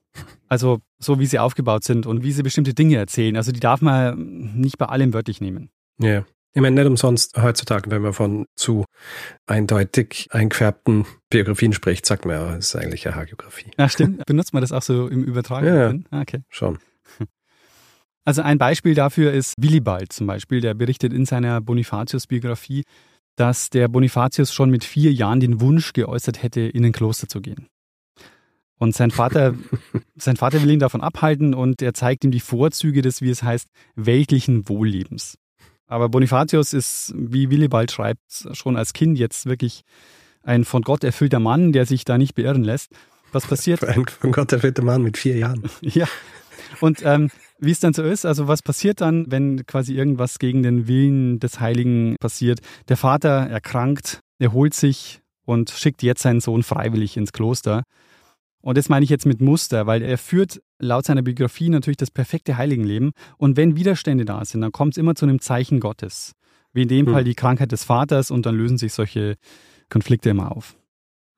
Also 0.50 0.80
so 0.98 1.20
wie 1.20 1.28
sie 1.28 1.38
aufgebaut 1.38 1.84
sind 1.84 2.08
und 2.08 2.24
wie 2.24 2.32
sie 2.32 2.42
bestimmte 2.42 2.74
Dinge 2.74 2.96
erzählen. 2.96 3.38
Also 3.38 3.52
die 3.52 3.60
darf 3.60 3.82
man 3.82 4.56
nicht 4.56 4.80
bei 4.80 4.88
allem 4.88 5.14
wörtlich 5.14 5.40
nehmen. 5.40 5.70
Ja. 6.00 6.26
Ich 6.56 6.62
meine, 6.62 6.76
nicht 6.76 6.88
umsonst 6.88 7.36
heutzutage, 7.42 7.90
wenn 7.90 8.04
man 8.04 8.14
von 8.14 8.46
zu 8.56 8.86
eindeutig 9.48 10.28
eingefärbten 10.32 11.06
Biografien 11.32 11.74
spricht, 11.74 12.06
sagt 12.06 12.26
man 12.26 12.36
ja, 12.36 12.56
es 12.56 12.68
ist 12.68 12.76
eigentlich 12.76 13.08
eine 13.08 13.16
Hagiografie. 13.16 13.72
Ja, 13.78 13.90
stimmt. 13.90 14.24
Benutzt 14.28 14.54
man 14.54 14.62
das 14.62 14.72
auch 14.72 14.84
so 14.84 15.08
im 15.08 15.24
Übertragenen? 15.24 15.76
Ja, 15.76 15.92
ja. 15.92 16.00
Ah, 16.12 16.22
okay. 16.22 16.42
Schon. 16.50 16.80
Also 18.26 18.42
ein 18.42 18.58
Beispiel 18.58 18.96
dafür 18.96 19.34
ist 19.34 19.56
Willibald 19.58 20.14
zum 20.14 20.28
Beispiel, 20.28 20.62
der 20.62 20.74
berichtet 20.76 21.12
in 21.12 21.26
seiner 21.26 21.60
Bonifatius-Biografie, 21.60 22.84
dass 23.36 23.70
der 23.70 23.90
Bonifatius 23.90 24.54
schon 24.54 24.70
mit 24.70 24.86
vier 24.86 25.12
Jahren 25.12 25.42
den 25.42 25.60
Wunsch 25.60 25.92
geäußert 25.92 26.42
hätte, 26.42 26.62
in 26.62 26.86
ein 26.86 26.94
Kloster 26.94 27.28
zu 27.28 27.42
gehen. 27.42 27.68
Und 28.80 28.96
sein 28.96 29.12
Vater, 29.12 29.56
sein 30.16 30.38
Vater 30.38 30.62
will 30.62 30.72
ihn 30.72 30.80
davon 30.80 31.02
abhalten 31.02 31.54
und 31.54 31.82
er 31.82 31.94
zeigt 31.94 32.24
ihm 32.24 32.32
die 32.32 32.40
Vorzüge 32.40 33.02
des, 33.02 33.22
wie 33.22 33.30
es 33.30 33.44
heißt, 33.44 33.68
weltlichen 33.96 34.70
Wohllebens. 34.70 35.38
Aber 35.94 36.10
Bonifatius 36.10 36.74
ist, 36.74 37.14
wie 37.16 37.52
Willibald 37.52 37.92
schreibt, 37.92 38.48
schon 38.54 38.78
als 38.78 38.94
Kind 38.94 39.20
jetzt 39.20 39.46
wirklich 39.46 39.84
ein 40.42 40.66
von 40.66 40.82
Gott 40.82 41.04
erfüllter 41.04 41.40
Mann, 41.40 41.72
der 41.72 41.86
sich 41.86 42.04
da 42.04 42.18
nicht 42.18 42.34
beirren 42.34 42.64
lässt. 42.64 42.92
Was 43.32 43.46
passiert? 43.46 43.84
Ein 43.88 44.04
von 44.08 44.32
Gott 44.32 44.52
erfüllter 44.52 44.84
Mann 44.84 45.04
mit 45.04 45.20
vier 45.20 45.38
Jahren. 45.38 45.70
ja. 45.82 46.08
Und 46.82 47.06
ähm, 47.06 47.30
wie 47.60 47.70
es 47.70 47.80
dann 47.80 47.94
so 47.94 48.02
ist, 48.02 48.26
also 48.26 48.48
was 48.48 48.64
passiert 48.64 49.02
dann, 49.02 49.30
wenn 49.30 49.68
quasi 49.68 49.94
irgendwas 49.94 50.40
gegen 50.40 50.64
den 50.64 50.88
Willen 50.88 51.40
des 51.40 51.60
Heiligen 51.60 52.16
passiert? 52.20 52.62
Der 52.90 52.98
Vater 52.98 53.30
erkrankt, 53.30 54.22
erholt 54.40 54.74
sich 54.74 55.22
und 55.46 55.70
schickt 55.70 56.02
jetzt 56.02 56.24
seinen 56.24 56.40
Sohn 56.40 56.64
freiwillig 56.64 57.18
ins 57.18 57.34
Kloster. 57.34 57.84
Und 58.64 58.78
das 58.78 58.88
meine 58.88 59.04
ich 59.04 59.10
jetzt 59.10 59.26
mit 59.26 59.42
Muster, 59.42 59.88
weil 59.88 60.02
er 60.02 60.18
führt 60.18 60.62
laut 60.80 61.06
seiner 61.06 61.22
Biografie 61.22 61.68
natürlich 61.68 61.98
das 61.98 62.12
perfekte 62.12 62.58
Heiligenleben. 62.58 63.12
Und 63.38 63.58
wenn 63.58 63.76
Widerstände 63.76 64.24
da 64.24 64.44
sind, 64.46 64.62
dann 64.62 64.72
kommt 64.72 64.94
es 64.94 64.98
immer 64.98 65.16
zu 65.16 65.26
einem 65.26 65.42
Zeichen 65.42 65.82
Gottes. 65.82 66.32
Wie 66.72 66.84
in 66.84 66.88
dem 66.88 67.06
mhm. 67.06 67.12
Fall 67.12 67.24
die 67.26 67.36
Krankheit 67.36 67.74
des 67.74 67.84
Vaters 67.84 68.32
und 68.32 68.46
dann 68.46 68.56
lösen 68.56 68.78
sich 68.78 68.94
solche 68.94 69.36
Konflikte 69.90 70.30
immer 70.30 70.56
auf. 70.56 70.78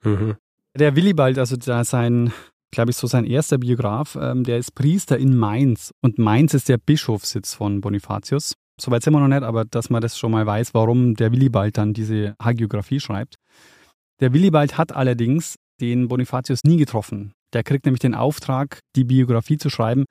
Mhm. 0.04 0.36
Der 0.78 0.96
Willibald, 0.96 1.40
also 1.40 1.58
da 1.58 1.84
sein, 1.84 2.32
glaube 2.70 2.92
ich, 2.92 2.98
so 2.98 3.08
sein 3.08 3.26
erster 3.26 3.58
Biograf, 3.58 4.16
ähm, 4.22 4.44
der 4.44 4.60
ist 4.60 4.76
Priester 4.76 5.18
in 5.18 5.36
Mainz. 5.36 5.94
Und 6.02 6.20
Mainz 6.20 6.54
ist 6.54 6.70
der 6.70 6.78
Bischofssitz 6.78 7.56
von 7.56 7.82
Bonifatius. 7.82 8.54
Soweit 8.80 9.02
sind 9.02 9.14
wir 9.14 9.20
noch 9.20 9.28
nicht, 9.28 9.44
aber 9.44 9.66
dass 9.66 9.90
man 9.90 10.02
das 10.02 10.16
schon 10.18 10.32
mal 10.32 10.46
weiß, 10.46 10.76
warum 10.76 11.16
der 11.16 11.32
Willibald 11.32 11.78
dann 11.78 11.94
diese 11.94 12.36
Hagiografie 12.40 13.00
schreibt. 13.00 13.38
Der 14.20 14.32
Willibald 14.32 14.78
hat 14.78 14.92
allerdings 14.92 15.56
den 15.82 16.08
Bonifatius 16.08 16.64
nie 16.64 16.78
getroffen. 16.78 17.34
Der 17.54 17.64
kriegt 17.64 17.86
nämlich 17.86 18.02
den 18.02 18.16
Auftrag, 18.16 18.80
die 18.96 19.04
Biografie 19.04 19.58
zu 19.58 19.70
schreiben 19.70 20.06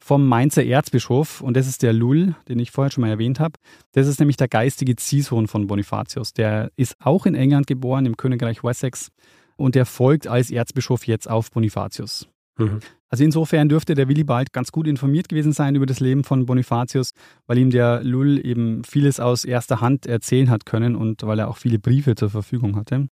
vom 0.00 0.26
Mainzer 0.26 0.64
Erzbischof 0.64 1.40
und 1.40 1.56
das 1.56 1.66
ist 1.66 1.82
der 1.82 1.92
Lull, 1.92 2.34
den 2.48 2.58
ich 2.58 2.70
vorher 2.70 2.90
schon 2.90 3.02
mal 3.02 3.10
erwähnt 3.10 3.40
habe. 3.40 3.54
Das 3.92 4.06
ist 4.06 4.20
nämlich 4.20 4.36
der 4.36 4.48
geistige 4.48 4.96
Ziehsohn 4.96 5.48
von 5.48 5.66
Bonifatius. 5.66 6.32
Der 6.32 6.70
ist 6.76 6.94
auch 7.00 7.26
in 7.26 7.34
England 7.34 7.66
geboren, 7.66 8.06
im 8.06 8.16
Königreich 8.16 8.62
Wessex 8.62 9.08
und 9.56 9.74
der 9.74 9.86
folgt 9.86 10.26
als 10.26 10.50
Erzbischof 10.50 11.06
jetzt 11.06 11.28
auf 11.28 11.50
Bonifatius. 11.50 12.28
Mhm. 12.58 12.80
Also 13.10 13.24
insofern 13.24 13.68
dürfte 13.68 13.94
der 13.94 14.08
Willibald 14.08 14.52
ganz 14.52 14.70
gut 14.70 14.86
informiert 14.86 15.28
gewesen 15.28 15.52
sein 15.52 15.74
über 15.74 15.86
das 15.86 16.00
Leben 16.00 16.24
von 16.24 16.46
Bonifatius, 16.46 17.12
weil 17.46 17.58
ihm 17.58 17.70
der 17.70 18.02
Lull 18.04 18.44
eben 18.44 18.84
vieles 18.84 19.18
aus 19.18 19.44
erster 19.44 19.80
Hand 19.80 20.06
erzählen 20.06 20.50
hat 20.50 20.66
können 20.66 20.94
und 20.94 21.22
weil 21.22 21.38
er 21.38 21.48
auch 21.48 21.56
viele 21.56 21.78
Briefe 21.78 22.14
zur 22.14 22.30
Verfügung 22.30 22.76
hatte. 22.76 23.08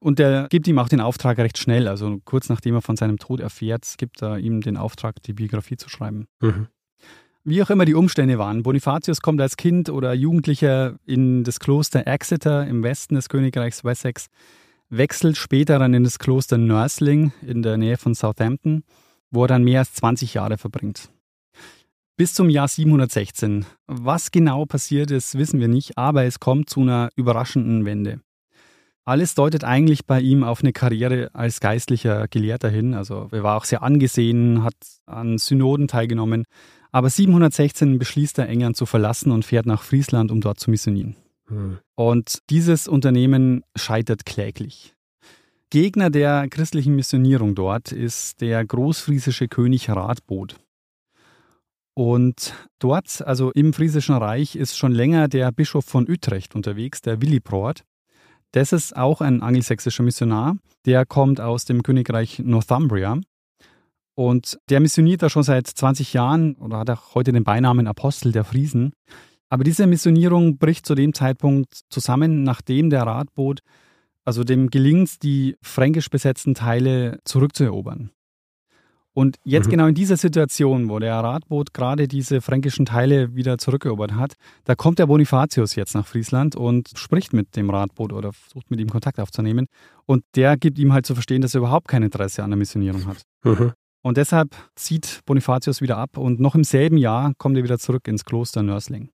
Und 0.00 0.18
der 0.18 0.46
gibt 0.48 0.68
ihm 0.68 0.78
auch 0.78 0.88
den 0.88 1.00
Auftrag 1.00 1.38
recht 1.38 1.58
schnell, 1.58 1.88
also 1.88 2.18
kurz 2.24 2.48
nachdem 2.48 2.74
er 2.74 2.82
von 2.82 2.96
seinem 2.96 3.18
Tod 3.18 3.40
erfährt, 3.40 3.94
gibt 3.98 4.22
er 4.22 4.38
ihm 4.38 4.60
den 4.60 4.76
Auftrag, 4.76 5.22
die 5.22 5.32
Biografie 5.32 5.76
zu 5.76 5.88
schreiben. 5.88 6.26
Mhm. 6.40 6.68
Wie 7.44 7.62
auch 7.62 7.70
immer 7.70 7.84
die 7.84 7.94
Umstände 7.94 8.38
waren, 8.38 8.62
Bonifatius 8.62 9.22
kommt 9.22 9.40
als 9.40 9.56
Kind 9.56 9.88
oder 9.88 10.12
Jugendlicher 10.12 10.96
in 11.06 11.44
das 11.44 11.58
Kloster 11.58 12.06
Exeter 12.06 12.66
im 12.66 12.82
Westen 12.82 13.14
des 13.14 13.28
Königreichs 13.28 13.84
Wessex, 13.84 14.26
wechselt 14.90 15.36
später 15.36 15.78
dann 15.78 15.94
in 15.94 16.04
das 16.04 16.18
Kloster 16.18 16.58
Nursling 16.58 17.32
in 17.42 17.62
der 17.62 17.76
Nähe 17.76 17.96
von 17.96 18.14
Southampton, 18.14 18.84
wo 19.30 19.44
er 19.44 19.48
dann 19.48 19.64
mehr 19.64 19.80
als 19.80 19.94
20 19.94 20.34
Jahre 20.34 20.58
verbringt. 20.58 21.10
Bis 22.16 22.34
zum 22.34 22.50
Jahr 22.50 22.68
716. 22.68 23.64
Was 23.86 24.30
genau 24.30 24.64
passiert 24.64 25.10
ist, 25.10 25.38
wissen 25.38 25.60
wir 25.60 25.68
nicht, 25.68 25.96
aber 25.96 26.24
es 26.24 26.40
kommt 26.40 26.68
zu 26.68 26.80
einer 26.80 27.10
überraschenden 27.16 27.84
Wende. 27.84 28.20
Alles 29.08 29.34
deutet 29.34 29.64
eigentlich 29.64 30.04
bei 30.04 30.20
ihm 30.20 30.44
auf 30.44 30.60
eine 30.60 30.74
Karriere 30.74 31.30
als 31.32 31.60
geistlicher 31.60 32.28
Gelehrter 32.28 32.68
hin. 32.68 32.92
Also 32.92 33.28
er 33.32 33.42
war 33.42 33.56
auch 33.56 33.64
sehr 33.64 33.82
angesehen, 33.82 34.62
hat 34.62 34.74
an 35.06 35.38
Synoden 35.38 35.88
teilgenommen. 35.88 36.44
Aber 36.92 37.08
716 37.08 37.98
beschließt 37.98 38.38
er, 38.38 38.50
England 38.50 38.76
zu 38.76 38.84
verlassen 38.84 39.30
und 39.32 39.46
fährt 39.46 39.64
nach 39.64 39.82
Friesland, 39.82 40.30
um 40.30 40.42
dort 40.42 40.60
zu 40.60 40.70
missionieren. 40.70 41.16
Hm. 41.46 41.78
Und 41.94 42.40
dieses 42.50 42.86
Unternehmen 42.86 43.62
scheitert 43.74 44.26
kläglich. 44.26 44.94
Gegner 45.70 46.10
der 46.10 46.46
christlichen 46.50 46.94
Missionierung 46.94 47.54
dort 47.54 47.92
ist 47.92 48.42
der 48.42 48.62
großfriesische 48.62 49.48
König 49.48 49.88
Radbot. 49.88 50.56
Und 51.94 52.52
dort, 52.78 53.22
also 53.26 53.52
im 53.52 53.72
Friesischen 53.72 54.16
Reich, 54.16 54.54
ist 54.54 54.76
schon 54.76 54.92
länger 54.92 55.28
der 55.28 55.50
Bischof 55.50 55.86
von 55.86 56.06
Utrecht 56.06 56.54
unterwegs, 56.54 57.00
der 57.00 57.22
Willibrord. 57.22 57.84
Das 58.52 58.72
ist 58.72 58.96
auch 58.96 59.20
ein 59.20 59.42
angelsächsischer 59.42 60.02
Missionar. 60.02 60.56
Der 60.86 61.04
kommt 61.04 61.40
aus 61.40 61.64
dem 61.64 61.82
Königreich 61.82 62.38
Northumbria. 62.38 63.20
Und 64.14 64.58
der 64.68 64.80
missioniert 64.80 65.22
da 65.22 65.30
schon 65.30 65.42
seit 65.42 65.66
20 65.66 66.12
Jahren 66.12 66.56
oder 66.56 66.78
hat 66.78 66.90
auch 66.90 67.14
heute 67.14 67.32
den 67.32 67.44
Beinamen 67.44 67.86
Apostel 67.86 68.32
der 68.32 68.44
Friesen. 68.44 68.92
Aber 69.48 69.64
diese 69.64 69.86
Missionierung 69.86 70.58
bricht 70.58 70.86
zu 70.86 70.94
dem 70.94 71.14
Zeitpunkt 71.14 71.80
zusammen, 71.88 72.42
nachdem 72.42 72.90
der 72.90 73.02
Radboot, 73.02 73.60
also 74.24 74.44
dem 74.44 74.70
gelingt, 74.70 75.22
die 75.22 75.56
fränkisch 75.62 76.10
besetzten 76.10 76.54
Teile 76.54 77.20
zurückzuerobern. 77.24 78.10
Und 79.18 79.34
jetzt 79.42 79.66
mhm. 79.66 79.70
genau 79.72 79.86
in 79.88 79.96
dieser 79.96 80.16
Situation, 80.16 80.88
wo 80.88 81.00
der 81.00 81.14
Radboot 81.14 81.74
gerade 81.74 82.06
diese 82.06 82.40
fränkischen 82.40 82.86
Teile 82.86 83.34
wieder 83.34 83.58
zurückerobert 83.58 84.14
hat, 84.14 84.34
da 84.62 84.76
kommt 84.76 85.00
der 85.00 85.08
Bonifatius 85.08 85.74
jetzt 85.74 85.96
nach 85.96 86.06
Friesland 86.06 86.54
und 86.54 86.90
spricht 86.94 87.32
mit 87.32 87.56
dem 87.56 87.68
Radboot 87.68 88.12
oder 88.12 88.32
versucht 88.32 88.70
mit 88.70 88.78
ihm 88.78 88.88
Kontakt 88.88 89.18
aufzunehmen. 89.18 89.66
Und 90.06 90.22
der 90.36 90.56
gibt 90.56 90.78
ihm 90.78 90.92
halt 90.92 91.04
zu 91.04 91.14
verstehen, 91.14 91.42
dass 91.42 91.52
er 91.52 91.58
überhaupt 91.58 91.88
kein 91.88 92.04
Interesse 92.04 92.44
an 92.44 92.50
der 92.50 92.58
Missionierung 92.58 93.06
hat. 93.06 93.22
Mhm. 93.42 93.72
Und 94.02 94.18
deshalb 94.18 94.54
zieht 94.76 95.22
Bonifatius 95.26 95.80
wieder 95.80 95.96
ab 95.96 96.16
und 96.16 96.38
noch 96.38 96.54
im 96.54 96.62
selben 96.62 96.96
Jahr 96.96 97.32
kommt 97.38 97.56
er 97.56 97.64
wieder 97.64 97.80
zurück 97.80 98.06
ins 98.06 98.24
Kloster 98.24 98.62
Nörsling. 98.62 99.08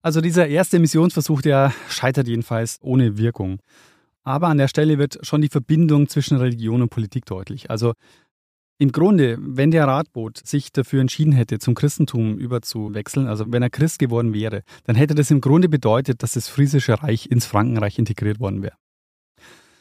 Also 0.00 0.22
dieser 0.22 0.48
erste 0.48 0.78
Missionsversuch, 0.78 1.42
der 1.42 1.74
scheitert 1.90 2.28
jedenfalls 2.28 2.78
ohne 2.80 3.18
Wirkung. 3.18 3.58
Aber 4.24 4.48
an 4.48 4.56
der 4.56 4.68
Stelle 4.68 4.96
wird 4.96 5.18
schon 5.20 5.42
die 5.42 5.48
Verbindung 5.48 6.08
zwischen 6.08 6.38
Religion 6.38 6.80
und 6.80 6.88
Politik 6.88 7.26
deutlich. 7.26 7.70
Also 7.70 7.92
im 8.78 8.92
Grunde, 8.92 9.36
wenn 9.40 9.72
der 9.72 9.86
Radboot 9.86 10.38
sich 10.46 10.72
dafür 10.72 11.00
entschieden 11.00 11.32
hätte, 11.32 11.58
zum 11.58 11.74
Christentum 11.74 12.38
überzuwechseln, 12.38 13.26
also 13.26 13.44
wenn 13.48 13.62
er 13.62 13.70
Christ 13.70 13.98
geworden 13.98 14.32
wäre, 14.32 14.62
dann 14.84 14.94
hätte 14.94 15.16
das 15.16 15.32
im 15.32 15.40
Grunde 15.40 15.68
bedeutet, 15.68 16.22
dass 16.22 16.32
das 16.32 16.48
Friesische 16.48 17.02
Reich 17.02 17.26
ins 17.30 17.44
Frankenreich 17.44 17.98
integriert 17.98 18.38
worden 18.38 18.62
wäre. 18.62 18.76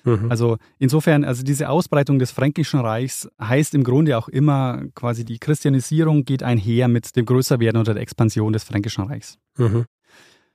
Mhm. 0.04 0.32
Also 0.32 0.58
insofern, 0.80 1.24
also 1.24 1.44
diese 1.44 1.70
Ausbreitung 1.70 2.18
des 2.18 2.32
Fränkischen 2.32 2.80
Reichs 2.80 3.30
heißt 3.40 3.76
im 3.76 3.84
Grunde 3.84 4.18
auch 4.18 4.30
immer 4.30 4.84
quasi 4.96 5.26
die 5.26 5.38
Christianisierung 5.38 6.26
geht 6.26 6.42
einher 6.42 6.88
mit 6.88 7.16
dem 7.16 7.26
Größerwerden 7.26 7.80
oder 7.80 7.94
der 7.94 8.02
Expansion 8.02 8.52
des 8.52 8.64
Fränkischen 8.64 9.04
Reichs. 9.04 9.38
Mhm. 9.58 9.86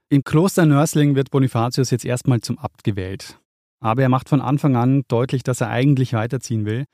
Im 0.08 0.24
Kloster 0.24 0.66
Nörsling 0.66 1.14
wird 1.14 1.30
Bonifatius 1.30 1.90
jetzt 1.90 2.04
erstmal 2.04 2.40
zum 2.40 2.58
Abt 2.58 2.82
gewählt. 2.82 3.38
Aber 3.80 4.02
er 4.02 4.08
macht 4.08 4.28
von 4.28 4.40
Anfang 4.40 4.76
an 4.76 5.02
deutlich, 5.08 5.42
dass 5.42 5.60
er 5.60 5.70
eigentlich 5.70 6.12
weiterziehen 6.12 6.64
will 6.64 6.86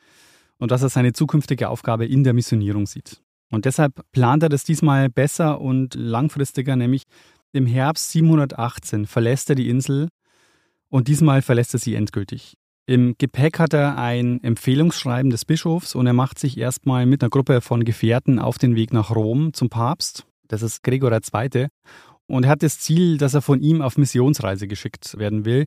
und 0.58 0.70
dass 0.70 0.82
er 0.82 0.88
seine 0.88 1.12
zukünftige 1.12 1.68
Aufgabe 1.68 2.06
in 2.06 2.24
der 2.24 2.34
Missionierung 2.34 2.86
sieht. 2.86 3.22
Und 3.50 3.64
deshalb 3.64 4.02
plant 4.12 4.42
er 4.42 4.48
das 4.48 4.64
diesmal 4.64 5.08
besser 5.08 5.60
und 5.60 5.94
langfristiger, 5.94 6.76
nämlich 6.76 7.04
im 7.52 7.66
Herbst 7.66 8.10
718 8.10 9.06
verlässt 9.06 9.48
er 9.48 9.56
die 9.56 9.70
Insel 9.70 10.08
und 10.90 11.08
diesmal 11.08 11.40
verlässt 11.40 11.74
er 11.74 11.80
sie 11.80 11.94
endgültig. 11.94 12.54
Im 12.86 13.14
Gepäck 13.18 13.58
hat 13.58 13.74
er 13.74 13.98
ein 13.98 14.42
Empfehlungsschreiben 14.42 15.30
des 15.30 15.44
Bischofs 15.44 15.94
und 15.94 16.06
er 16.06 16.14
macht 16.14 16.38
sich 16.38 16.56
erstmal 16.56 17.04
mit 17.06 17.22
einer 17.22 17.30
Gruppe 17.30 17.60
von 17.60 17.84
Gefährten 17.84 18.38
auf 18.38 18.58
den 18.58 18.76
Weg 18.76 18.92
nach 18.92 19.14
Rom 19.14 19.52
zum 19.52 19.68
Papst. 19.68 20.26
Das 20.46 20.62
ist 20.62 20.82
Gregor 20.82 21.12
II. 21.12 21.68
Und 22.26 22.44
er 22.44 22.50
hat 22.50 22.62
das 22.62 22.80
Ziel, 22.80 23.18
dass 23.18 23.34
er 23.34 23.42
von 23.42 23.60
ihm 23.60 23.82
auf 23.82 23.98
Missionsreise 23.98 24.68
geschickt 24.68 25.18
werden 25.18 25.44
will 25.44 25.64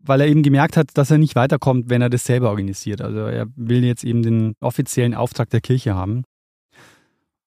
weil 0.00 0.20
er 0.20 0.28
eben 0.28 0.42
gemerkt 0.42 0.76
hat, 0.76 0.90
dass 0.94 1.10
er 1.10 1.18
nicht 1.18 1.34
weiterkommt, 1.34 1.88
wenn 1.88 2.02
er 2.02 2.10
das 2.10 2.24
selber 2.24 2.50
organisiert. 2.50 3.00
Also 3.00 3.18
er 3.18 3.46
will 3.56 3.84
jetzt 3.84 4.04
eben 4.04 4.22
den 4.22 4.54
offiziellen 4.60 5.14
Auftrag 5.14 5.50
der 5.50 5.60
Kirche 5.60 5.94
haben. 5.94 6.24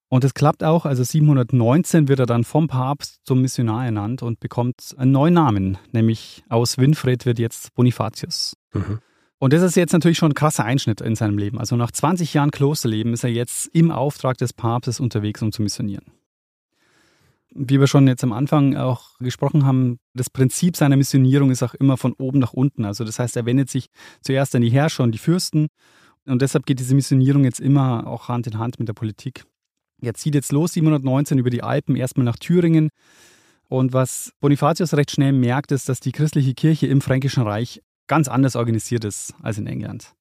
Und 0.09 0.25
es 0.25 0.33
klappt 0.33 0.63
auch, 0.63 0.85
also 0.85 1.03
719 1.03 2.09
wird 2.09 2.19
er 2.19 2.25
dann 2.25 2.43
vom 2.43 2.67
Papst 2.67 3.19
zum 3.23 3.41
Missionar 3.41 3.85
ernannt 3.85 4.21
und 4.21 4.41
bekommt 4.41 4.93
einen 4.97 5.13
neuen 5.13 5.33
Namen, 5.33 5.77
nämlich 5.93 6.43
aus 6.49 6.77
Winfried 6.77 7.25
wird 7.25 7.39
jetzt 7.39 7.73
Bonifatius. 7.75 8.57
Mhm. 8.73 8.99
Und 9.39 9.53
das 9.53 9.61
ist 9.61 9.75
jetzt 9.75 9.93
natürlich 9.93 10.17
schon 10.17 10.31
ein 10.31 10.35
krasser 10.35 10.65
Einschnitt 10.65 10.99
in 10.99 11.15
seinem 11.15 11.37
Leben. 11.37 11.57
Also 11.57 11.77
nach 11.77 11.91
20 11.91 12.33
Jahren 12.33 12.51
Klosterleben 12.51 13.13
ist 13.13 13.23
er 13.23 13.31
jetzt 13.31 13.67
im 13.73 13.89
Auftrag 13.89 14.37
des 14.37 14.51
Papstes 14.51 14.99
unterwegs, 14.99 15.41
um 15.41 15.53
zu 15.53 15.61
missionieren 15.61 16.05
wie 17.53 17.79
wir 17.79 17.87
schon 17.87 18.07
jetzt 18.07 18.23
am 18.23 18.33
Anfang 18.33 18.75
auch 18.75 19.17
gesprochen 19.19 19.65
haben, 19.65 19.99
das 20.13 20.29
Prinzip 20.29 20.77
seiner 20.77 20.95
Missionierung 20.97 21.51
ist 21.51 21.63
auch 21.63 21.73
immer 21.73 21.97
von 21.97 22.13
oben 22.13 22.39
nach 22.39 22.53
unten. 22.53 22.85
Also 22.85 23.03
das 23.03 23.19
heißt, 23.19 23.35
er 23.35 23.45
wendet 23.45 23.69
sich 23.69 23.87
zuerst 24.21 24.55
an 24.55 24.61
die 24.61 24.71
Herrscher 24.71 25.03
und 25.03 25.11
die 25.11 25.17
Fürsten 25.17 25.67
und 26.25 26.41
deshalb 26.41 26.65
geht 26.65 26.79
diese 26.79 26.95
Missionierung 26.95 27.43
jetzt 27.43 27.59
immer 27.59 28.07
auch 28.07 28.29
Hand 28.29 28.47
in 28.47 28.57
Hand 28.57 28.79
mit 28.79 28.87
der 28.87 28.93
Politik. 28.93 29.45
Er 30.01 30.13
zieht 30.13 30.35
jetzt 30.35 30.51
los 30.51 30.73
719 30.73 31.37
über 31.37 31.49
die 31.49 31.63
Alpen 31.63 31.95
erstmal 31.95 32.25
nach 32.25 32.37
Thüringen 32.37 32.89
und 33.67 33.93
was 33.93 34.33
Bonifatius 34.39 34.93
recht 34.93 35.11
schnell 35.11 35.33
merkt, 35.33 35.71
ist, 35.71 35.89
dass 35.89 35.99
die 35.99 36.11
christliche 36.11 36.53
Kirche 36.53 36.87
im 36.87 37.01
Fränkischen 37.01 37.43
Reich 37.43 37.81
ganz 38.07 38.27
anders 38.27 38.55
organisiert 38.55 39.05
ist 39.05 39.33
als 39.41 39.57
in 39.57 39.67
England. 39.67 40.13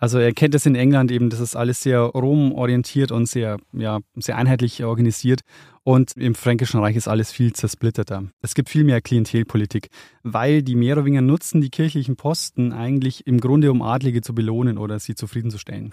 Also 0.00 0.18
er 0.18 0.32
kennt 0.32 0.54
es 0.54 0.64
in 0.64 0.74
England 0.74 1.10
eben, 1.10 1.28
das 1.28 1.40
ist 1.40 1.54
alles 1.54 1.82
sehr 1.82 2.00
Rom-orientiert 2.00 3.12
und 3.12 3.26
sehr, 3.26 3.58
ja, 3.72 4.00
sehr 4.16 4.36
einheitlich 4.38 4.82
organisiert. 4.82 5.42
Und 5.84 6.16
im 6.16 6.34
Fränkischen 6.34 6.80
Reich 6.80 6.96
ist 6.96 7.06
alles 7.06 7.30
viel 7.30 7.52
zersplitterter. 7.52 8.24
Es 8.40 8.54
gibt 8.54 8.70
viel 8.70 8.84
mehr 8.84 9.02
Klientelpolitik, 9.02 9.88
weil 10.22 10.62
die 10.62 10.74
Merowinger 10.74 11.20
nutzen 11.20 11.60
die 11.60 11.68
kirchlichen 11.68 12.16
Posten 12.16 12.72
eigentlich 12.72 13.26
im 13.26 13.40
Grunde, 13.40 13.70
um 13.70 13.82
Adlige 13.82 14.22
zu 14.22 14.34
belohnen 14.34 14.78
oder 14.78 14.98
sie 14.98 15.14
zufriedenzustellen. 15.14 15.92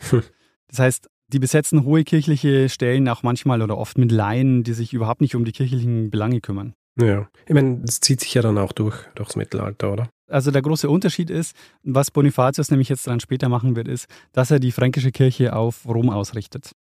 Das 0.70 0.80
heißt, 0.80 1.08
die 1.28 1.38
besetzen 1.38 1.84
hohe 1.84 2.04
kirchliche 2.04 2.68
Stellen 2.68 3.08
auch 3.08 3.22
manchmal 3.22 3.62
oder 3.62 3.78
oft 3.78 3.96
mit 3.96 4.12
Laien, 4.12 4.64
die 4.64 4.74
sich 4.74 4.92
überhaupt 4.92 5.22
nicht 5.22 5.34
um 5.34 5.46
die 5.46 5.52
kirchlichen 5.52 6.10
Belange 6.10 6.42
kümmern. 6.42 6.74
Ja, 7.00 7.26
ich 7.46 7.54
meine, 7.54 7.80
das 7.80 8.00
zieht 8.00 8.20
sich 8.20 8.34
ja 8.34 8.42
dann 8.42 8.58
auch 8.58 8.72
durch, 8.72 8.96
durchs 9.14 9.34
Mittelalter, 9.34 9.90
oder? 9.90 10.10
Also 10.28 10.50
der 10.50 10.62
große 10.62 10.88
Unterschied 10.88 11.30
ist, 11.30 11.56
was 11.82 12.10
Bonifatius 12.10 12.70
nämlich 12.70 12.88
jetzt 12.88 13.06
dann 13.06 13.20
später 13.20 13.48
machen 13.48 13.76
wird, 13.76 13.88
ist, 13.88 14.06
dass 14.32 14.50
er 14.50 14.60
die 14.60 14.72
fränkische 14.72 15.10
Kirche 15.10 15.56
auf 15.56 15.86
Rom 15.86 16.10
ausrichtet. 16.10 16.72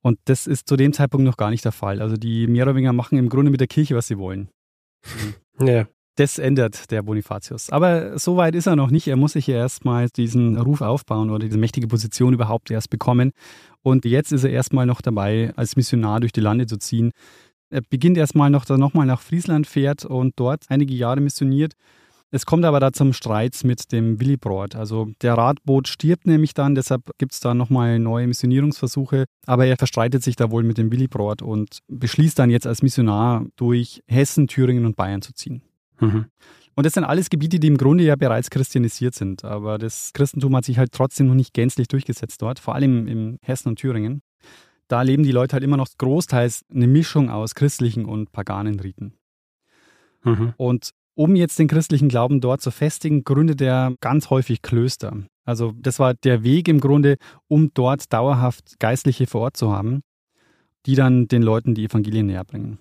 Und 0.00 0.18
das 0.26 0.46
ist 0.46 0.68
zu 0.68 0.76
dem 0.76 0.92
Zeitpunkt 0.92 1.24
noch 1.24 1.36
gar 1.36 1.50
nicht 1.50 1.64
der 1.64 1.72
Fall. 1.72 2.00
Also 2.00 2.16
die 2.16 2.46
Merowinger 2.46 2.92
machen 2.92 3.18
im 3.18 3.28
Grunde 3.28 3.50
mit 3.50 3.60
der 3.60 3.66
Kirche, 3.66 3.96
was 3.96 4.06
sie 4.06 4.18
wollen. 4.18 4.48
Ja. 5.60 5.88
Das 6.14 6.38
ändert 6.38 6.92
der 6.92 7.02
Bonifatius. 7.02 7.70
Aber 7.70 8.16
so 8.16 8.36
weit 8.36 8.54
ist 8.54 8.66
er 8.66 8.76
noch 8.76 8.90
nicht. 8.90 9.08
Er 9.08 9.16
muss 9.16 9.32
sich 9.32 9.48
ja 9.48 9.56
erstmal 9.56 10.08
diesen 10.08 10.56
Ruf 10.56 10.82
aufbauen 10.82 11.30
oder 11.30 11.46
diese 11.46 11.58
mächtige 11.58 11.88
Position 11.88 12.32
überhaupt 12.32 12.70
erst 12.70 12.90
bekommen. 12.90 13.32
Und 13.82 14.04
jetzt 14.04 14.32
ist 14.32 14.44
er 14.44 14.50
erstmal 14.50 14.86
noch 14.86 15.00
dabei, 15.00 15.52
als 15.56 15.74
Missionar 15.74 16.20
durch 16.20 16.32
die 16.32 16.40
Lande 16.40 16.66
zu 16.66 16.76
ziehen. 16.76 17.10
Er 17.70 17.82
beginnt 17.82 18.16
erstmal 18.18 18.50
noch, 18.50 18.64
dann 18.64 18.78
nochmal 18.78 19.06
nach 19.06 19.20
Friesland 19.20 19.66
fährt 19.66 20.04
und 20.04 20.34
dort 20.36 20.64
einige 20.68 20.94
Jahre 20.94 21.20
missioniert 21.20 21.74
es 22.30 22.44
kommt 22.44 22.64
aber 22.64 22.78
da 22.78 22.92
zum 22.92 23.12
Streit 23.12 23.58
mit 23.64 23.90
dem 23.90 24.20
Willibrord. 24.20 24.76
Also 24.76 25.10
der 25.22 25.34
Radboot 25.34 25.88
stirbt 25.88 26.26
nämlich 26.26 26.52
dann, 26.52 26.74
deshalb 26.74 27.02
gibt 27.18 27.32
es 27.32 27.40
da 27.40 27.54
nochmal 27.54 27.98
neue 27.98 28.26
Missionierungsversuche. 28.26 29.24
Aber 29.46 29.66
er 29.66 29.76
verstreitet 29.76 30.22
sich 30.22 30.36
da 30.36 30.50
wohl 30.50 30.62
mit 30.62 30.76
dem 30.76 30.92
Willibrord 30.92 31.40
und 31.40 31.78
beschließt 31.88 32.38
dann 32.38 32.50
jetzt 32.50 32.66
als 32.66 32.82
Missionar 32.82 33.46
durch 33.56 34.02
Hessen, 34.06 34.46
Thüringen 34.46 34.84
und 34.84 34.96
Bayern 34.96 35.22
zu 35.22 35.32
ziehen. 35.32 35.62
Mhm. 36.00 36.26
Und 36.74 36.86
das 36.86 36.92
sind 36.92 37.04
alles 37.04 37.30
Gebiete, 37.30 37.58
die 37.58 37.66
im 37.66 37.78
Grunde 37.78 38.04
ja 38.04 38.14
bereits 38.14 38.50
christianisiert 38.50 39.14
sind. 39.14 39.44
Aber 39.44 39.78
das 39.78 40.12
Christentum 40.12 40.54
hat 40.54 40.64
sich 40.64 40.78
halt 40.78 40.92
trotzdem 40.92 41.26
noch 41.28 41.34
nicht 41.34 41.54
gänzlich 41.54 41.88
durchgesetzt 41.88 42.40
dort, 42.42 42.58
vor 42.58 42.74
allem 42.74 43.08
in 43.08 43.38
Hessen 43.42 43.70
und 43.70 43.76
Thüringen. 43.80 44.22
Da 44.86 45.02
leben 45.02 45.22
die 45.22 45.32
Leute 45.32 45.54
halt 45.54 45.64
immer 45.64 45.76
noch 45.76 45.88
großteils 45.98 46.64
eine 46.72 46.86
Mischung 46.86 47.30
aus 47.30 47.54
christlichen 47.54 48.04
und 48.04 48.32
paganen 48.32 48.80
Riten. 48.80 49.14
Mhm. 50.24 50.54
Und 50.56 50.92
um 51.18 51.34
jetzt 51.34 51.58
den 51.58 51.66
christlichen 51.66 52.08
Glauben 52.08 52.40
dort 52.40 52.60
zu 52.60 52.70
festigen, 52.70 53.24
gründet 53.24 53.60
er 53.60 53.92
ganz 54.00 54.30
häufig 54.30 54.62
Klöster. 54.62 55.24
Also 55.44 55.72
das 55.76 55.98
war 55.98 56.14
der 56.14 56.44
Weg 56.44 56.68
im 56.68 56.78
Grunde, 56.78 57.16
um 57.48 57.72
dort 57.74 58.12
dauerhaft 58.12 58.78
Geistliche 58.78 59.26
vor 59.26 59.40
Ort 59.40 59.56
zu 59.56 59.72
haben, 59.72 60.02
die 60.86 60.94
dann 60.94 61.26
den 61.26 61.42
Leuten 61.42 61.74
die 61.74 61.86
Evangelien 61.86 62.26
näher 62.26 62.44
bringen. 62.44 62.78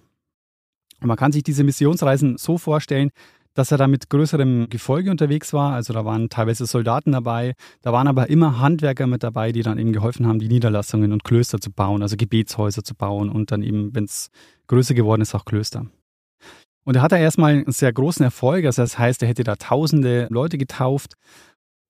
Und 1.02 1.08
man 1.08 1.18
kann 1.18 1.32
sich 1.32 1.42
diese 1.42 1.64
Missionsreisen 1.64 2.38
so 2.38 2.60
vorstellen, 2.60 3.10
dass 3.56 3.72
er 3.72 3.80
da 3.80 3.88
mit 3.88 4.08
größerem 4.08 4.70
Gefolge 4.70 5.10
unterwegs 5.10 5.52
war. 5.52 5.74
Also 5.74 5.94
da 5.94 6.06
waren 6.06 6.30
teilweise 6.30 6.68
Soldaten 6.68 7.14
dabei, 7.14 7.56
da 7.82 7.92
waren 7.92 8.08
aber 8.08 8.30
immer 8.30 8.60
Handwerker 8.60 9.08
mit 9.08 9.24
dabei, 9.24 9.52
die 9.52 9.64
dann 9.64 9.80
eben 9.80 9.94
geholfen 9.94 10.28
haben, 10.28 10.38
die 10.38 10.48
Niederlassungen 10.48 11.12
und 11.12 11.24
Klöster 11.24 11.60
zu 11.60 11.72
bauen, 11.72 12.04
also 12.04 12.16
Gebetshäuser 12.16 12.84
zu 12.84 12.94
bauen 12.94 13.30
und 13.30 13.52
dann 13.52 13.64
eben, 13.64 13.96
wenn 13.96 14.04
es 14.04 14.30
größer 14.68 14.94
geworden 14.94 15.24
ist, 15.24 15.34
auch 15.34 15.46
Klöster. 15.46 15.88
Und 16.88 16.96
er 16.96 17.02
hatte 17.02 17.18
erstmal 17.18 17.52
einen 17.52 17.72
sehr 17.74 17.92
großen 17.92 18.24
Erfolg, 18.24 18.64
also 18.64 18.82
das 18.82 18.98
heißt, 18.98 19.22
er 19.22 19.28
hätte 19.28 19.44
da 19.44 19.58
tausende 19.58 20.28
Leute 20.30 20.58
getauft. 20.58 21.16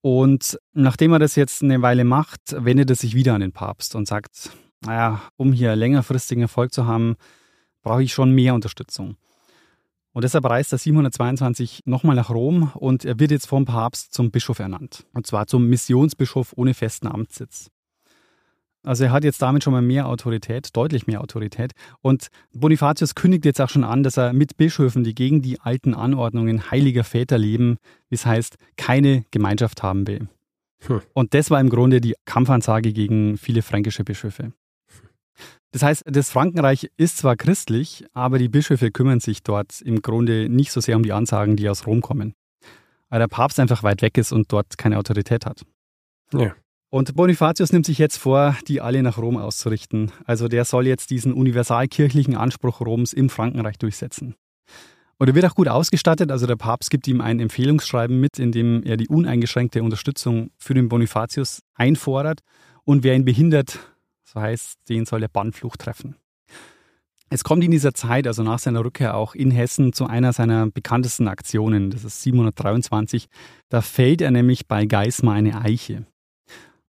Und 0.01 0.57
nachdem 0.73 1.13
er 1.13 1.19
das 1.19 1.36
jetzt 1.36 1.62
eine 1.62 1.83
Weile 1.83 2.03
macht, 2.03 2.41
wendet 2.57 2.89
er 2.89 2.95
sich 2.95 3.13
wieder 3.13 3.36
an 3.36 3.41
den 3.41 3.51
Papst 3.51 3.93
und 3.93 4.07
sagt, 4.07 4.49
naja, 4.83 5.21
um 5.36 5.53
hier 5.53 5.75
längerfristigen 5.75 6.41
Erfolg 6.41 6.73
zu 6.73 6.88
haben, 6.88 7.15
brauche 7.83 8.01
ich 8.01 8.12
schon 8.12 8.31
mehr 8.31 8.55
Unterstützung. 8.55 9.17
Und 10.13 10.23
deshalb 10.23 10.45
reist 10.45 10.71
er 10.71 10.79
722 10.79 11.83
nochmal 11.86 12.15
nach 12.15 12.31
Rom 12.31 12.71
und 12.73 13.05
er 13.05 13.19
wird 13.19 13.29
jetzt 13.29 13.45
vom 13.45 13.65
Papst 13.65 14.15
zum 14.15 14.31
Bischof 14.31 14.57
ernannt. 14.57 15.05
Und 15.13 15.27
zwar 15.27 15.45
zum 15.45 15.67
Missionsbischof 15.67 16.53
ohne 16.55 16.73
festen 16.73 17.05
Amtssitz. 17.05 17.69
Also 18.88 19.04
er 19.04 19.12
hat 19.12 19.26
jetzt 19.26 19.41
damit 19.41 19.65
schon 19.65 19.73
mal 19.73 19.82
mehr 19.82 20.08
Autorität, 20.08 20.69
deutlich 20.73 21.08
mehr 21.08 21.19
Autorität. 21.19 21.73
Und 22.02 22.30
Bonifatius 22.54 23.15
kündigt 23.15 23.43
jetzt 23.43 23.60
auch 23.60 23.69
schon 23.69 23.84
an, 23.84 24.02
dass 24.02 24.15
er 24.15 24.32
mit 24.32 24.56
Bischöfen, 24.56 25.04
die 25.04 25.13
gegen 25.13 25.41
die 25.41 25.60
alten 25.60 25.93
Anordnungen 25.93 26.71
heiliger 26.71 27.04
Väter 27.04 27.38
leben, 27.38 27.78
wie 28.10 28.15
es 28.15 28.26
heißt, 28.26 28.56
keine 28.78 29.26
Gemeinschaft 29.32 29.84
haben 29.84 30.08
will. 30.08 30.30
Hm. 30.86 31.02
Und 31.13 31.34
das 31.34 31.52
war 31.52 31.60
im 31.60 31.69
Grunde 31.69 32.00
die 32.00 32.15
Kampfansage 32.23 32.93
gegen 32.93 33.38
viele 33.38 33.62
fränkische 33.62 34.06
Bischöfe. 34.06 34.54
Das 35.71 35.84
heißt, 35.84 36.04
das 36.06 36.30
Frankenreich 36.30 36.89
ist 36.95 37.17
zwar 37.17 37.36
christlich, 37.36 38.06
aber 38.13 38.39
die 38.39 38.47
Bischöfe 38.47 38.89
kümmern 38.89 39.19
sich 39.19 39.43
dort 39.43 39.82
im 39.82 40.02
Grunde 40.02 40.47
nicht 40.47 40.71
so 40.71 40.80
sehr 40.80 40.95
um 40.95 41.04
die 41.04 41.12
Ansagen, 41.12 41.58
die 41.58 41.67
aus 41.67 41.86
Rom 41.88 42.00
kommen. 42.00 42.34
Weil 43.10 43.19
der 43.19 43.28
Papst 43.28 43.60
einfach 43.60 43.84
weit 43.84 44.02
weg 44.02 44.17
ist 44.17 44.32
und 44.32 44.52
dort 44.52 44.78
keine 44.78 44.97
Autorität 44.97 45.45
hat. 45.45 45.65
Ja. 46.32 46.56
Und 46.89 47.15
Bonifatius 47.15 47.73
nimmt 47.73 47.86
sich 47.86 47.97
jetzt 47.97 48.17
vor, 48.17 48.56
die 48.67 48.80
alle 48.80 49.04
nach 49.04 49.17
Rom 49.17 49.36
auszurichten. 49.36 50.12
Also 50.26 50.47
der 50.47 50.63
soll 50.63 50.88
jetzt 50.88 51.10
diesen 51.10 51.34
universalkirchlichen 51.34 52.36
Anspruch 52.36 52.80
Roms 52.80 53.12
im 53.12 53.30
Frankenreich 53.30 53.78
durchsetzen. 53.78 54.36
Und 55.17 55.28
er 55.28 55.36
wird 55.36 55.45
auch 55.45 55.56
gut 55.56 55.67
ausgestattet. 55.67 56.32
Also 56.32 56.47
der 56.47 56.56
Papst 56.56 56.89
gibt 56.89 57.08
ihm 57.08 57.19
ein 57.19 57.41
Empfehlungsschreiben 57.41 58.19
mit, 58.19 58.39
in 58.39 58.54
dem 58.54 58.84
er 58.84 58.95
die 58.95 59.10
uneingeschränkte 59.10 59.84
Unterstützung 59.84 60.52
für 60.58 60.76
den 60.76 60.88
Bonifatius 60.88 61.62
einfordert. 61.73 62.39
Und 62.86 63.04
wer 63.04 63.15
ihn 63.15 63.26
behindert, 63.26 63.80
so 64.23 64.39
heißt, 64.39 64.78
den 64.88 65.06
soll 65.06 65.19
der 65.19 65.28
Bannfluch 65.28 65.76
treffen. 65.76 66.15
Es 67.30 67.43
kommt 67.43 67.65
in 67.65 67.71
dieser 67.71 67.93
Zeit, 67.93 68.26
also 68.28 68.43
nach 68.43 68.60
seiner 68.60 68.86
Rückkehr 68.86 69.15
auch 69.17 69.36
in 69.36 69.52
Hessen, 69.52 69.91
zu 69.91 70.06
einer 70.06 70.32
seiner 70.32 70.71
bekanntesten 70.71 71.28
Aktionen. 71.28 71.89
Das 71.89 72.06
ist 72.06 72.21
723. 72.21 73.28
Da 73.67 73.82
fällt 73.82 74.21
er 74.21 74.32
nämlich 74.32 74.67
bei 74.67 74.86
Geismar 74.86 75.34
eine 75.34 75.60
Eiche. 75.60 76.06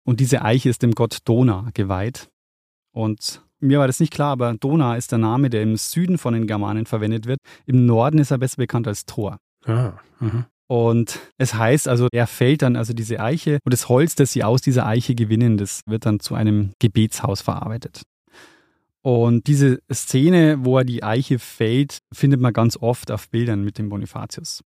Und 0.04 0.20
diese 0.20 0.42
Eiche 0.42 0.70
ist 0.70 0.82
dem 0.82 0.94
Gott 0.94 1.20
Dona 1.26 1.70
geweiht. 1.74 2.30
Und 2.92 3.42
mir 3.60 3.80
war 3.80 3.88
das 3.88 4.00
nicht 4.00 4.12
klar, 4.12 4.32
aber 4.32 4.54
Dona 4.56 4.96
ist 4.96 5.12
der 5.12 5.20
Name, 5.20 5.50
der 5.50 5.62
im 5.62 5.78
Süden 5.78 6.18
von 6.18 6.34
den 6.34 6.48
Germanen 6.48 6.86
verwendet 6.86 7.28
wird. 7.28 7.40
Im 7.66 7.86
Norden 7.86 8.18
ist 8.18 8.32
er 8.32 8.40
besser 8.40 8.58
bekannt 8.58 8.88
als 8.88 9.06
Thor. 9.06 9.38
Ah. 9.66 9.94
Und 10.68 11.20
es 11.38 11.54
heißt 11.54 11.88
also, 11.88 12.08
er 12.12 12.28
fällt 12.28 12.62
dann 12.62 12.76
also 12.76 12.94
diese 12.94 13.20
Eiche 13.20 13.60
und 13.66 13.74
das 13.74 13.90
Holz, 13.90 14.16
das 14.16 14.32
sie 14.32 14.44
aus 14.44 14.62
dieser 14.62 14.88
Eiche 14.88 15.16
gewinnen, 15.16 15.58
das 15.58 15.82
wird 15.86 16.06
dann 16.06 16.20
zu 16.20 16.34
einem 16.34 16.72
Gebetshaus 16.80 17.42
verarbeitet. 17.42 18.04
Und 19.04 19.48
diese 19.48 19.82
Szene, 19.92 20.64
wo 20.64 20.78
er 20.78 20.86
die 20.86 21.04
Eiche 21.04 21.40
fällt, 21.40 22.00
findet 22.14 22.40
man 22.40 22.54
ganz 22.54 22.78
oft 22.78 23.12
auf 23.12 23.30
Bildern 23.30 23.64
mit 23.64 23.80
dem 23.80 23.90
Bonifatius. 23.90 24.64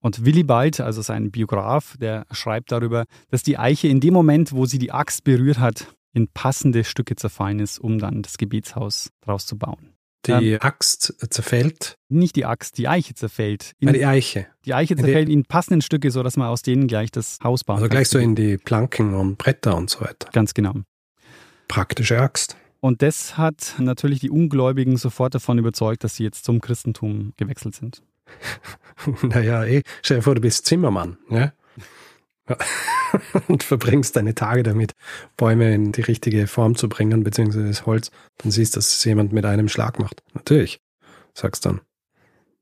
Und 0.00 0.24
Willibald, 0.24 0.80
also 0.80 1.02
sein 1.02 1.30
Biograf, 1.30 1.96
der 1.98 2.26
schreibt 2.30 2.72
darüber, 2.72 3.04
dass 3.30 3.42
die 3.42 3.58
Eiche 3.58 3.88
in 3.88 4.00
dem 4.00 4.14
Moment, 4.14 4.52
wo 4.52 4.66
sie 4.66 4.78
die 4.78 4.92
Axt 4.92 5.24
berührt 5.24 5.58
hat, 5.58 5.94
in 6.12 6.28
passende 6.28 6.84
Stücke 6.84 7.16
zerfallen 7.16 7.60
ist, 7.60 7.78
um 7.78 7.98
dann 7.98 8.22
das 8.22 8.38
Gebetshaus 8.38 9.10
draus 9.20 9.46
zu 9.46 9.58
bauen. 9.58 9.94
Die 10.26 10.52
ähm, 10.52 10.58
Axt 10.60 11.14
zerfällt? 11.30 11.96
Nicht 12.08 12.36
die 12.36 12.44
Axt, 12.44 12.76
die 12.76 12.88
Eiche 12.88 13.14
zerfällt. 13.14 13.72
In, 13.78 13.88
ah, 13.88 13.92
die 13.92 14.04
Eiche. 14.04 14.46
Die 14.66 14.74
Eiche 14.74 14.96
zerfällt 14.96 15.28
in, 15.28 15.40
in 15.40 15.44
passenden 15.44 15.80
Stücke, 15.80 16.10
sodass 16.10 16.36
man 16.36 16.48
aus 16.48 16.62
denen 16.62 16.88
gleich 16.88 17.10
das 17.10 17.38
Haus 17.42 17.64
bauen 17.64 17.76
also 17.76 17.88
kann. 17.88 17.96
Also 17.96 18.08
gleich 18.08 18.08
so 18.08 18.18
in 18.18 18.34
die 18.34 18.58
Planken 18.58 19.14
und 19.14 19.38
Bretter 19.38 19.76
und 19.76 19.88
so 19.88 20.02
weiter. 20.02 20.28
Ganz 20.32 20.52
genau. 20.52 20.74
Praktische 21.68 22.20
Axt. 22.20 22.56
Und 22.80 23.02
das 23.02 23.36
hat 23.38 23.74
natürlich 23.78 24.20
die 24.20 24.30
Ungläubigen 24.30 24.96
sofort 24.96 25.34
davon 25.34 25.58
überzeugt, 25.58 26.02
dass 26.04 26.16
sie 26.16 26.24
jetzt 26.24 26.44
zum 26.44 26.60
Christentum 26.60 27.32
gewechselt 27.36 27.74
sind. 27.74 28.02
naja, 29.22 29.64
eh, 29.64 29.82
stell 30.02 30.18
dir 30.18 30.22
vor, 30.22 30.34
du 30.34 30.40
bist 30.40 30.66
Zimmermann, 30.66 31.18
ja? 31.28 31.52
und 33.48 33.62
verbringst 33.62 34.16
deine 34.16 34.34
Tage 34.34 34.62
damit, 34.62 34.92
Bäume 35.36 35.74
in 35.74 35.92
die 35.92 36.00
richtige 36.00 36.46
Form 36.46 36.74
zu 36.74 36.88
bringen, 36.88 37.22
beziehungsweise 37.22 37.68
das 37.68 37.86
Holz, 37.86 38.10
dann 38.38 38.50
siehst, 38.50 38.76
dass 38.76 38.88
es 38.88 39.04
jemand 39.04 39.32
mit 39.32 39.44
einem 39.44 39.68
Schlag 39.68 39.98
macht. 39.98 40.22
Natürlich, 40.34 40.80
sagst 41.34 41.64
dann, 41.66 41.80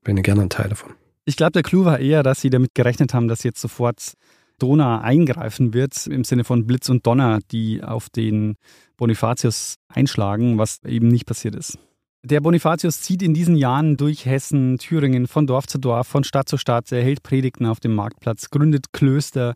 bin 0.03 0.17
ich 0.17 0.23
gerne 0.23 0.43
ein 0.43 0.49
Teil 0.49 0.69
davon. 0.69 0.93
Ich 1.25 1.35
glaube, 1.35 1.51
der 1.51 1.63
Clou 1.63 1.85
war 1.85 1.99
eher, 1.99 2.23
dass 2.23 2.41
sie 2.41 2.49
damit 2.49 2.73
gerechnet 2.73 3.13
haben, 3.13 3.27
dass 3.27 3.43
jetzt 3.43 3.61
sofort 3.61 4.13
Dona 4.57 5.01
eingreifen 5.01 5.73
wird, 5.73 6.07
im 6.07 6.23
Sinne 6.23 6.43
von 6.43 6.65
Blitz 6.65 6.89
und 6.89 7.05
Donner, 7.05 7.39
die 7.51 7.83
auf 7.83 8.09
den 8.09 8.55
Bonifatius 8.97 9.75
einschlagen, 9.87 10.57
was 10.57 10.83
eben 10.83 11.07
nicht 11.07 11.25
passiert 11.25 11.55
ist. 11.55 11.77
Der 12.25 12.41
Bonifatius 12.41 12.99
zieht 12.99 13.21
in 13.21 13.33
diesen 13.33 13.55
Jahren 13.55 13.95
durch 13.95 14.25
Hessen, 14.25 14.77
Thüringen, 14.77 15.25
von 15.25 15.47
Dorf 15.47 15.67
zu 15.67 15.77
Dorf, 15.77 16.05
von 16.05 16.25
Stadt 16.25 16.49
zu 16.49 16.57
Stadt. 16.57 16.91
Er 16.91 17.01
hält 17.01 17.23
Predigten 17.23 17.65
auf 17.65 17.79
dem 17.79 17.95
Marktplatz, 17.95 18.49
gründet 18.49 18.91
Klöster, 18.91 19.53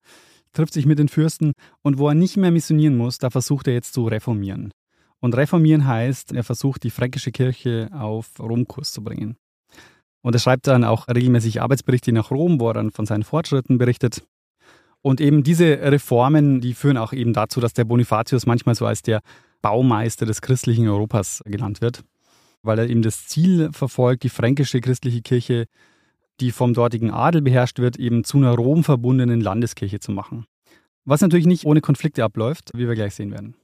trifft 0.54 0.72
sich 0.72 0.86
mit 0.86 0.98
den 0.98 1.10
Fürsten 1.10 1.52
und 1.82 1.98
wo 1.98 2.08
er 2.08 2.16
nicht 2.16 2.38
mehr 2.38 2.52
missionieren 2.52 2.96
muss, 2.96 3.18
da 3.18 3.30
versucht 3.30 3.68
er 3.68 3.74
jetzt 3.74 3.94
zu 3.94 4.06
reformieren. 4.08 4.72
Und 5.20 5.36
reformieren 5.36 5.86
heißt, 5.86 6.32
er 6.32 6.46
versucht 6.46 6.84
die 6.84 6.90
fränkische 6.90 7.32
Kirche 7.32 7.90
auf 7.92 8.40
Romkurs 8.40 8.94
zu 8.94 9.04
bringen. 9.04 9.36
Und 10.22 10.34
er 10.34 10.40
schreibt 10.40 10.68
dann 10.68 10.86
auch 10.86 11.10
regelmäßig 11.10 11.62
Arbeitsberichte 11.62 12.14
nach 12.14 12.32
Rom, 12.32 12.62
wo 12.62 12.70
er 12.70 12.76
dann 12.76 12.92
von 12.92 13.06
seinen 13.06 13.24
Fortschritten 13.24 13.78
berichtet. 13.78 14.24
Und 15.02 15.20
eben 15.20 15.44
diese 15.44 15.66
Reformen, 15.66 16.62
die 16.62 16.74
führen 16.74 16.96
auch 16.96 17.12
eben 17.12 17.34
dazu, 17.34 17.60
dass 17.60 17.74
der 17.74 17.84
Bonifatius 17.84 18.46
manchmal 18.46 18.76
so 18.76 18.86
als 18.86 19.02
der 19.02 19.20
Baumeister 19.62 20.26
des 20.26 20.42
christlichen 20.42 20.88
Europas 20.88 21.44
genannt 21.46 21.82
wird 21.82 22.06
weil 22.64 22.80
er 22.80 22.90
eben 22.90 23.02
das 23.02 23.28
Ziel 23.28 23.70
verfolgt, 23.72 24.24
die 24.24 24.30
fränkische 24.30 24.82
christliche 24.82 25.22
Kirche, 25.22 25.66
die 26.40 26.52
vom 26.52 26.74
dortigen 26.74 27.12
Adel 27.12 27.42
beherrscht 27.42 27.80
wird, 27.80 27.98
eben 27.98 28.24
zu 28.24 28.38
einer 28.38 28.56
Rom 28.56 28.84
verbundenen 28.84 29.42
Landeskirche 29.42 30.00
zu 30.00 30.12
machen. 30.12 30.46
Was 31.06 31.22
natürlich 31.22 31.46
nicht 31.46 31.66
ohne 31.66 31.82
Konflikte 31.82 32.24
abläuft, 32.24 32.72
wie 32.74 32.88
wir 32.88 32.96
gleich 32.96 33.14
sehen 33.14 33.32
werden. 33.32 33.56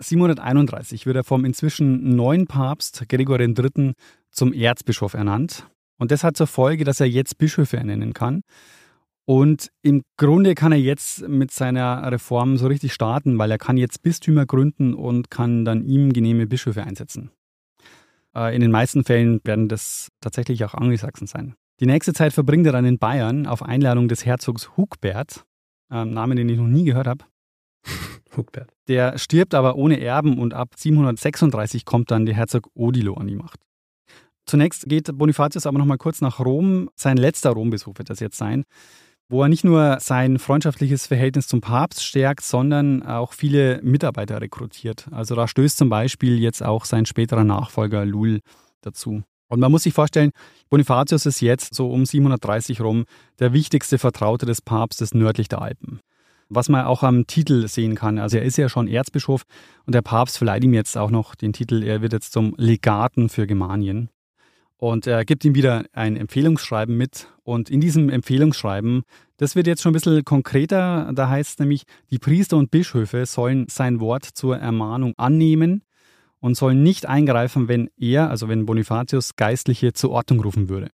731 0.00 1.06
wird 1.06 1.16
er 1.16 1.24
vom 1.24 1.44
inzwischen 1.44 2.16
neuen 2.16 2.46
Papst 2.46 3.08
Gregor 3.08 3.38
III. 3.38 3.92
zum 4.30 4.52
Erzbischof 4.52 5.14
ernannt. 5.14 5.66
Und 5.98 6.10
das 6.10 6.24
hat 6.24 6.36
zur 6.36 6.46
Folge, 6.46 6.84
dass 6.84 7.00
er 7.00 7.06
jetzt 7.06 7.38
Bischöfe 7.38 7.76
ernennen 7.76 8.14
kann. 8.14 8.42
Und 9.26 9.70
im 9.82 10.02
Grunde 10.16 10.54
kann 10.54 10.72
er 10.72 10.78
jetzt 10.78 11.28
mit 11.28 11.50
seiner 11.50 12.10
Reform 12.10 12.56
so 12.56 12.66
richtig 12.66 12.94
starten, 12.94 13.38
weil 13.38 13.50
er 13.50 13.58
kann 13.58 13.76
jetzt 13.76 14.02
Bistümer 14.02 14.46
gründen 14.46 14.94
und 14.94 15.30
kann 15.30 15.64
dann 15.64 15.84
ihm 15.84 16.12
genehme 16.12 16.46
Bischöfe 16.46 16.82
einsetzen. 16.82 17.30
Äh, 18.36 18.54
in 18.54 18.60
den 18.60 18.70
meisten 18.70 19.04
Fällen 19.04 19.40
werden 19.44 19.68
das 19.68 20.08
tatsächlich 20.20 20.64
auch 20.64 20.74
Angelsachsen 20.74 21.26
sein. 21.26 21.54
Die 21.80 21.86
nächste 21.86 22.12
Zeit 22.12 22.32
verbringt 22.32 22.66
er 22.66 22.72
dann 22.72 22.84
in 22.84 22.98
Bayern 22.98 23.46
auf 23.46 23.62
Einladung 23.62 24.08
des 24.08 24.26
Herzogs 24.26 24.76
Hugbert, 24.76 25.44
einen 25.88 26.12
Namen, 26.12 26.36
den 26.36 26.48
ich 26.48 26.58
noch 26.58 26.66
nie 26.66 26.84
gehört 26.84 27.06
habe. 27.06 27.24
Hugbert. 28.36 28.70
Der 28.88 29.18
stirbt 29.18 29.54
aber 29.54 29.76
ohne 29.76 30.00
Erben 30.00 30.38
und 30.38 30.54
ab 30.54 30.74
736 30.76 31.84
kommt 31.84 32.10
dann 32.10 32.26
der 32.26 32.34
Herzog 32.34 32.68
Odilo 32.74 33.14
an 33.14 33.26
die 33.26 33.36
Macht. 33.36 33.60
Zunächst 34.46 34.88
geht 34.88 35.16
Bonifatius 35.16 35.66
aber 35.66 35.78
noch 35.78 35.86
mal 35.86 35.96
kurz 35.96 36.20
nach 36.20 36.40
Rom. 36.40 36.90
Sein 36.96 37.16
letzter 37.16 37.50
Rombesuch 37.50 37.98
wird 37.98 38.10
das 38.10 38.20
jetzt 38.20 38.36
sein 38.36 38.64
wo 39.30 39.42
er 39.42 39.48
nicht 39.48 39.64
nur 39.64 39.98
sein 40.00 40.40
freundschaftliches 40.40 41.06
Verhältnis 41.06 41.46
zum 41.46 41.60
Papst 41.60 42.04
stärkt, 42.04 42.44
sondern 42.44 43.04
auch 43.04 43.32
viele 43.32 43.80
Mitarbeiter 43.82 44.40
rekrutiert. 44.40 45.06
Also 45.12 45.36
da 45.36 45.46
stößt 45.46 45.78
zum 45.78 45.88
Beispiel 45.88 46.40
jetzt 46.40 46.64
auch 46.64 46.84
sein 46.84 47.06
späterer 47.06 47.44
Nachfolger 47.44 48.04
Lul 48.04 48.40
dazu. 48.82 49.22
Und 49.48 49.60
man 49.60 49.70
muss 49.70 49.84
sich 49.84 49.94
vorstellen, 49.94 50.32
Bonifatius 50.68 51.26
ist 51.26 51.40
jetzt 51.40 51.74
so 51.74 51.90
um 51.90 52.04
730 52.04 52.80
rum 52.80 53.04
der 53.38 53.52
wichtigste 53.52 53.98
Vertraute 53.98 54.46
des 54.46 54.62
Papstes 54.62 55.14
nördlich 55.14 55.48
der 55.48 55.62
Alpen. 55.62 56.00
Was 56.48 56.68
man 56.68 56.84
auch 56.84 57.04
am 57.04 57.28
Titel 57.28 57.68
sehen 57.68 57.94
kann. 57.94 58.18
Also 58.18 58.36
er 58.36 58.42
ist 58.42 58.58
ja 58.58 58.68
schon 58.68 58.88
Erzbischof 58.88 59.44
und 59.86 59.94
der 59.94 60.02
Papst 60.02 60.38
verleiht 60.38 60.64
ihm 60.64 60.74
jetzt 60.74 60.98
auch 60.98 61.10
noch 61.10 61.36
den 61.36 61.52
Titel, 61.52 61.84
er 61.84 62.02
wird 62.02 62.12
jetzt 62.12 62.32
zum 62.32 62.54
Legaten 62.56 63.28
für 63.28 63.46
Germanien. 63.46 64.10
Und 64.80 65.06
er 65.06 65.26
gibt 65.26 65.44
ihm 65.44 65.54
wieder 65.54 65.84
ein 65.92 66.16
Empfehlungsschreiben 66.16 66.96
mit. 66.96 67.28
Und 67.42 67.68
in 67.68 67.82
diesem 67.82 68.08
Empfehlungsschreiben, 68.08 69.02
das 69.36 69.54
wird 69.54 69.66
jetzt 69.66 69.82
schon 69.82 69.90
ein 69.90 69.92
bisschen 69.92 70.24
konkreter, 70.24 71.12
da 71.14 71.28
heißt 71.28 71.50
es 71.50 71.58
nämlich, 71.58 71.82
die 72.10 72.18
Priester 72.18 72.56
und 72.56 72.70
Bischöfe 72.70 73.26
sollen 73.26 73.66
sein 73.68 74.00
Wort 74.00 74.24
zur 74.24 74.56
Ermahnung 74.56 75.12
annehmen 75.18 75.82
und 76.38 76.56
sollen 76.56 76.82
nicht 76.82 77.04
eingreifen, 77.04 77.68
wenn 77.68 77.90
er, 77.98 78.30
also 78.30 78.48
wenn 78.48 78.64
Bonifatius, 78.64 79.36
Geistliche 79.36 79.92
zur 79.92 80.12
Ordnung 80.12 80.40
rufen 80.40 80.70
würde. 80.70 80.90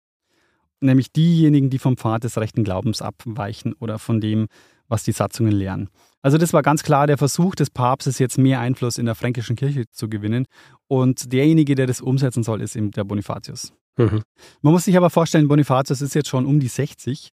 Nämlich 0.81 1.12
diejenigen, 1.12 1.70
die 1.70 1.79
vom 1.79 1.96
Pfad 1.96 2.25
des 2.25 2.38
rechten 2.38 2.64
Glaubens 2.64 3.01
abweichen 3.01 3.72
oder 3.75 4.01
von 4.01 4.20
dem, 4.20 4.49
was 4.88 5.05
die 5.05 5.12
Satzungen 5.12 5.53
lehren. 5.53 5.90
Also 6.26 6.38
das 6.38 6.52
war 6.52 6.62
ganz 6.62 6.82
klar 6.82 7.06
der 7.06 7.18
Versuch 7.18 7.54
des 7.54 7.70
Papstes, 7.70 8.18
jetzt 8.18 8.36
mehr 8.36 8.58
Einfluss 8.58 8.98
in 8.98 9.06
der 9.06 9.14
fränkischen 9.14 9.54
Kirche 9.54 9.84
zu 9.92 10.08
gewinnen. 10.08 10.46
Und 10.88 11.32
derjenige, 11.32 11.76
der 11.76 11.86
das 11.86 12.00
umsetzen 12.00 12.42
soll, 12.42 12.62
ist 12.62 12.74
eben 12.74 12.90
der 12.90 13.04
Bonifatius. 13.04 13.72
Mhm. 13.96 14.22
Man 14.60 14.72
muss 14.72 14.86
sich 14.86 14.96
aber 14.96 15.08
vorstellen, 15.08 15.46
Bonifatius 15.46 16.00
ist 16.00 16.16
jetzt 16.16 16.28
schon 16.28 16.44
um 16.44 16.58
die 16.58 16.66
60 16.66 17.30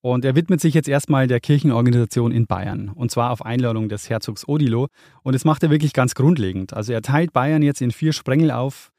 und 0.00 0.24
er 0.24 0.34
widmet 0.34 0.62
sich 0.62 0.72
jetzt 0.72 0.88
erstmal 0.88 1.26
der 1.26 1.38
Kirchenorganisation 1.38 2.32
in 2.32 2.46
Bayern. 2.46 2.88
Und 2.88 3.10
zwar 3.10 3.30
auf 3.30 3.44
Einladung 3.44 3.90
des 3.90 4.08
Herzogs 4.08 4.48
Odilo. 4.48 4.88
Und 5.22 5.34
das 5.34 5.44
macht 5.44 5.62
er 5.62 5.68
wirklich 5.68 5.92
ganz 5.92 6.14
grundlegend. 6.14 6.72
Also 6.72 6.94
er 6.94 7.02
teilt 7.02 7.34
Bayern 7.34 7.60
jetzt 7.60 7.82
in 7.82 7.90
vier 7.90 8.14
Sprengel 8.14 8.52
auf. 8.52 8.90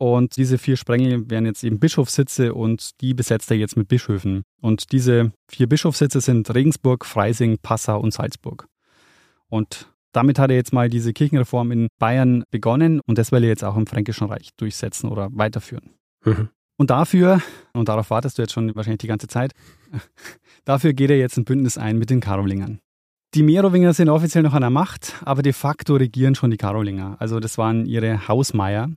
Und 0.00 0.38
diese 0.38 0.56
vier 0.56 0.78
Sprengel 0.78 1.28
wären 1.28 1.44
jetzt 1.44 1.62
eben 1.62 1.78
Bischofssitze 1.78 2.54
und 2.54 3.02
die 3.02 3.12
besetzt 3.12 3.50
er 3.50 3.58
jetzt 3.58 3.76
mit 3.76 3.88
Bischöfen. 3.88 4.44
Und 4.62 4.92
diese 4.92 5.30
vier 5.46 5.68
Bischofssitze 5.68 6.22
sind 6.22 6.54
Regensburg, 6.54 7.04
Freising, 7.04 7.58
Passau 7.58 8.00
und 8.00 8.14
Salzburg. 8.14 8.66
Und 9.50 9.92
damit 10.12 10.38
hat 10.38 10.48
er 10.48 10.56
jetzt 10.56 10.72
mal 10.72 10.88
diese 10.88 11.12
Kirchenreform 11.12 11.70
in 11.70 11.88
Bayern 11.98 12.44
begonnen 12.50 13.00
und 13.06 13.18
das 13.18 13.30
will 13.30 13.42
er 13.42 13.50
jetzt 13.50 13.62
auch 13.62 13.76
im 13.76 13.86
Fränkischen 13.86 14.26
Reich 14.26 14.48
durchsetzen 14.56 15.10
oder 15.10 15.28
weiterführen. 15.32 15.90
Mhm. 16.24 16.48
Und 16.78 16.88
dafür, 16.88 17.42
und 17.74 17.90
darauf 17.90 18.08
wartest 18.08 18.38
du 18.38 18.42
jetzt 18.42 18.52
schon 18.52 18.74
wahrscheinlich 18.74 19.00
die 19.00 19.06
ganze 19.06 19.26
Zeit, 19.26 19.52
dafür 20.64 20.94
geht 20.94 21.10
er 21.10 21.18
jetzt 21.18 21.36
ein 21.36 21.44
Bündnis 21.44 21.76
ein 21.76 21.98
mit 21.98 22.08
den 22.08 22.20
Karolingern. 22.20 22.80
Die 23.34 23.42
Merowinger 23.42 23.92
sind 23.92 24.08
offiziell 24.08 24.44
noch 24.44 24.54
an 24.54 24.62
der 24.62 24.70
Macht, 24.70 25.14
aber 25.26 25.42
de 25.42 25.52
facto 25.52 25.96
regieren 25.96 26.34
schon 26.34 26.50
die 26.50 26.56
Karolinger. 26.56 27.16
Also 27.20 27.38
das 27.38 27.58
waren 27.58 27.84
ihre 27.84 28.28
Hausmeier. 28.28 28.88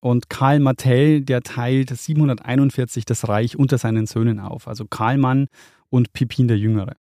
Und 0.00 0.30
Karl 0.30 0.60
Martell, 0.60 1.20
der 1.20 1.42
teilt 1.42 1.90
741 1.90 3.04
das 3.04 3.28
Reich 3.28 3.58
unter 3.58 3.78
seinen 3.78 4.06
Söhnen 4.06 4.40
auf. 4.40 4.66
Also 4.66 4.86
Karlmann 4.86 5.46
und 5.90 6.12
Pippin 6.12 6.48
der 6.48 6.58
Jüngere. 6.58 6.96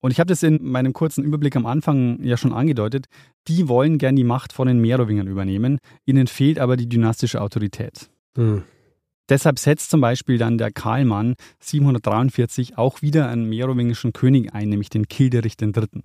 Und 0.00 0.10
ich 0.10 0.20
habe 0.20 0.28
das 0.28 0.42
in 0.42 0.62
meinem 0.62 0.92
kurzen 0.92 1.24
Überblick 1.24 1.56
am 1.56 1.66
Anfang 1.66 2.22
ja 2.22 2.36
schon 2.36 2.52
angedeutet. 2.52 3.06
Die 3.48 3.68
wollen 3.68 3.98
gern 3.98 4.16
die 4.16 4.22
Macht 4.22 4.52
von 4.52 4.68
den 4.68 4.78
Merowingern 4.80 5.26
übernehmen. 5.26 5.78
Ihnen 6.04 6.26
fehlt 6.26 6.58
aber 6.58 6.76
die 6.76 6.88
dynastische 6.88 7.40
Autorität. 7.40 8.10
Hm. 8.36 8.64
Deshalb 9.30 9.58
setzt 9.58 9.90
zum 9.90 10.02
Beispiel 10.02 10.36
dann 10.36 10.58
der 10.58 10.70
Karlmann 10.70 11.34
743 11.60 12.76
auch 12.76 13.00
wieder 13.00 13.28
einen 13.28 13.48
merowingischen 13.48 14.12
König 14.12 14.52
ein, 14.52 14.68
nämlich 14.68 14.90
den 14.90 15.08
Kilderich 15.08 15.54
III. 15.60 16.02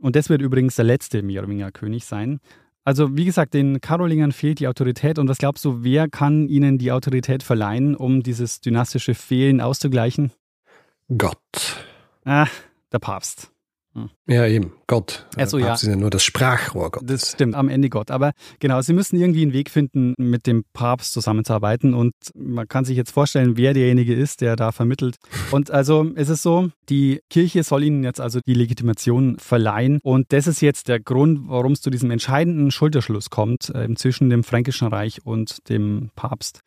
Und 0.00 0.14
das 0.14 0.28
wird 0.28 0.42
übrigens 0.42 0.76
der 0.76 0.84
letzte 0.84 1.22
Merowinger 1.22 1.72
König 1.72 2.04
sein. 2.04 2.40
Also 2.84 3.16
wie 3.16 3.24
gesagt, 3.24 3.54
den 3.54 3.80
Karolingern 3.80 4.32
fehlt 4.32 4.60
die 4.60 4.68
Autorität. 4.68 5.18
Und 5.18 5.28
was 5.28 5.38
glaubst 5.38 5.64
du, 5.64 5.82
wer 5.82 6.08
kann 6.08 6.48
ihnen 6.48 6.78
die 6.78 6.92
Autorität 6.92 7.42
verleihen, 7.42 7.94
um 7.94 8.22
dieses 8.22 8.60
dynastische 8.60 9.14
Fehlen 9.14 9.60
auszugleichen? 9.60 10.32
Gott. 11.16 11.84
Ah, 12.24 12.46
der 12.92 12.98
Papst. 12.98 13.50
Hm. 13.98 14.10
Ja, 14.26 14.46
eben, 14.46 14.72
Gott. 14.86 15.26
Also, 15.36 15.58
ja. 15.58 15.76
sind 15.76 15.90
ja 15.90 15.96
nur 15.96 16.10
das 16.10 16.22
Sprachrohr 16.22 16.90
Gottes. 16.90 17.22
Das 17.22 17.30
stimmt, 17.32 17.54
am 17.54 17.68
Ende 17.68 17.88
Gott. 17.88 18.10
Aber 18.10 18.32
genau, 18.60 18.80
sie 18.80 18.92
müssen 18.92 19.18
irgendwie 19.18 19.42
einen 19.42 19.52
Weg 19.52 19.70
finden, 19.70 20.14
mit 20.18 20.46
dem 20.46 20.64
Papst 20.72 21.12
zusammenzuarbeiten. 21.12 21.94
Und 21.94 22.14
man 22.34 22.68
kann 22.68 22.84
sich 22.84 22.96
jetzt 22.96 23.10
vorstellen, 23.10 23.56
wer 23.56 23.74
derjenige 23.74 24.14
ist, 24.14 24.40
der 24.40 24.56
da 24.56 24.72
vermittelt. 24.72 25.16
Und 25.50 25.70
also 25.70 26.10
es 26.14 26.28
ist 26.28 26.42
so, 26.42 26.70
die 26.88 27.20
Kirche 27.30 27.62
soll 27.62 27.82
ihnen 27.84 28.04
jetzt 28.04 28.20
also 28.20 28.40
die 28.46 28.54
Legitimation 28.54 29.38
verleihen. 29.38 29.98
Und 30.02 30.32
das 30.32 30.46
ist 30.46 30.60
jetzt 30.60 30.88
der 30.88 31.00
Grund, 31.00 31.48
warum 31.48 31.72
es 31.72 31.80
zu 31.80 31.90
diesem 31.90 32.10
entscheidenden 32.10 32.70
Schulterschluss 32.70 33.30
kommt 33.30 33.70
äh, 33.74 33.92
zwischen 33.94 34.30
dem 34.30 34.44
Fränkischen 34.44 34.88
Reich 34.88 35.24
und 35.24 35.68
dem 35.68 36.10
Papst. 36.14 36.60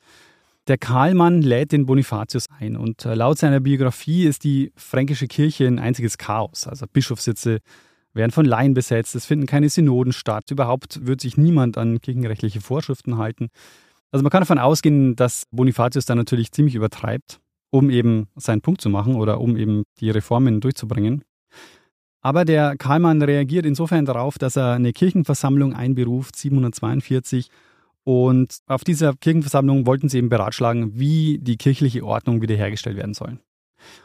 Der 0.68 0.78
Karlmann 0.78 1.42
lädt 1.42 1.72
den 1.72 1.88
Bonifatius 1.88 2.46
ein 2.60 2.78
und 2.78 3.06
äh, 3.06 3.16
laut 3.16 3.40
seiner 3.40 3.60
Biografie 3.60 4.26
ist 4.26 4.44
die 4.44 4.72
fränkische 4.76 5.28
Kirche 5.28 5.66
ein 5.66 5.80
einziges 5.80 6.20
Chaos. 6.20 6.68
Also 6.68 6.86
Bischofssitze 6.92 7.60
werden 8.14 8.32
von 8.32 8.46
Laien 8.46 8.74
besetzt, 8.74 9.16
es 9.16 9.26
finden 9.26 9.48
keine 9.48 9.70
Synoden 9.70 10.14
statt, 10.14 10.52
überhaupt 10.52 11.06
wird 11.06 11.22
sich 11.22 11.38
niemand 11.38 11.78
an 11.78 12.00
kirchenrechtliche 12.00 12.62
Vorschriften 12.62 13.18
halten. 13.18 13.50
Also 14.12 14.22
man 14.24 14.30
kann 14.30 14.42
davon 14.42 14.60
ausgehen, 14.60 15.16
dass 15.16 15.46
Bonifatius 15.52 16.06
da 16.06 16.14
natürlich 16.14 16.52
ziemlich 16.52 16.76
übertreibt, 16.76 17.40
um 17.72 17.90
eben 17.90 18.28
seinen 18.36 18.62
Punkt 18.62 18.82
zu 18.82 18.90
machen 18.90 19.16
oder 19.16 19.40
um 19.40 19.58
eben 19.58 19.84
die 20.00 20.10
Reformen 20.10 20.60
durchzubringen. 20.60 21.24
Aber 22.22 22.46
der 22.46 22.78
Karlmann 22.78 23.22
reagiert 23.22 23.66
insofern 23.66 24.06
darauf, 24.06 24.38
dass 24.38 24.58
er 24.58 24.74
eine 24.74 24.94
Kirchenversammlung 24.94 25.74
einberuft, 25.74 26.36
742, 26.36 27.50
und 28.04 28.60
auf 28.68 28.84
dieser 28.84 29.14
Kirchenversammlung 29.14 29.86
wollten 29.86 30.10
sie 30.10 30.18
eben 30.18 30.30
beratschlagen, 30.30 31.00
wie 31.00 31.38
die 31.40 31.58
kirchliche 31.58 32.04
Ordnung 32.04 32.42
wiederhergestellt 32.42 32.98
werden 32.98 33.14
soll. 33.14 33.40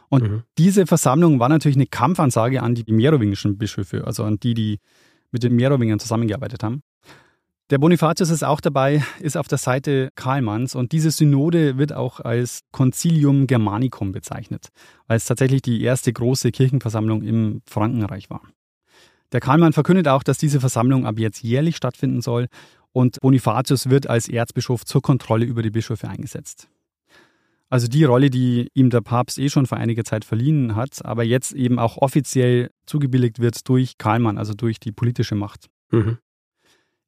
Und 0.09 0.23
mhm. 0.23 0.43
diese 0.57 0.87
Versammlung 0.87 1.39
war 1.39 1.49
natürlich 1.49 1.77
eine 1.77 1.87
Kampfansage 1.87 2.61
an 2.61 2.75
die 2.75 2.91
merowingischen 2.91 3.57
Bischöfe, 3.57 4.05
also 4.05 4.23
an 4.23 4.39
die, 4.39 4.53
die 4.53 4.79
mit 5.31 5.43
den 5.43 5.55
Merowingern 5.55 5.99
zusammengearbeitet 5.99 6.63
haben. 6.63 6.81
Der 7.69 7.79
Bonifatius 7.79 8.29
ist 8.29 8.43
auch 8.43 8.61
dabei, 8.61 9.03
ist 9.19 9.35
auf 9.35 9.49
der 9.49 9.57
Seite 9.57 10.09
Karlmanns 10.15 10.73
und 10.73 10.93
diese 10.93 11.11
Synode 11.11 11.77
wird 11.77 11.91
auch 11.91 12.21
als 12.21 12.61
Concilium 12.71 13.45
Germanicum 13.45 14.13
bezeichnet, 14.13 14.69
weil 15.07 15.17
es 15.17 15.25
tatsächlich 15.25 15.63
die 15.63 15.81
erste 15.81 16.13
große 16.13 16.51
Kirchenversammlung 16.51 17.23
im 17.23 17.61
Frankenreich 17.69 18.29
war. 18.29 18.41
Der 19.33 19.41
Karlmann 19.41 19.73
verkündet 19.73 20.07
auch, 20.07 20.23
dass 20.23 20.37
diese 20.37 20.61
Versammlung 20.61 21.05
ab 21.05 21.19
jetzt 21.19 21.43
jährlich 21.43 21.75
stattfinden 21.75 22.21
soll 22.21 22.47
und 22.97 23.19
Bonifatius 23.21 23.91
wird 23.91 24.09
als 24.09 24.27
Erzbischof 24.27 24.83
zur 24.83 25.03
Kontrolle 25.03 25.45
über 25.45 25.61
die 25.61 25.69
Bischöfe 25.69 26.09
eingesetzt. 26.09 26.67
Also 27.69 27.87
die 27.87 28.03
Rolle, 28.03 28.31
die 28.31 28.69
ihm 28.73 28.89
der 28.89 29.01
Papst 29.01 29.37
eh 29.37 29.49
schon 29.49 29.67
vor 29.67 29.77
einiger 29.77 30.03
Zeit 30.03 30.25
verliehen 30.25 30.75
hat, 30.75 31.05
aber 31.05 31.23
jetzt 31.23 31.53
eben 31.53 31.77
auch 31.77 31.97
offiziell 31.97 32.71
zugebilligt 32.87 33.37
wird 33.37 33.69
durch 33.69 33.99
Karlmann, 33.99 34.39
also 34.39 34.55
durch 34.55 34.79
die 34.79 34.91
politische 34.91 35.35
Macht. 35.35 35.67
Mhm. 35.91 36.17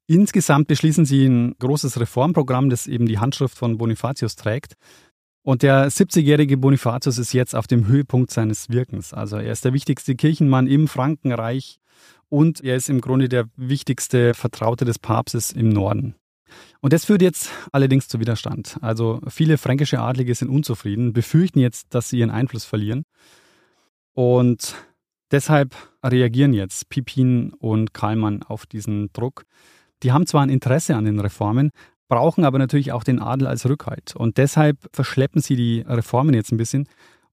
Insgesamt 0.06 0.68
beschließen 0.68 1.06
sie 1.06 1.26
ein 1.26 1.56
großes 1.58 1.98
Reformprogramm, 1.98 2.70
das 2.70 2.86
eben 2.86 3.06
die 3.06 3.18
Handschrift 3.18 3.58
von 3.58 3.76
Bonifatius 3.76 4.36
trägt. 4.36 4.74
Und 5.42 5.64
der 5.64 5.90
70-jährige 5.90 6.56
Bonifatius 6.56 7.18
ist 7.18 7.32
jetzt 7.32 7.56
auf 7.56 7.66
dem 7.66 7.88
Höhepunkt 7.88 8.30
seines 8.30 8.68
Wirkens. 8.68 9.12
Also 9.12 9.38
er 9.38 9.50
ist 9.50 9.64
der 9.64 9.72
wichtigste 9.72 10.14
Kirchenmann 10.14 10.68
im 10.68 10.86
Frankenreich 10.86 11.79
und 12.30 12.64
er 12.64 12.76
ist 12.76 12.88
im 12.88 13.02
Grunde 13.02 13.28
der 13.28 13.46
wichtigste 13.56 14.32
Vertraute 14.32 14.86
des 14.86 14.98
Papstes 14.98 15.52
im 15.52 15.68
Norden. 15.68 16.14
Und 16.80 16.92
das 16.92 17.04
führt 17.04 17.22
jetzt 17.22 17.50
allerdings 17.72 18.08
zu 18.08 18.18
Widerstand. 18.18 18.78
Also 18.80 19.20
viele 19.28 19.58
fränkische 19.58 20.00
Adlige 20.00 20.34
sind 20.34 20.48
unzufrieden, 20.48 21.12
befürchten 21.12 21.60
jetzt, 21.60 21.94
dass 21.94 22.08
sie 22.08 22.18
ihren 22.18 22.30
Einfluss 22.30 22.64
verlieren. 22.64 23.04
Und 24.14 24.74
deshalb 25.30 25.76
reagieren 26.04 26.54
jetzt 26.54 26.88
Pipin 26.88 27.52
und 27.52 27.92
Karlmann 27.92 28.42
auf 28.42 28.66
diesen 28.66 29.12
Druck. 29.12 29.44
Die 30.02 30.12
haben 30.12 30.26
zwar 30.26 30.42
ein 30.42 30.50
Interesse 30.50 30.96
an 30.96 31.04
den 31.04 31.20
Reformen, 31.20 31.70
brauchen 32.08 32.44
aber 32.44 32.58
natürlich 32.58 32.92
auch 32.92 33.04
den 33.04 33.20
Adel 33.20 33.46
als 33.46 33.68
Rückhalt. 33.68 34.16
Und 34.16 34.38
deshalb 34.38 34.78
verschleppen 34.92 35.42
sie 35.42 35.56
die 35.56 35.80
Reformen 35.86 36.34
jetzt 36.34 36.52
ein 36.52 36.56
bisschen 36.56 36.88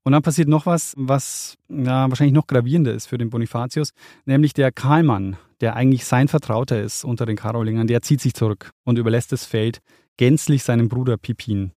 und 0.08 0.14
dann 0.14 0.22
passiert 0.22 0.48
noch 0.48 0.66
was, 0.66 0.94
was 0.96 1.58
ja, 1.68 2.10
wahrscheinlich 2.10 2.34
noch 2.34 2.48
gravierender 2.48 2.94
ist 2.94 3.08
für 3.08 3.18
den 3.18 3.30
Bonifatius, 3.30 3.90
nämlich 4.24 4.54
der 4.54 4.72
Karlmann, 4.72 5.36
der 5.60 5.76
eigentlich 5.76 6.06
sein 6.06 6.30
Vertrauter 6.30 6.82
ist 6.82 7.04
unter 7.04 7.26
den 7.26 7.36
Karolingern, 7.36 7.88
der 7.88 8.02
zieht 8.02 8.22
sich 8.22 8.34
zurück 8.34 8.72
und 8.86 8.98
überlässt 8.98 9.34
das 9.34 9.44
Feld 9.44 9.80
gänzlich 10.16 10.64
seinem 10.64 10.88
Bruder 10.88 11.18
Pipin. 11.18 11.74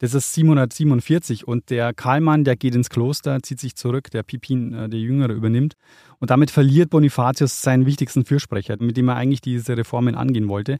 Das 0.00 0.12
ist 0.12 0.34
747 0.34 1.48
und 1.48 1.70
der 1.70 1.94
Karlmann, 1.94 2.44
der 2.44 2.56
geht 2.56 2.74
ins 2.74 2.90
Kloster, 2.90 3.42
zieht 3.42 3.58
sich 3.58 3.74
zurück, 3.74 4.10
der 4.10 4.22
Pipin, 4.22 4.74
äh, 4.74 4.90
der 4.90 5.00
Jüngere, 5.00 5.32
übernimmt. 5.32 5.76
Und 6.18 6.30
damit 6.30 6.50
verliert 6.50 6.90
Bonifatius 6.90 7.62
seinen 7.62 7.86
wichtigsten 7.86 8.26
Fürsprecher, 8.26 8.76
mit 8.80 8.98
dem 8.98 9.08
er 9.08 9.16
eigentlich 9.16 9.40
diese 9.40 9.78
Reformen 9.78 10.14
angehen 10.14 10.48
wollte. 10.48 10.76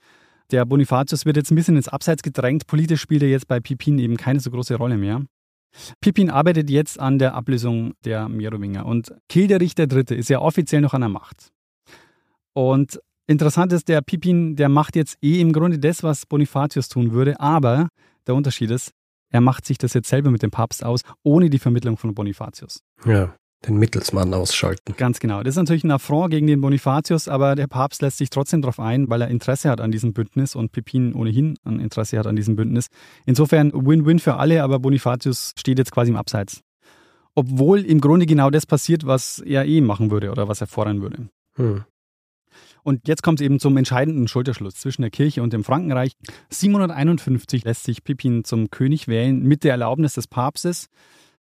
Der 0.51 0.67
Bonifatius 0.67 1.25
wird 1.25 1.39
jetzt 1.39 1.51
ein 1.51 1.57
bisschen 1.57 1.77
ins 1.77 1.89
Abseits 1.89 2.23
gedrängt. 2.23 2.67
Politisch 2.67 3.01
spielt 3.01 3.23
er 3.23 3.31
jetzt 3.31 3.49
bei 3.49 3.61
Pipin 3.61 3.99
eben 3.99 4.19
keine 4.19 4.41
so 4.41 4.51
große 4.51 4.75
Rolle 4.75 4.99
mehr. 4.99 5.23
Pippin 6.01 6.31
arbeitet 6.31 6.71
jetzt 6.71 6.99
an 6.99 7.19
der 7.19 7.35
Ablösung 7.35 7.95
der 8.05 8.29
Merowinger 8.29 8.87
und 8.87 9.13
Kilderich 9.29 9.79
III. 9.79 10.05
ist 10.17 10.31
ja 10.31 10.41
offiziell 10.41 10.81
noch 10.81 10.95
an 10.95 11.03
der 11.03 11.11
Macht. 11.11 11.51
Und 12.55 12.99
Interessant 13.29 13.73
ist, 13.73 13.89
der 13.89 14.03
Pipin, 14.03 14.55
der 14.55 14.69
macht 14.69 14.95
jetzt 14.95 15.19
eh 15.21 15.41
im 15.41 15.53
Grunde 15.53 15.81
das, 15.81 16.05
was 16.05 16.27
Bonifatius 16.27 16.89
tun 16.89 17.11
würde, 17.11 17.41
aber 17.41 17.89
der 18.27 18.37
Unterschied 18.37 18.71
ist, 18.71 18.93
er 19.31 19.41
macht 19.41 19.67
sich 19.67 19.79
das 19.79 19.95
jetzt 19.95 20.09
selber 20.09 20.31
mit 20.31 20.43
dem 20.43 20.53
Papst 20.53 20.85
aus, 20.85 21.01
ohne 21.25 21.51
die 21.51 21.59
Vermittlung 21.59 21.97
von 21.97 22.15
Bonifatius. 22.15 22.85
Ja, 23.05 23.35
den 23.67 23.79
Mittelsmann 23.79 24.35
ausschalten. 24.35 24.95
Ganz 24.97 25.19
genau. 25.19 25.43
Das 25.43 25.53
ist 25.53 25.59
natürlich 25.59 25.85
ein 25.85 25.91
Affront 25.91 26.31
gegen 26.31 26.47
den 26.47 26.61
Bonifatius, 26.61 27.29
aber 27.29 27.55
der 27.55 27.67
Papst 27.67 28.03
lässt 28.03 28.19
sich 28.19 28.31
trotzdem 28.31 28.63
darauf 28.63 28.79
ein, 28.79 29.09
weil 29.09 29.23
er 29.23 29.29
Interesse 29.29 29.71
hat 29.71 29.81
an 29.81 29.91
diesem 29.91 30.13
Bündnis 30.13 30.55
und 30.55 30.73
Pipin 30.73 31.15
ohnehin 31.15 31.57
ein 31.65 31.81
Interesse 31.81 32.19
hat 32.19 32.27
an 32.27 32.37
diesem 32.37 32.57
Bündnis. 32.57 32.89
Insofern 33.25 33.73
Win-Win 33.73 34.19
für 34.19 34.37
alle, 34.37 34.63
aber 34.63 34.79
Bonifatius 34.79 35.53
steht 35.59 35.79
jetzt 35.79 35.93
quasi 35.93 36.11
im 36.11 36.17
Abseits. 36.17 36.61
Obwohl 37.35 37.81
im 37.81 38.01
Grunde 38.01 38.27
genau 38.27 38.51
das 38.51 38.67
passiert, 38.67 39.07
was 39.07 39.41
er 39.41 39.67
eh 39.67 39.81
machen 39.81 40.11
würde 40.11 40.31
oder 40.31 40.49
was 40.49 40.61
er 40.61 40.67
fordern 40.67 41.03
würde. 41.03 41.29
Hm. 41.57 41.85
Und 42.83 43.09
jetzt 43.09 43.25
kommt 43.25 43.41
es 43.41 43.45
eben 43.45 43.59
zum 43.59 43.77
entscheidenden 43.77 44.29
Schulterschluss 44.29 44.75
zwischen 44.75 45.03
der 45.03 45.11
Kirche 45.11 45.43
und 45.43 45.53
dem 45.53 45.65
Frankenreich. 45.65 46.13
751 46.51 47.65
lässt 47.65 47.83
sich 47.83 48.05
Pippin 48.05 48.45
zum 48.45 48.71
König 48.71 49.09
wählen 49.09 49.43
mit 49.43 49.65
der 49.65 49.73
Erlaubnis 49.73 50.15
des 50.15 50.29
Papstes, 50.29 50.87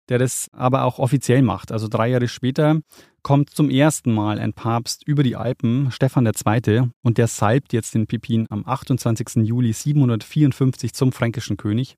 der 0.09 0.19
das 0.19 0.47
aber 0.53 0.83
auch 0.83 0.99
offiziell 0.99 1.41
macht. 1.41 1.71
Also 1.71 1.87
drei 1.87 2.09
Jahre 2.09 2.27
später 2.27 2.79
kommt 3.23 3.49
zum 3.49 3.69
ersten 3.69 4.13
Mal 4.13 4.39
ein 4.39 4.53
Papst 4.53 5.07
über 5.07 5.23
die 5.23 5.35
Alpen, 5.35 5.91
Stefan 5.91 6.25
II., 6.25 6.89
und 7.01 7.17
der 7.17 7.27
salbt 7.27 7.73
jetzt 7.73 7.95
den 7.95 8.07
Pippin 8.07 8.45
am 8.49 8.65
28. 8.65 9.43
Juli 9.47 9.73
754 9.73 10.93
zum 10.93 11.11
fränkischen 11.11 11.57
König. 11.57 11.95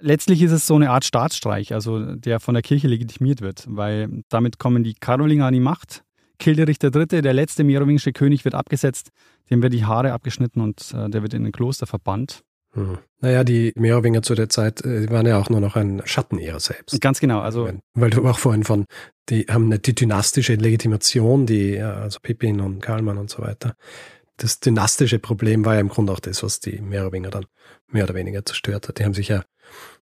Letztlich 0.00 0.42
ist 0.42 0.52
es 0.52 0.66
so 0.66 0.74
eine 0.74 0.90
Art 0.90 1.04
Staatsstreich, 1.04 1.72
also 1.72 2.16
der 2.16 2.40
von 2.40 2.54
der 2.54 2.62
Kirche 2.62 2.88
legitimiert 2.88 3.40
wird, 3.40 3.64
weil 3.68 4.22
damit 4.28 4.58
kommen 4.58 4.82
die 4.82 4.94
Karolinger 4.94 5.46
an 5.46 5.54
die 5.54 5.60
Macht 5.60 6.04
Kilderich 6.38 6.78
III., 6.82 7.06
der 7.22 7.32
letzte 7.32 7.64
merowingische 7.64 8.12
König, 8.12 8.44
wird 8.44 8.54
abgesetzt, 8.54 9.10
dem 9.50 9.62
werden 9.62 9.72
die 9.72 9.84
Haare 9.84 10.12
abgeschnitten 10.12 10.60
und 10.60 10.92
äh, 10.92 11.08
der 11.08 11.22
wird 11.22 11.34
in 11.34 11.46
ein 11.46 11.52
Kloster 11.52 11.86
verbannt. 11.86 12.42
Hm. 12.74 12.98
Naja, 13.20 13.44
die 13.44 13.72
Merowinger 13.76 14.22
zu 14.22 14.34
der 14.34 14.48
Zeit 14.48 14.84
äh, 14.84 15.10
waren 15.10 15.26
ja 15.26 15.38
auch 15.38 15.48
nur 15.48 15.60
noch 15.60 15.76
ein 15.76 16.02
Schatten 16.04 16.38
ihrer 16.38 16.60
selbst. 16.60 17.00
Ganz 17.00 17.20
genau. 17.20 17.40
Also 17.40 17.70
weil 17.94 18.10
du 18.10 18.26
auch 18.26 18.38
vorhin 18.38 18.64
von, 18.64 18.84
die 19.28 19.46
haben 19.48 19.66
eine, 19.66 19.78
die 19.78 19.94
dynastische 19.94 20.54
Legitimation, 20.54 21.46
die 21.46 21.78
also 21.78 22.18
Pippin 22.20 22.60
und 22.60 22.80
Karlmann 22.80 23.18
und 23.18 23.30
so 23.30 23.42
weiter. 23.42 23.74
Das 24.36 24.58
dynastische 24.58 25.20
Problem 25.20 25.64
war 25.64 25.74
ja 25.74 25.80
im 25.80 25.88
Grunde 25.88 26.12
auch 26.12 26.20
das, 26.20 26.42
was 26.42 26.60
die 26.60 26.80
Merowinger 26.80 27.30
dann 27.30 27.46
mehr 27.88 28.04
oder 28.04 28.14
weniger 28.14 28.44
zerstört 28.44 28.88
hat. 28.88 28.98
Die 28.98 29.04
haben 29.04 29.14
sich 29.14 29.28
ja 29.28 29.44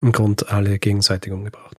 im 0.00 0.12
Grunde 0.12 0.48
alle 0.48 0.78
gegenseitig 0.78 1.32
umgebracht. 1.32 1.76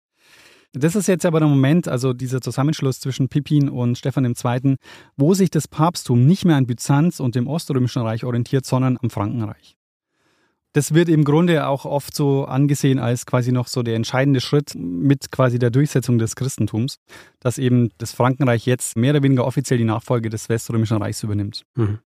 Das 0.72 0.94
ist 0.94 1.08
jetzt 1.08 1.26
aber 1.26 1.40
der 1.40 1.48
Moment, 1.48 1.88
also 1.88 2.12
dieser 2.12 2.40
Zusammenschluss 2.40 3.00
zwischen 3.00 3.28
Pippin 3.28 3.68
und 3.68 3.98
Stefan 3.98 4.24
II., 4.24 4.76
wo 5.16 5.34
sich 5.34 5.50
das 5.50 5.66
Papsttum 5.66 6.26
nicht 6.26 6.44
mehr 6.44 6.56
an 6.56 6.66
Byzanz 6.66 7.18
und 7.18 7.34
dem 7.34 7.48
Oströmischen 7.48 8.02
Reich 8.02 8.24
orientiert, 8.24 8.66
sondern 8.66 8.96
am 9.00 9.10
Frankenreich. 9.10 9.76
Das 10.72 10.94
wird 10.94 11.08
im 11.08 11.24
Grunde 11.24 11.66
auch 11.66 11.84
oft 11.84 12.14
so 12.14 12.44
angesehen 12.44 13.00
als 13.00 13.26
quasi 13.26 13.50
noch 13.50 13.66
so 13.66 13.82
der 13.82 13.96
entscheidende 13.96 14.40
Schritt 14.40 14.74
mit 14.76 15.32
quasi 15.32 15.58
der 15.58 15.70
Durchsetzung 15.70 16.18
des 16.18 16.36
Christentums, 16.36 16.96
dass 17.40 17.58
eben 17.58 17.90
das 17.98 18.12
Frankenreich 18.12 18.66
jetzt 18.66 18.96
mehr 18.96 19.10
oder 19.12 19.22
weniger 19.24 19.46
offiziell 19.46 19.78
die 19.78 19.84
Nachfolge 19.84 20.30
des 20.30 20.48
Weströmischen 20.48 20.98
Reichs 20.98 21.24
übernimmt. 21.24 21.64
Mhm. 21.74 21.98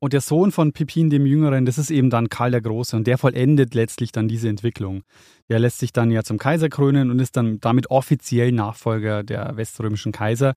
Und 0.00 0.12
der 0.12 0.20
Sohn 0.20 0.52
von 0.52 0.72
Pippin 0.72 1.08
dem 1.08 1.24
Jüngeren, 1.24 1.64
das 1.64 1.78
ist 1.78 1.90
eben 1.90 2.10
dann 2.10 2.28
Karl 2.28 2.50
der 2.50 2.60
Große 2.60 2.94
und 2.94 3.06
der 3.06 3.16
vollendet 3.16 3.74
letztlich 3.74 4.12
dann 4.12 4.28
diese 4.28 4.50
Entwicklung. 4.50 5.02
Der 5.48 5.58
lässt 5.58 5.78
sich 5.78 5.94
dann 5.94 6.10
ja 6.10 6.22
zum 6.22 6.36
Kaiser 6.36 6.68
krönen 6.68 7.10
und 7.10 7.20
ist 7.20 7.38
dann 7.38 7.58
damit 7.60 7.90
offiziell 7.90 8.52
Nachfolger 8.52 9.22
der 9.22 9.56
weströmischen 9.56 10.12
Kaiser. 10.12 10.52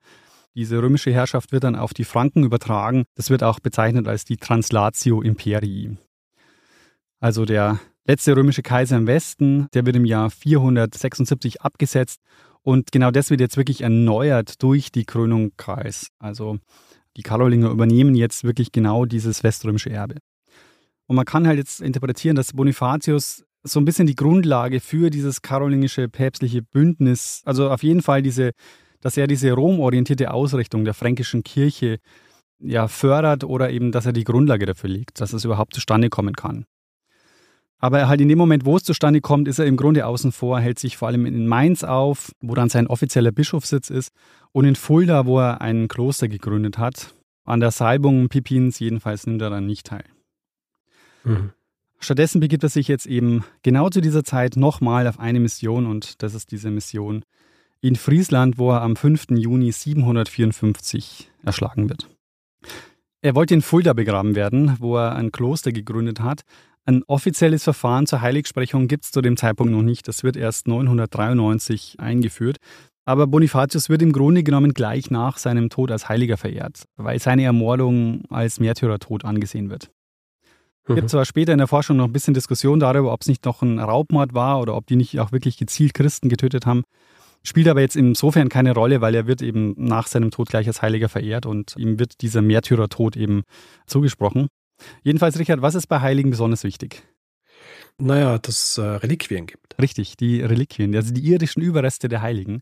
Diese 0.53 0.81
römische 0.81 1.13
Herrschaft 1.13 1.53
wird 1.53 1.63
dann 1.63 1.77
auf 1.77 1.93
die 1.93 2.03
Franken 2.03 2.43
übertragen. 2.43 3.05
Das 3.15 3.29
wird 3.29 3.41
auch 3.41 3.61
bezeichnet 3.61 4.09
als 4.09 4.25
die 4.25 4.35
Translatio 4.35 5.21
Imperii. 5.21 5.95
Also 7.19 7.45
der 7.45 7.79
letzte 8.05 8.35
römische 8.35 8.61
Kaiser 8.61 8.97
im 8.97 9.07
Westen, 9.07 9.67
der 9.73 9.85
wird 9.85 9.95
im 9.95 10.05
Jahr 10.05 10.29
476 10.29 11.61
abgesetzt 11.61 12.21
und 12.61 12.91
genau 12.91 13.11
das 13.11 13.29
wird 13.29 13.41
jetzt 13.41 13.57
wirklich 13.57 13.81
erneuert 13.81 14.61
durch 14.61 14.91
die 14.91 15.05
Krönung 15.05 15.51
Karls. 15.57 16.09
Also 16.19 16.59
die 17.15 17.23
Karolinger 17.23 17.69
übernehmen 17.69 18.13
jetzt 18.13 18.43
wirklich 18.43 18.71
genau 18.71 19.05
dieses 19.05 19.43
weströmische 19.43 19.89
Erbe. 19.89 20.15
Und 21.07 21.15
man 21.15 21.25
kann 21.25 21.47
halt 21.47 21.57
jetzt 21.57 21.81
interpretieren, 21.81 22.35
dass 22.35 22.53
Bonifatius 22.53 23.43
so 23.63 23.79
ein 23.79 23.85
bisschen 23.85 24.07
die 24.07 24.15
Grundlage 24.15 24.79
für 24.79 25.09
dieses 25.09 25.41
karolingische 25.41 26.07
päpstliche 26.09 26.61
Bündnis, 26.61 27.41
also 27.45 27.69
auf 27.71 27.83
jeden 27.83 28.01
Fall 28.01 28.21
diese, 28.21 28.51
dass 29.01 29.17
er 29.17 29.27
diese 29.27 29.51
romorientierte 29.51 30.31
Ausrichtung 30.31 30.85
der 30.85 30.93
fränkischen 30.93 31.43
Kirche 31.43 31.97
ja 32.59 32.87
fördert 32.87 33.43
oder 33.43 33.71
eben, 33.71 33.91
dass 33.91 34.05
er 34.05 34.13
die 34.13 34.23
Grundlage 34.23 34.65
dafür 34.65 34.89
legt, 34.89 35.19
dass 35.21 35.33
es 35.33 35.45
überhaupt 35.45 35.73
zustande 35.73 36.09
kommen 36.09 36.35
kann. 36.35 36.65
Aber 37.79 38.07
halt 38.07 38.21
in 38.21 38.27
dem 38.27 38.37
Moment, 38.37 38.65
wo 38.65 38.75
es 38.75 38.83
zustande 38.83 39.21
kommt, 39.21 39.47
ist 39.47 39.59
er 39.59 39.65
im 39.65 39.77
Grunde 39.77 40.05
außen 40.05 40.31
vor, 40.31 40.59
hält 40.59 40.79
sich 40.79 40.97
vor 40.97 41.07
allem 41.07 41.25
in 41.25 41.47
Mainz 41.47 41.83
auf, 41.83 42.31
wo 42.41 42.55
dann 42.55 42.69
sein 42.69 42.87
offizieller 42.87 43.31
Bischofssitz 43.31 43.89
ist, 43.89 44.11
und 44.51 44.65
in 44.65 44.75
Fulda, 44.75 45.25
wo 45.25 45.39
er 45.39 45.61
ein 45.61 45.87
Kloster 45.87 46.27
gegründet 46.27 46.77
hat. 46.77 47.13
An 47.45 47.59
der 47.59 47.71
Salbung 47.71 48.29
Pipins 48.29 48.79
jedenfalls 48.79 49.27
nimmt 49.27 49.41
er 49.41 49.51
dann 49.51 49.67
nicht 49.67 49.85
teil. 49.85 50.05
Mhm. 51.23 51.51
Stattdessen 51.99 52.39
begibt 52.39 52.63
er 52.63 52.69
sich 52.69 52.87
jetzt 52.87 53.05
eben 53.05 53.43
genau 53.63 53.89
zu 53.89 54.01
dieser 54.01 54.23
Zeit 54.23 54.55
nochmal 54.55 55.07
auf 55.07 55.19
eine 55.19 55.39
Mission 55.39 55.85
und 55.85 56.21
das 56.21 56.33
ist 56.33 56.51
diese 56.51 56.69
Mission 56.69 57.23
in 57.81 57.95
Friesland, 57.95 58.57
wo 58.57 58.71
er 58.71 58.81
am 58.81 58.95
5. 58.95 59.27
Juni 59.31 59.71
754 59.71 61.31
erschlagen 61.43 61.89
wird. 61.89 62.09
Er 63.21 63.35
wollte 63.35 63.53
in 63.53 63.61
Fulda 63.61 63.93
begraben 63.93 64.35
werden, 64.35 64.75
wo 64.79 64.97
er 64.97 65.15
ein 65.15 65.31
Kloster 65.31 65.71
gegründet 65.71 66.19
hat, 66.19 66.41
ein 66.87 67.03
offizielles 67.07 67.63
Verfahren 67.63 68.07
zur 68.07 68.21
Heiligsprechung 68.21 68.87
gibt 68.87 69.03
es 69.05 69.11
zu 69.11 69.21
dem 69.21 69.35
Zeitpunkt 69.35 69.73
noch 69.73 69.81
nicht. 69.81 70.07
Das 70.07 70.23
wird 70.23 70.37
erst 70.37 70.67
993 70.67 71.95
eingeführt. 71.99 72.57
Aber 73.05 73.27
Bonifatius 73.27 73.89
wird 73.89 74.01
im 74.01 74.13
Grunde 74.13 74.43
genommen 74.43 74.73
gleich 74.73 75.11
nach 75.11 75.37
seinem 75.37 75.69
Tod 75.69 75.91
als 75.91 76.09
Heiliger 76.09 76.37
verehrt, 76.37 76.85
weil 76.95 77.19
seine 77.19 77.43
Ermordung 77.43 78.23
als 78.29 78.59
Märtyrertod 78.59 79.25
angesehen 79.25 79.69
wird. 79.69 79.91
Es 80.83 80.95
gibt 80.95 81.03
mhm. 81.03 81.09
zwar 81.09 81.25
später 81.25 81.51
in 81.51 81.57
der 81.57 81.67
Forschung 81.67 81.97
noch 81.97 82.05
ein 82.05 82.13
bisschen 82.13 82.33
Diskussion 82.33 82.79
darüber, 82.79 83.11
ob 83.11 83.21
es 83.21 83.27
nicht 83.27 83.43
noch 83.43 83.61
ein 83.61 83.79
Raubmord 83.79 84.33
war 84.33 84.61
oder 84.61 84.75
ob 84.75 84.87
die 84.87 84.95
nicht 84.95 85.19
auch 85.19 85.33
wirklich 85.33 85.57
gezielt 85.57 85.93
Christen 85.93 86.29
getötet 86.29 86.65
haben. 86.65 86.83
Spielt 87.43 87.67
aber 87.67 87.81
jetzt 87.81 87.95
insofern 87.95 88.49
keine 88.49 88.73
Rolle, 88.73 89.01
weil 89.01 89.13
er 89.13 89.27
wird 89.27 89.41
eben 89.41 89.73
nach 89.77 90.07
seinem 90.07 90.31
Tod 90.31 90.49
gleich 90.49 90.67
als 90.67 90.81
Heiliger 90.81 91.09
verehrt 91.09 91.45
und 91.45 91.75
ihm 91.77 91.99
wird 91.99 92.21
dieser 92.21 92.41
Märtyrertod 92.41 93.17
eben 93.17 93.43
zugesprochen. 93.85 94.47
Jedenfalls, 95.03 95.39
Richard, 95.39 95.61
was 95.61 95.75
ist 95.75 95.87
bei 95.87 96.01
Heiligen 96.01 96.29
besonders 96.29 96.63
wichtig? 96.63 97.03
Naja, 97.99 98.37
dass 98.37 98.63
es 98.63 98.77
äh, 98.77 98.81
Reliquien 98.81 99.47
gibt. 99.47 99.75
Richtig, 99.81 100.17
die 100.17 100.41
Reliquien, 100.41 100.95
also 100.95 101.13
die 101.13 101.27
irdischen 101.27 101.61
Überreste 101.61 102.07
der 102.07 102.21
Heiligen. 102.21 102.61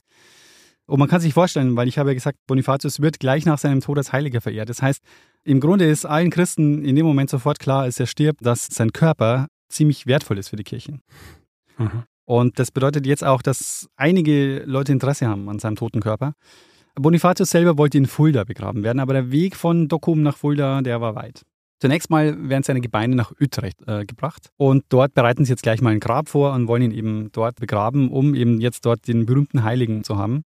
Und 0.87 0.99
man 0.99 1.09
kann 1.09 1.19
sich 1.19 1.33
vorstellen, 1.33 1.75
weil 1.75 1.87
ich 1.87 1.97
habe 1.97 2.11
ja 2.11 2.13
gesagt, 2.13 2.37
Bonifatius 2.47 3.01
wird 3.01 3.19
gleich 3.19 3.45
nach 3.45 3.57
seinem 3.57 3.81
Tod 3.81 3.97
als 3.97 4.13
Heiliger 4.13 4.39
verehrt. 4.39 4.69
Das 4.69 4.81
heißt, 4.81 5.01
im 5.43 5.59
Grunde 5.59 5.85
ist 5.85 6.05
allen 6.05 6.29
Christen 6.29 6.85
in 6.85 6.95
dem 6.95 7.05
Moment 7.05 7.29
sofort 7.29 7.59
klar, 7.59 7.83
als 7.83 7.99
er 7.99 8.05
stirbt, 8.05 8.45
dass 8.45 8.67
sein 8.67 8.93
Körper 8.93 9.47
ziemlich 9.67 10.05
wertvoll 10.05 10.37
ist 10.37 10.49
für 10.49 10.55
die 10.55 10.63
Kirche. 10.63 10.99
Mhm. 11.77 12.03
Und 12.25 12.59
das 12.59 12.71
bedeutet 12.71 13.05
jetzt 13.05 13.23
auch, 13.23 13.41
dass 13.41 13.87
einige 13.95 14.63
Leute 14.65 14.91
Interesse 14.91 15.27
haben 15.27 15.49
an 15.49 15.59
seinem 15.59 15.75
toten 15.75 16.01
Körper. 16.01 16.33
Bonifatius 16.95 17.49
selber 17.49 17.77
wollte 17.77 17.97
in 17.97 18.05
Fulda 18.05 18.43
begraben 18.43 18.83
werden, 18.83 18.99
aber 18.99 19.13
der 19.13 19.31
Weg 19.31 19.55
von 19.55 19.87
Docum 19.87 20.21
nach 20.21 20.37
Fulda, 20.37 20.81
der 20.81 21.01
war 21.01 21.15
weit. 21.15 21.43
Zunächst 21.79 22.09
mal 22.09 22.49
werden 22.49 22.63
seine 22.63 22.81
Gebeine 22.81 23.15
nach 23.15 23.33
Utrecht 23.39 23.85
äh, 23.87 24.05
gebracht 24.05 24.49
und 24.57 24.85
dort 24.89 25.13
bereiten 25.13 25.43
sie 25.43 25.51
jetzt 25.51 25.63
gleich 25.63 25.81
mal 25.81 25.91
ein 25.91 25.99
Grab 25.99 26.29
vor 26.29 26.53
und 26.53 26.67
wollen 26.67 26.83
ihn 26.83 26.91
eben 26.91 27.31
dort 27.31 27.59
begraben, 27.59 28.09
um 28.09 28.33
eben 28.33 28.61
jetzt 28.61 28.85
dort 28.85 29.07
den 29.07 29.25
berühmten 29.25 29.63
Heiligen 29.63 30.03
zu 30.03 30.17
haben. 30.17 30.43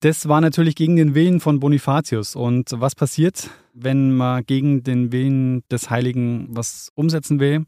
Das 0.00 0.28
war 0.28 0.40
natürlich 0.40 0.76
gegen 0.76 0.96
den 0.96 1.14
Willen 1.14 1.40
von 1.40 1.60
Bonifatius. 1.60 2.36
Und 2.36 2.70
was 2.74 2.94
passiert, 2.94 3.48
wenn 3.72 4.14
man 4.14 4.44
gegen 4.44 4.82
den 4.82 5.12
Willen 5.12 5.62
des 5.70 5.88
Heiligen 5.88 6.46
was 6.50 6.90
umsetzen 6.94 7.40
will? 7.40 7.64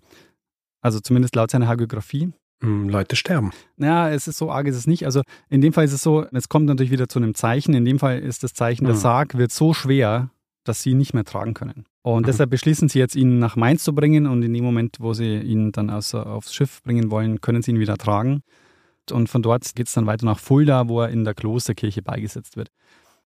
Also 0.82 1.00
zumindest 1.00 1.34
laut 1.34 1.50
seiner 1.50 1.66
Hagiografie. 1.66 2.32
Hm, 2.60 2.88
Leute 2.90 3.16
sterben. 3.16 3.52
Naja, 3.76 4.10
es 4.10 4.28
ist 4.28 4.36
so 4.38 4.50
arg, 4.50 4.66
ist 4.66 4.76
es 4.76 4.86
nicht. 4.86 5.06
Also 5.06 5.22
in 5.48 5.62
dem 5.62 5.72
Fall 5.72 5.86
ist 5.86 5.92
es 5.92 6.02
so, 6.02 6.26
es 6.32 6.48
kommt 6.48 6.66
natürlich 6.66 6.92
wieder 6.92 7.08
zu 7.08 7.18
einem 7.18 7.34
Zeichen. 7.34 7.74
In 7.74 7.84
dem 7.86 7.98
Fall 7.98 8.18
ist 8.18 8.42
das 8.42 8.52
Zeichen, 8.52 8.84
der 8.84 8.94
hm. 8.94 9.00
Sarg 9.00 9.38
wird 9.38 9.50
so 9.50 9.72
schwer, 9.72 10.30
dass 10.68 10.82
sie 10.82 10.90
ihn 10.90 10.98
nicht 10.98 11.14
mehr 11.14 11.24
tragen 11.24 11.54
können. 11.54 11.84
Und 12.02 12.22
mhm. 12.22 12.26
deshalb 12.26 12.50
beschließen 12.50 12.88
sie 12.88 12.98
jetzt, 12.98 13.16
ihn 13.16 13.38
nach 13.38 13.56
Mainz 13.56 13.84
zu 13.84 13.94
bringen 13.94 14.26
und 14.26 14.42
in 14.42 14.52
dem 14.52 14.64
Moment, 14.64 14.96
wo 15.00 15.12
sie 15.12 15.38
ihn 15.38 15.72
dann 15.72 15.90
aus, 15.90 16.14
aufs 16.14 16.54
Schiff 16.54 16.82
bringen 16.82 17.10
wollen, 17.10 17.40
können 17.40 17.62
sie 17.62 17.72
ihn 17.72 17.80
wieder 17.80 17.96
tragen. 17.96 18.42
Und 19.10 19.28
von 19.28 19.42
dort 19.42 19.74
geht 19.74 19.86
es 19.86 19.94
dann 19.94 20.06
weiter 20.06 20.26
nach 20.26 20.38
Fulda, 20.38 20.88
wo 20.88 21.00
er 21.00 21.10
in 21.10 21.24
der 21.24 21.34
Klosterkirche 21.34 22.02
beigesetzt 22.02 22.56
wird. 22.56 22.70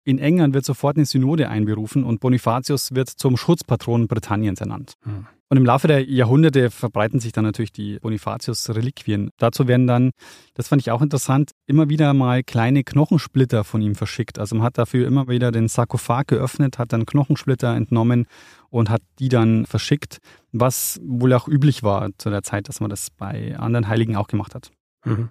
In 0.05 0.19
England 0.19 0.55
wird 0.55 0.65
sofort 0.65 0.97
eine 0.97 1.07
Synode 1.07 1.49
einberufen 1.49 2.05
und 2.05 2.21
Bonifatius 2.21 2.95
wird 2.95 3.09
zum 3.09 3.37
Schutzpatron 3.37 4.07
Britanniens 4.07 4.61
ernannt. 4.61 4.95
Hm. 5.03 5.27
Und 5.55 5.59
im 5.59 5.67
Laufe 5.67 5.87
der 5.87 6.05
Jahrhunderte 6.05 6.71
verbreiten 6.71 7.21
sich 7.21 7.33
dann 7.33 7.45
natürlich 7.45 7.71
die 7.71 7.99
Bonifatius-Reliquien. 8.01 9.31
Dazu 9.39 9.69
werden 9.69 9.87
dann, 9.87 10.11
das 10.55 10.69
fand 10.69 10.83
ich 10.83 10.91
auch 10.91 11.03
interessant, 11.03 11.53
immer 11.67 11.89
wieder 11.89 12.13
mal 12.13 12.43
kleine 12.43 12.83
Knochensplitter 12.83 13.63
von 13.63 13.81
ihm 13.81 13.95
verschickt. 13.95 14.39
Also 14.39 14.57
man 14.57 14.65
hat 14.65 14.79
dafür 14.79 15.07
immer 15.07 15.29
wieder 15.29 15.53
den 15.53 15.69
Sarkophag 15.69 16.25
geöffnet, 16.27 16.79
hat 16.79 16.93
dann 16.93 17.07
Knochensplitter 17.07 17.75
entnommen 17.77 18.27
und 18.71 18.91
hat 18.91 19.03
die 19.19 19.29
dann 19.29 19.65
verschickt, 19.67 20.19
was 20.51 20.99
wohl 21.05 21.33
auch 21.35 21.47
üblich 21.47 21.83
war 21.83 22.11
zu 22.19 22.31
der 22.31 22.43
Zeit, 22.43 22.69
dass 22.69 22.81
man 22.81 22.91
das 22.91 23.11
bei 23.11 23.57
anderen 23.57 23.87
Heiligen 23.87 24.17
auch 24.17 24.27
gemacht 24.27 24.55
hat. 24.55 24.73
Mhm. 25.05 25.29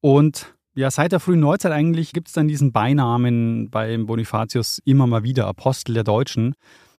Und 0.00 0.54
ja, 0.74 0.90
seit 0.90 1.12
der 1.12 1.20
frühen 1.20 1.40
Neuzeit 1.40 1.72
eigentlich 1.72 2.12
gibt 2.12 2.28
es 2.28 2.34
dann 2.34 2.48
diesen 2.48 2.72
Beinamen 2.72 3.70
beim 3.70 4.06
Bonifatius 4.06 4.80
immer 4.84 5.06
mal 5.06 5.22
wieder, 5.22 5.46
Apostel 5.46 5.94
der 5.94 6.04
Deutschen. 6.04 6.54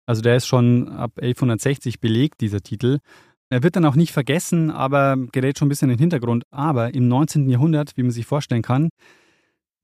Also 0.06 0.20
der 0.20 0.36
ist 0.36 0.46
schon 0.46 0.88
ab 0.88 1.12
1160 1.16 2.00
belegt, 2.00 2.40
dieser 2.40 2.60
Titel. 2.60 2.98
Er 3.48 3.62
wird 3.62 3.76
dann 3.76 3.84
auch 3.84 3.94
nicht 3.94 4.12
vergessen, 4.12 4.70
aber 4.70 5.16
gerät 5.32 5.58
schon 5.58 5.66
ein 5.66 5.68
bisschen 5.68 5.90
in 5.90 5.96
den 5.96 6.00
Hintergrund. 6.00 6.44
Aber 6.50 6.94
im 6.94 7.08
19. 7.08 7.48
Jahrhundert, 7.48 7.96
wie 7.96 8.02
man 8.02 8.10
sich 8.10 8.26
vorstellen 8.26 8.62
kann, 8.62 8.88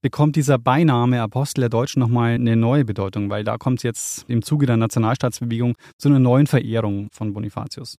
bekommt 0.01 0.36
dieser 0.36 0.59
Beiname 0.59 1.20
Apostel 1.20 1.62
der 1.62 1.70
Deutschen 1.70 2.01
nochmal 2.01 2.32
eine 2.32 2.57
neue 2.57 2.84
Bedeutung, 2.84 3.30
weil 3.30 3.45
da 3.45 3.59
kommt 3.59 3.80
es 3.80 3.82
jetzt 3.82 4.24
im 4.28 4.43
Zuge 4.43 4.66
der 4.66 4.76
Nationalstaatsbewegung 4.76 5.74
zu 5.99 6.09
einer 6.09 6.18
neuen 6.18 6.47
Verehrung 6.47 7.09
von 7.12 7.32
Bonifatius. 7.32 7.97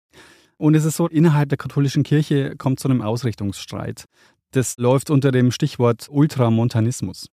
Und 0.58 0.76
es 0.76 0.86
ist 0.86 0.98
so, 0.98 1.08
innerhalb 1.08 1.50
der 1.50 1.58
katholischen 1.58 2.04
Kirche 2.04 2.56
kommt 2.58 2.80
zu 2.80 2.90
einem 2.90 3.02
Ausrichtungsstreit. 3.02 4.06
Das 4.52 4.78
läuft 4.78 5.10
unter 5.10 5.32
dem 5.32 5.52
Stichwort 5.52 6.08
Ultramontanismus. 6.10 7.30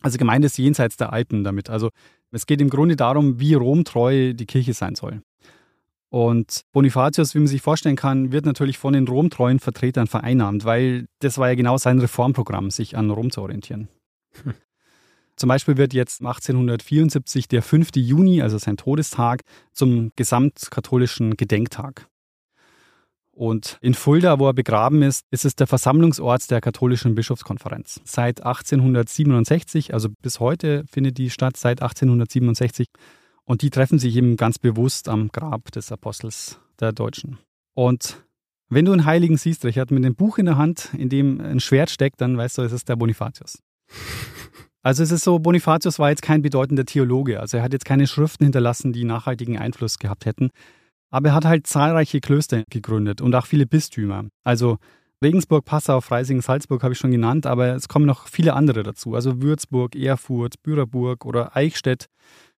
Also 0.00 0.18
gemeint 0.18 0.44
ist 0.44 0.58
jenseits 0.58 0.96
der 0.96 1.12
Alpen 1.12 1.44
damit. 1.44 1.68
Also 1.68 1.90
es 2.30 2.46
geht 2.46 2.60
im 2.60 2.70
Grunde 2.70 2.96
darum, 2.96 3.40
wie 3.40 3.54
romtreu 3.54 4.32
die 4.32 4.46
Kirche 4.46 4.72
sein 4.72 4.94
soll. 4.94 5.22
Und 6.10 6.62
Bonifatius, 6.72 7.34
wie 7.34 7.38
man 7.38 7.46
sich 7.46 7.62
vorstellen 7.62 7.96
kann, 7.96 8.32
wird 8.32 8.44
natürlich 8.44 8.78
von 8.78 8.92
den 8.92 9.06
romtreuen 9.06 9.60
Vertretern 9.60 10.08
vereinnahmt, 10.08 10.64
weil 10.64 11.06
das 11.20 11.38
war 11.38 11.48
ja 11.48 11.54
genau 11.54 11.78
sein 11.78 12.00
Reformprogramm, 12.00 12.70
sich 12.70 12.96
an 12.96 13.10
Rom 13.10 13.30
zu 13.30 13.42
orientieren. 13.42 13.88
Hm. 14.42 14.54
Zum 15.36 15.48
Beispiel 15.48 15.76
wird 15.76 15.94
jetzt 15.94 16.20
1874 16.20 17.48
der 17.48 17.62
5. 17.62 17.90
Juni, 17.94 18.42
also 18.42 18.58
sein 18.58 18.76
Todestag, 18.76 19.42
zum 19.72 20.12
gesamtkatholischen 20.14 21.36
Gedenktag. 21.36 22.08
Und 23.40 23.78
in 23.80 23.94
Fulda, 23.94 24.38
wo 24.38 24.48
er 24.48 24.52
begraben 24.52 25.00
ist, 25.00 25.24
ist 25.30 25.46
es 25.46 25.56
der 25.56 25.66
Versammlungsort 25.66 26.50
der 26.50 26.60
katholischen 26.60 27.14
Bischofskonferenz. 27.14 27.98
Seit 28.04 28.44
1867, 28.44 29.94
also 29.94 30.10
bis 30.20 30.40
heute 30.40 30.84
findet 30.86 31.16
die 31.16 31.30
statt, 31.30 31.56
seit 31.56 31.80
1867. 31.80 32.88
Und 33.44 33.62
die 33.62 33.70
treffen 33.70 33.98
sich 33.98 34.14
eben 34.14 34.36
ganz 34.36 34.58
bewusst 34.58 35.08
am 35.08 35.28
Grab 35.28 35.72
des 35.72 35.90
Apostels 35.90 36.60
der 36.80 36.92
Deutschen. 36.92 37.38
Und 37.72 38.22
wenn 38.68 38.84
du 38.84 38.92
einen 38.92 39.06
Heiligen 39.06 39.38
siehst, 39.38 39.64
Richard, 39.64 39.90
mit 39.90 40.04
einem 40.04 40.16
Buch 40.16 40.36
in 40.36 40.44
der 40.44 40.58
Hand, 40.58 40.90
in 40.92 41.08
dem 41.08 41.40
ein 41.40 41.60
Schwert 41.60 41.88
steckt, 41.88 42.20
dann 42.20 42.36
weißt 42.36 42.58
du, 42.58 42.62
es 42.62 42.72
ist 42.72 42.90
der 42.90 42.96
Bonifatius. 42.96 43.58
Also 44.82 45.02
es 45.02 45.10
ist 45.10 45.24
so, 45.24 45.38
Bonifatius 45.38 45.98
war 45.98 46.08
jetzt 46.08 46.22
kein 46.22 46.40
bedeutender 46.40 46.86
Theologe. 46.86 47.38
Also 47.38 47.58
er 47.58 47.62
hat 47.62 47.74
jetzt 47.74 47.84
keine 47.84 48.06
Schriften 48.06 48.44
hinterlassen, 48.44 48.94
die 48.94 49.04
nachhaltigen 49.04 49.58
Einfluss 49.58 49.98
gehabt 49.98 50.24
hätten. 50.24 50.48
Aber 51.10 51.30
er 51.30 51.34
hat 51.34 51.44
halt 51.44 51.66
zahlreiche 51.66 52.20
Klöster 52.20 52.62
gegründet 52.70 53.20
und 53.20 53.34
auch 53.34 53.46
viele 53.46 53.66
Bistümer. 53.66 54.26
Also 54.44 54.78
Regensburg, 55.22 55.66
Passau, 55.66 56.00
Freising, 56.00 56.40
Salzburg 56.40 56.82
habe 56.82 56.94
ich 56.94 56.98
schon 56.98 57.10
genannt, 57.10 57.44
aber 57.44 57.74
es 57.74 57.88
kommen 57.88 58.06
noch 58.06 58.26
viele 58.26 58.54
andere 58.54 58.82
dazu. 58.82 59.14
Also 59.14 59.42
Würzburg, 59.42 59.94
Erfurt, 59.94 60.62
Büraburg 60.62 61.26
oder 61.26 61.54
Eichstätt. 61.54 62.06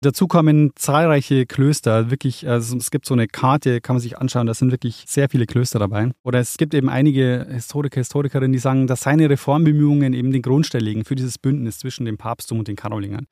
Dazu 0.01 0.27
kommen 0.27 0.71
zahlreiche 0.75 1.47
Klöster, 1.47 2.11
wirklich, 2.11 2.47
also 2.47 2.77
es 2.77 2.91
gibt 2.91 3.07
so 3.07 3.15
eine 3.15 3.27
Karte, 3.27 3.81
kann 3.81 3.95
man 3.95 4.01
sich 4.01 4.19
anschauen, 4.19 4.45
da 4.45 4.53
sind 4.53 4.71
wirklich 4.71 5.05
sehr 5.07 5.27
viele 5.29 5.47
Klöster 5.47 5.79
dabei. 5.79 6.11
Oder 6.23 6.39
es 6.39 6.57
gibt 6.57 6.75
eben 6.75 6.89
einige 6.89 7.47
Historiker, 7.49 7.99
Historikerinnen, 7.99 8.51
die 8.51 8.59
sagen, 8.59 8.85
dass 8.85 9.01
seine 9.01 9.27
Reformbemühungen 9.27 10.13
eben 10.13 10.31
den 10.31 10.43
Grundstein 10.43 10.81
legen 10.81 11.03
für 11.03 11.15
dieses 11.15 11.39
Bündnis 11.39 11.79
zwischen 11.79 12.05
dem 12.05 12.17
Papsttum 12.17 12.59
und 12.59 12.67
den 12.67 12.75
Karolingern, 12.75 13.25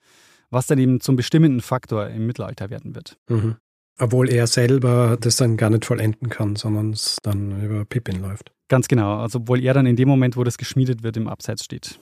was 0.49 0.65
dann 0.65 0.79
eben 0.79 1.01
zum 1.01 1.15
bestimmenden 1.15 1.61
Faktor 1.61 2.07
im 2.07 2.25
Mittelalter 2.25 2.71
werden 2.71 2.95
wird. 2.95 3.17
Mhm. 3.29 3.57
Obwohl 3.99 4.29
er 4.29 4.47
selber 4.47 5.17
das 5.19 5.35
dann 5.35 5.57
gar 5.57 5.69
nicht 5.69 5.85
vollenden 5.85 6.29
kann, 6.29 6.55
sondern 6.55 6.91
es 6.91 7.17
dann 7.21 7.61
über 7.63 7.85
Pippin 7.85 8.21
läuft. 8.21 8.51
Ganz 8.69 8.87
genau. 8.87 9.19
Also 9.19 9.39
obwohl 9.39 9.61
er 9.61 9.73
dann 9.73 9.85
in 9.85 9.95
dem 9.95 10.07
Moment, 10.07 10.37
wo 10.37 10.43
das 10.43 10.57
geschmiedet 10.57 11.03
wird, 11.03 11.17
im 11.17 11.27
Abseits 11.27 11.65
steht. 11.65 11.99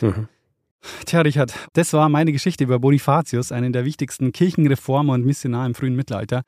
Mhm. 0.00 0.28
Tja, 1.06 1.20
Richard, 1.20 1.52
das 1.74 1.92
war 1.92 2.08
meine 2.08 2.32
Geschichte 2.32 2.64
über 2.64 2.78
Bonifatius, 2.78 3.52
einen 3.52 3.72
der 3.72 3.84
wichtigsten 3.84 4.32
Kirchenreformer 4.32 5.12
und 5.14 5.26
Missionar 5.26 5.66
im 5.66 5.74
frühen 5.74 5.94
Mittelalter, 5.94 6.42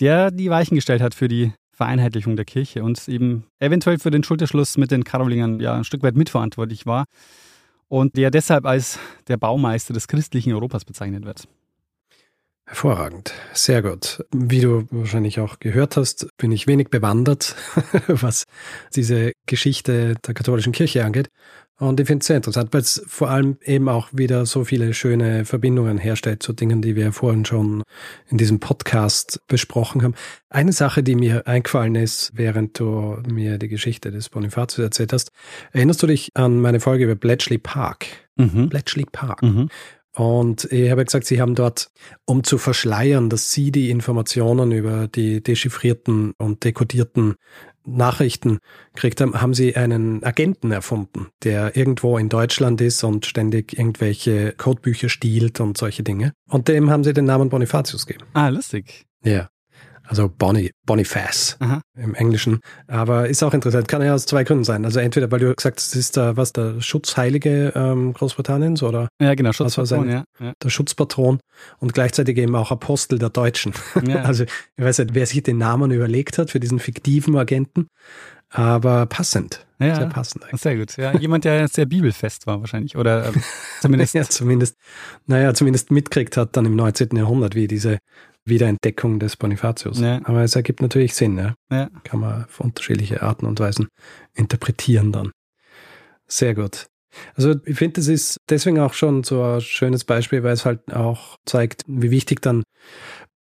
der 0.00 0.30
die 0.30 0.50
Weichen 0.50 0.74
gestellt 0.74 1.00
hat 1.00 1.14
für 1.14 1.28
die 1.28 1.52
Vereinheitlichung 1.70 2.36
der 2.36 2.44
Kirche 2.44 2.82
und 2.82 3.08
eben 3.08 3.46
eventuell 3.60 3.98
für 3.98 4.10
den 4.10 4.24
Schulterschluss 4.24 4.76
mit 4.76 4.90
den 4.90 5.04
Karolingern 5.04 5.60
ja 5.60 5.74
ein 5.74 5.84
Stück 5.84 6.02
weit 6.02 6.16
mitverantwortlich 6.16 6.86
war 6.86 7.06
und 7.88 8.16
der 8.16 8.30
deshalb 8.30 8.66
als 8.66 8.98
der 9.28 9.36
Baumeister 9.36 9.94
des 9.94 10.08
christlichen 10.08 10.52
Europas 10.52 10.84
bezeichnet 10.84 11.24
wird. 11.24 11.48
Hervorragend, 12.72 13.34
sehr 13.52 13.82
gut. 13.82 14.24
Wie 14.30 14.62
du 14.62 14.86
wahrscheinlich 14.90 15.40
auch 15.40 15.58
gehört 15.60 15.98
hast, 15.98 16.28
bin 16.38 16.50
ich 16.52 16.66
wenig 16.66 16.88
bewandert, 16.88 17.54
was 18.06 18.44
diese 18.96 19.32
Geschichte 19.44 20.14
der 20.26 20.32
katholischen 20.32 20.72
Kirche 20.72 21.04
angeht. 21.04 21.28
Und 21.78 22.00
ich 22.00 22.06
finde 22.06 22.22
es 22.22 22.28
sehr 22.28 22.36
interessant, 22.38 22.72
weil 22.72 22.80
es 22.80 23.02
vor 23.06 23.28
allem 23.28 23.58
eben 23.62 23.90
auch 23.90 24.08
wieder 24.12 24.46
so 24.46 24.64
viele 24.64 24.94
schöne 24.94 25.44
Verbindungen 25.44 25.98
herstellt 25.98 26.42
zu 26.42 26.54
Dingen, 26.54 26.80
die 26.80 26.96
wir 26.96 27.12
vorhin 27.12 27.44
schon 27.44 27.82
in 28.30 28.38
diesem 28.38 28.58
Podcast 28.58 29.40
besprochen 29.48 30.02
haben. 30.02 30.14
Eine 30.48 30.72
Sache, 30.72 31.02
die 31.02 31.14
mir 31.14 31.46
eingefallen 31.46 31.94
ist, 31.94 32.30
während 32.32 32.78
du 32.78 33.18
mir 33.28 33.58
die 33.58 33.68
Geschichte 33.68 34.10
des 34.10 34.30
Bonifatius 34.30 34.82
erzählt 34.82 35.12
hast, 35.12 35.30
erinnerst 35.72 36.02
du 36.02 36.06
dich 36.06 36.30
an 36.32 36.58
meine 36.58 36.80
Folge 36.80 37.04
über 37.04 37.16
Bletchley 37.16 37.58
Park? 37.58 38.06
Mhm. 38.36 38.70
Bletchley 38.70 39.04
Park. 39.04 39.42
Mhm. 39.42 39.68
Und 40.14 40.64
ich 40.70 40.90
habe 40.90 41.04
gesagt, 41.04 41.26
sie 41.26 41.40
haben 41.40 41.54
dort, 41.54 41.90
um 42.26 42.44
zu 42.44 42.58
verschleiern, 42.58 43.30
dass 43.30 43.50
sie 43.50 43.72
die 43.72 43.90
Informationen 43.90 44.72
über 44.72 45.08
die 45.08 45.42
dechiffrierten 45.42 46.32
und 46.38 46.64
dekodierten 46.64 47.36
Nachrichten 47.84 48.58
gekriegt 48.94 49.20
haben, 49.20 49.40
haben 49.40 49.54
sie 49.54 49.74
einen 49.74 50.22
Agenten 50.22 50.70
erfunden, 50.70 51.28
der 51.42 51.76
irgendwo 51.76 52.18
in 52.18 52.28
Deutschland 52.28 52.80
ist 52.80 53.02
und 53.02 53.26
ständig 53.26 53.76
irgendwelche 53.76 54.52
Codebücher 54.52 55.08
stiehlt 55.08 55.60
und 55.60 55.78
solche 55.78 56.02
Dinge. 56.02 56.32
Und 56.48 56.68
dem 56.68 56.90
haben 56.90 57.04
sie 57.04 57.12
den 57.12 57.24
Namen 57.24 57.48
Bonifatius 57.48 58.06
gegeben. 58.06 58.26
Ah, 58.34 58.48
lustig. 58.48 59.06
Ja 59.24 59.48
also 60.12 60.28
Bonnie, 60.28 60.72
Boniface 60.84 61.56
Aha. 61.60 61.80
im 61.96 62.14
Englischen. 62.14 62.60
Aber 62.86 63.28
ist 63.28 63.42
auch 63.42 63.54
interessant, 63.54 63.88
kann 63.88 64.02
ja 64.02 64.12
aus 64.12 64.26
zwei 64.26 64.44
Gründen 64.44 64.64
sein. 64.64 64.84
Also 64.84 65.00
entweder, 65.00 65.30
weil 65.30 65.40
du 65.40 65.54
gesagt 65.54 65.78
hast, 65.78 65.88
es 65.88 65.96
ist 65.96 66.16
der, 66.18 66.36
was, 66.36 66.52
der 66.52 66.82
Schutzheilige 66.82 67.72
ähm, 67.74 68.12
Großbritanniens 68.12 68.82
oder? 68.82 69.08
Ja, 69.20 69.34
genau, 69.34 69.52
Schutzpatron, 69.52 70.10
ja, 70.10 70.24
ja. 70.38 70.52
Der 70.62 70.68
Schutzpatron 70.68 71.40
und 71.78 71.94
gleichzeitig 71.94 72.36
eben 72.36 72.54
auch 72.54 72.70
Apostel 72.70 73.18
der 73.18 73.30
Deutschen. 73.30 73.72
Ja. 74.02 74.22
Also 74.22 74.44
ich 74.44 74.84
weiß 74.84 74.98
nicht, 74.98 75.14
wer 75.14 75.26
sich 75.26 75.42
den 75.42 75.58
Namen 75.58 75.90
überlegt 75.92 76.36
hat 76.36 76.50
für 76.50 76.58
diesen 76.58 76.80
fiktiven 76.80 77.36
Agenten, 77.36 77.86
aber 78.50 79.06
passend. 79.06 79.64
Ja, 79.78 79.96
sehr 79.96 80.06
passend. 80.06 80.44
Eigentlich. 80.44 80.60
Sehr 80.60 80.76
gut. 80.76 80.96
Ja, 80.96 81.16
jemand, 81.18 81.44
der 81.44 81.68
sehr 81.68 81.86
bibelfest 81.86 82.46
war 82.46 82.60
wahrscheinlich 82.60 82.96
oder 82.96 83.28
äh, 83.28 83.32
zumindest. 83.80 84.14
ja, 84.14 84.22
zumindest, 84.24 84.76
naja, 85.26 85.54
zumindest 85.54 85.90
mitkriegt 85.90 86.36
hat 86.36 86.56
dann 86.56 86.66
im 86.66 86.76
19. 86.76 87.16
Jahrhundert, 87.16 87.54
wie 87.54 87.66
diese 87.66 87.98
Wiederentdeckung 88.44 89.18
des 89.18 89.36
Bonifatius. 89.36 90.00
Ja. 90.00 90.20
Aber 90.24 90.42
es 90.42 90.56
ergibt 90.56 90.82
natürlich 90.82 91.14
Sinn. 91.14 91.38
Ja? 91.38 91.54
ja. 91.70 91.88
Kann 92.04 92.20
man 92.20 92.44
auf 92.44 92.60
unterschiedliche 92.60 93.22
Arten 93.22 93.46
und 93.46 93.60
Weisen 93.60 93.88
interpretieren 94.34 95.12
dann. 95.12 95.30
Sehr 96.26 96.54
gut. 96.54 96.86
Also 97.34 97.54
ich 97.64 97.76
finde, 97.76 98.00
das 98.00 98.08
ist 98.08 98.38
deswegen 98.48 98.78
auch 98.78 98.94
schon 98.94 99.22
so 99.22 99.42
ein 99.42 99.60
schönes 99.60 100.04
Beispiel, 100.04 100.42
weil 100.42 100.54
es 100.54 100.64
halt 100.64 100.92
auch 100.92 101.36
zeigt, 101.44 101.84
wie 101.86 102.10
wichtig 102.10 102.40
dann 102.40 102.62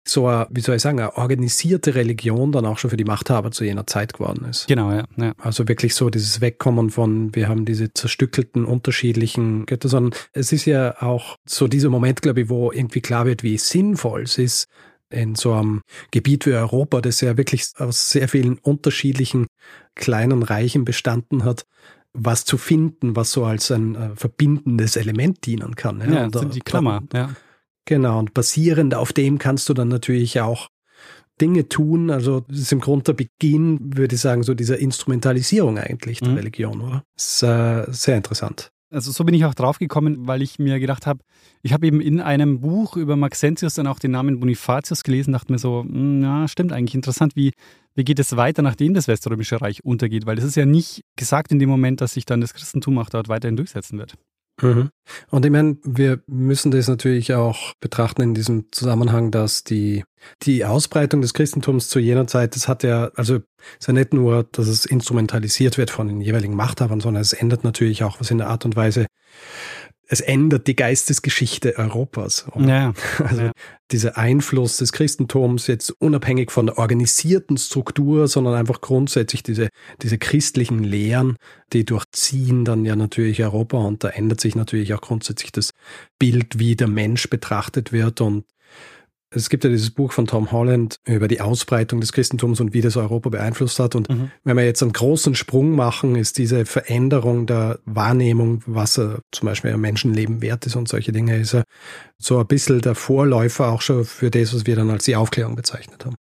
so 0.07 0.27
eine, 0.27 0.47
wie 0.49 0.61
soll 0.61 0.75
ich 0.75 0.81
sagen, 0.81 0.99
eine 0.99 1.15
organisierte 1.15 1.95
Religion 1.95 2.51
dann 2.51 2.65
auch 2.65 2.77
schon 2.77 2.89
für 2.89 2.97
die 2.97 3.05
Machthaber 3.05 3.51
zu 3.51 3.63
jener 3.63 3.85
Zeit 3.85 4.13
geworden 4.13 4.45
ist. 4.45 4.67
Genau, 4.67 4.91
ja. 4.91 5.05
ja. 5.17 5.33
Also 5.37 5.67
wirklich 5.67 5.95
so 5.95 6.09
dieses 6.09 6.41
Wegkommen 6.41 6.89
von, 6.89 7.35
wir 7.35 7.47
haben 7.47 7.65
diese 7.65 7.93
zerstückelten, 7.93 8.65
unterschiedlichen 8.65 9.65
Götter, 9.67 9.89
sondern 9.89 10.19
es 10.33 10.51
ist 10.51 10.65
ja 10.65 11.01
auch 11.01 11.37
so 11.47 11.67
dieser 11.67 11.89
Moment, 11.89 12.21
glaube 12.21 12.41
ich, 12.41 12.49
wo 12.49 12.71
irgendwie 12.71 13.01
klar 13.01 13.25
wird, 13.25 13.43
wie 13.43 13.57
sinnvoll 13.57 14.23
es 14.23 14.37
ist, 14.37 14.67
in 15.11 15.35
so 15.35 15.53
einem 15.53 15.81
Gebiet 16.11 16.45
wie 16.45 16.53
Europa, 16.53 17.01
das 17.01 17.21
ja 17.21 17.37
wirklich 17.37 17.67
aus 17.77 18.09
sehr 18.09 18.27
vielen 18.27 18.57
unterschiedlichen 18.57 19.47
kleinen 19.95 20.43
Reichen 20.43 20.85
bestanden 20.85 21.43
hat, 21.43 21.65
was 22.13 22.45
zu 22.45 22.57
finden, 22.57 23.15
was 23.15 23.31
so 23.31 23.45
als 23.45 23.71
ein 23.71 23.95
äh, 23.95 24.09
verbindendes 24.15 24.95
Element 24.95 25.45
dienen 25.45 25.75
kann. 25.75 25.99
Ja, 26.01 26.11
ja 26.11 26.27
das 26.27 26.41
sind 26.41 26.55
die 26.55 26.61
Klammer, 26.61 27.03
ja. 27.13 27.29
Genau, 27.85 28.19
und 28.19 28.33
basierend 28.33 28.93
auf 28.93 29.11
dem 29.11 29.39
kannst 29.39 29.67
du 29.67 29.73
dann 29.73 29.87
natürlich 29.87 30.39
auch 30.39 30.69
Dinge 31.41 31.67
tun. 31.67 32.11
Also 32.11 32.41
das 32.41 32.59
ist 32.59 32.71
im 32.71 32.79
Grunde 32.79 33.05
der 33.05 33.13
Beginn, 33.13 33.97
würde 33.97 34.15
ich 34.15 34.21
sagen, 34.21 34.43
so 34.43 34.53
dieser 34.53 34.77
Instrumentalisierung 34.77 35.79
eigentlich 35.79 36.19
der 36.19 36.29
mhm. 36.29 36.37
Religion, 36.37 36.81
oder? 36.81 37.03
Ist 37.17 37.41
äh, 37.43 37.85
sehr 37.89 38.17
interessant. 38.17 38.71
Also 38.91 39.11
so 39.13 39.23
bin 39.23 39.33
ich 39.33 39.45
auch 39.45 39.53
drauf 39.53 39.79
gekommen, 39.79 40.27
weil 40.27 40.41
ich 40.41 40.59
mir 40.59 40.77
gedacht 40.79 41.07
habe, 41.07 41.21
ich 41.61 41.71
habe 41.71 41.87
eben 41.87 42.01
in 42.01 42.19
einem 42.19 42.59
Buch 42.59 42.97
über 42.97 43.15
Maxentius 43.15 43.75
dann 43.75 43.87
auch 43.87 43.99
den 43.99 44.11
Namen 44.11 44.41
Bonifatius 44.41 45.03
gelesen, 45.03 45.31
dachte 45.31 45.51
mir 45.51 45.59
so, 45.59 45.83
hm, 45.83 46.21
ja, 46.21 46.45
stimmt 46.49 46.73
eigentlich 46.73 46.95
interessant, 46.95 47.37
wie, 47.37 47.53
wie 47.95 48.03
geht 48.03 48.19
es 48.19 48.35
weiter, 48.35 48.61
nachdem 48.61 48.93
das 48.93 49.07
Weströmische 49.07 49.61
Reich 49.61 49.85
untergeht, 49.85 50.25
weil 50.25 50.37
es 50.37 50.43
ist 50.43 50.57
ja 50.57 50.65
nicht 50.65 51.05
gesagt 51.15 51.53
in 51.53 51.59
dem 51.59 51.69
Moment, 51.69 52.01
dass 52.01 52.15
sich 52.15 52.25
dann 52.25 52.41
das 52.41 52.53
Christentum 52.53 52.97
auch 52.97 53.09
dort 53.09 53.29
weiterhin 53.29 53.55
durchsetzen 53.55 53.97
wird. 53.97 54.17
Mhm. 54.61 54.89
Und 55.29 55.45
ich 55.45 55.51
meine, 55.51 55.77
wir 55.83 56.21
müssen 56.27 56.71
das 56.71 56.87
natürlich 56.87 57.33
auch 57.33 57.73
betrachten 57.79 58.21
in 58.21 58.33
diesem 58.33 58.71
Zusammenhang, 58.71 59.31
dass 59.31 59.63
die, 59.63 60.03
die 60.43 60.65
Ausbreitung 60.65 61.21
des 61.21 61.33
Christentums 61.33 61.89
zu 61.89 61.99
jener 61.99 62.27
Zeit, 62.27 62.55
das 62.55 62.67
hat 62.67 62.83
ja, 62.83 63.11
also 63.15 63.35
es 63.35 63.41
ist 63.79 63.87
ja 63.87 63.93
nicht 63.93 64.13
nur, 64.13 64.43
dass 64.43 64.67
es 64.67 64.85
instrumentalisiert 64.85 65.77
wird 65.77 65.89
von 65.89 66.07
den 66.07 66.21
jeweiligen 66.21 66.55
Machthabern, 66.55 66.99
sondern 66.99 67.21
es 67.21 67.33
ändert 67.33 67.63
natürlich 67.63 68.03
auch 68.03 68.19
was 68.19 68.31
in 68.31 68.37
der 68.37 68.47
Art 68.47 68.65
und 68.65 68.75
Weise, 68.75 69.07
es 70.11 70.19
ändert 70.19 70.67
die 70.67 70.75
Geistesgeschichte 70.75 71.77
Europas. 71.77 72.45
Ja, 72.59 72.93
also 73.23 73.43
ja. 73.43 73.51
dieser 73.91 74.17
Einfluss 74.17 74.75
des 74.75 74.91
Christentums 74.91 75.67
jetzt 75.67 75.89
unabhängig 76.01 76.51
von 76.51 76.65
der 76.65 76.77
organisierten 76.77 77.55
Struktur, 77.55 78.27
sondern 78.27 78.55
einfach 78.55 78.81
grundsätzlich 78.81 79.41
diese, 79.41 79.69
diese 80.01 80.17
christlichen 80.17 80.83
Lehren, 80.83 81.37
die 81.71 81.85
durchziehen 81.85 82.65
dann 82.65 82.83
ja 82.83 82.97
natürlich 82.97 83.41
Europa 83.41 83.77
und 83.77 84.03
da 84.03 84.09
ändert 84.09 84.41
sich 84.41 84.53
natürlich 84.53 84.93
auch 84.93 85.01
grundsätzlich 85.01 85.53
das 85.53 85.71
Bild, 86.19 86.59
wie 86.59 86.75
der 86.75 86.89
Mensch 86.89 87.29
betrachtet 87.29 87.93
wird 87.93 88.19
und 88.19 88.43
es 89.33 89.49
gibt 89.49 89.63
ja 89.63 89.69
dieses 89.69 89.91
Buch 89.91 90.11
von 90.11 90.27
Tom 90.27 90.51
Holland 90.51 90.97
über 91.07 91.27
die 91.27 91.39
Ausbreitung 91.41 92.01
des 92.01 92.11
Christentums 92.11 92.59
und 92.59 92.73
wie 92.73 92.81
das 92.81 92.97
Europa 92.97 93.29
beeinflusst 93.29 93.79
hat. 93.79 93.95
Und 93.95 94.09
Mhm. 94.09 94.31
wenn 94.43 94.57
wir 94.57 94.65
jetzt 94.65 94.81
einen 94.83 94.91
großen 94.93 95.35
Sprung 95.35 95.71
machen, 95.71 96.15
ist 96.15 96.37
diese 96.37 96.65
Veränderung 96.65 97.45
der 97.45 97.79
Wahrnehmung, 97.85 98.61
was 98.65 98.93
zum 98.95 99.45
Beispiel 99.45 99.71
ein 99.71 99.79
Menschenleben 99.79 100.41
wert 100.41 100.65
ist 100.65 100.75
und 100.75 100.87
solche 100.89 101.11
Dinge, 101.13 101.37
ist 101.37 101.53
ja 101.53 101.63
so 102.17 102.39
ein 102.39 102.47
bisschen 102.47 102.81
der 102.81 102.95
Vorläufer 102.95 103.69
auch 103.69 103.81
schon 103.81 104.03
für 104.03 104.29
das, 104.29 104.53
was 104.53 104.65
wir 104.65 104.75
dann 104.75 104.89
als 104.89 105.05
die 105.05 105.15
Aufklärung 105.15 105.55
bezeichnet 105.55 106.05
haben. 106.05 106.15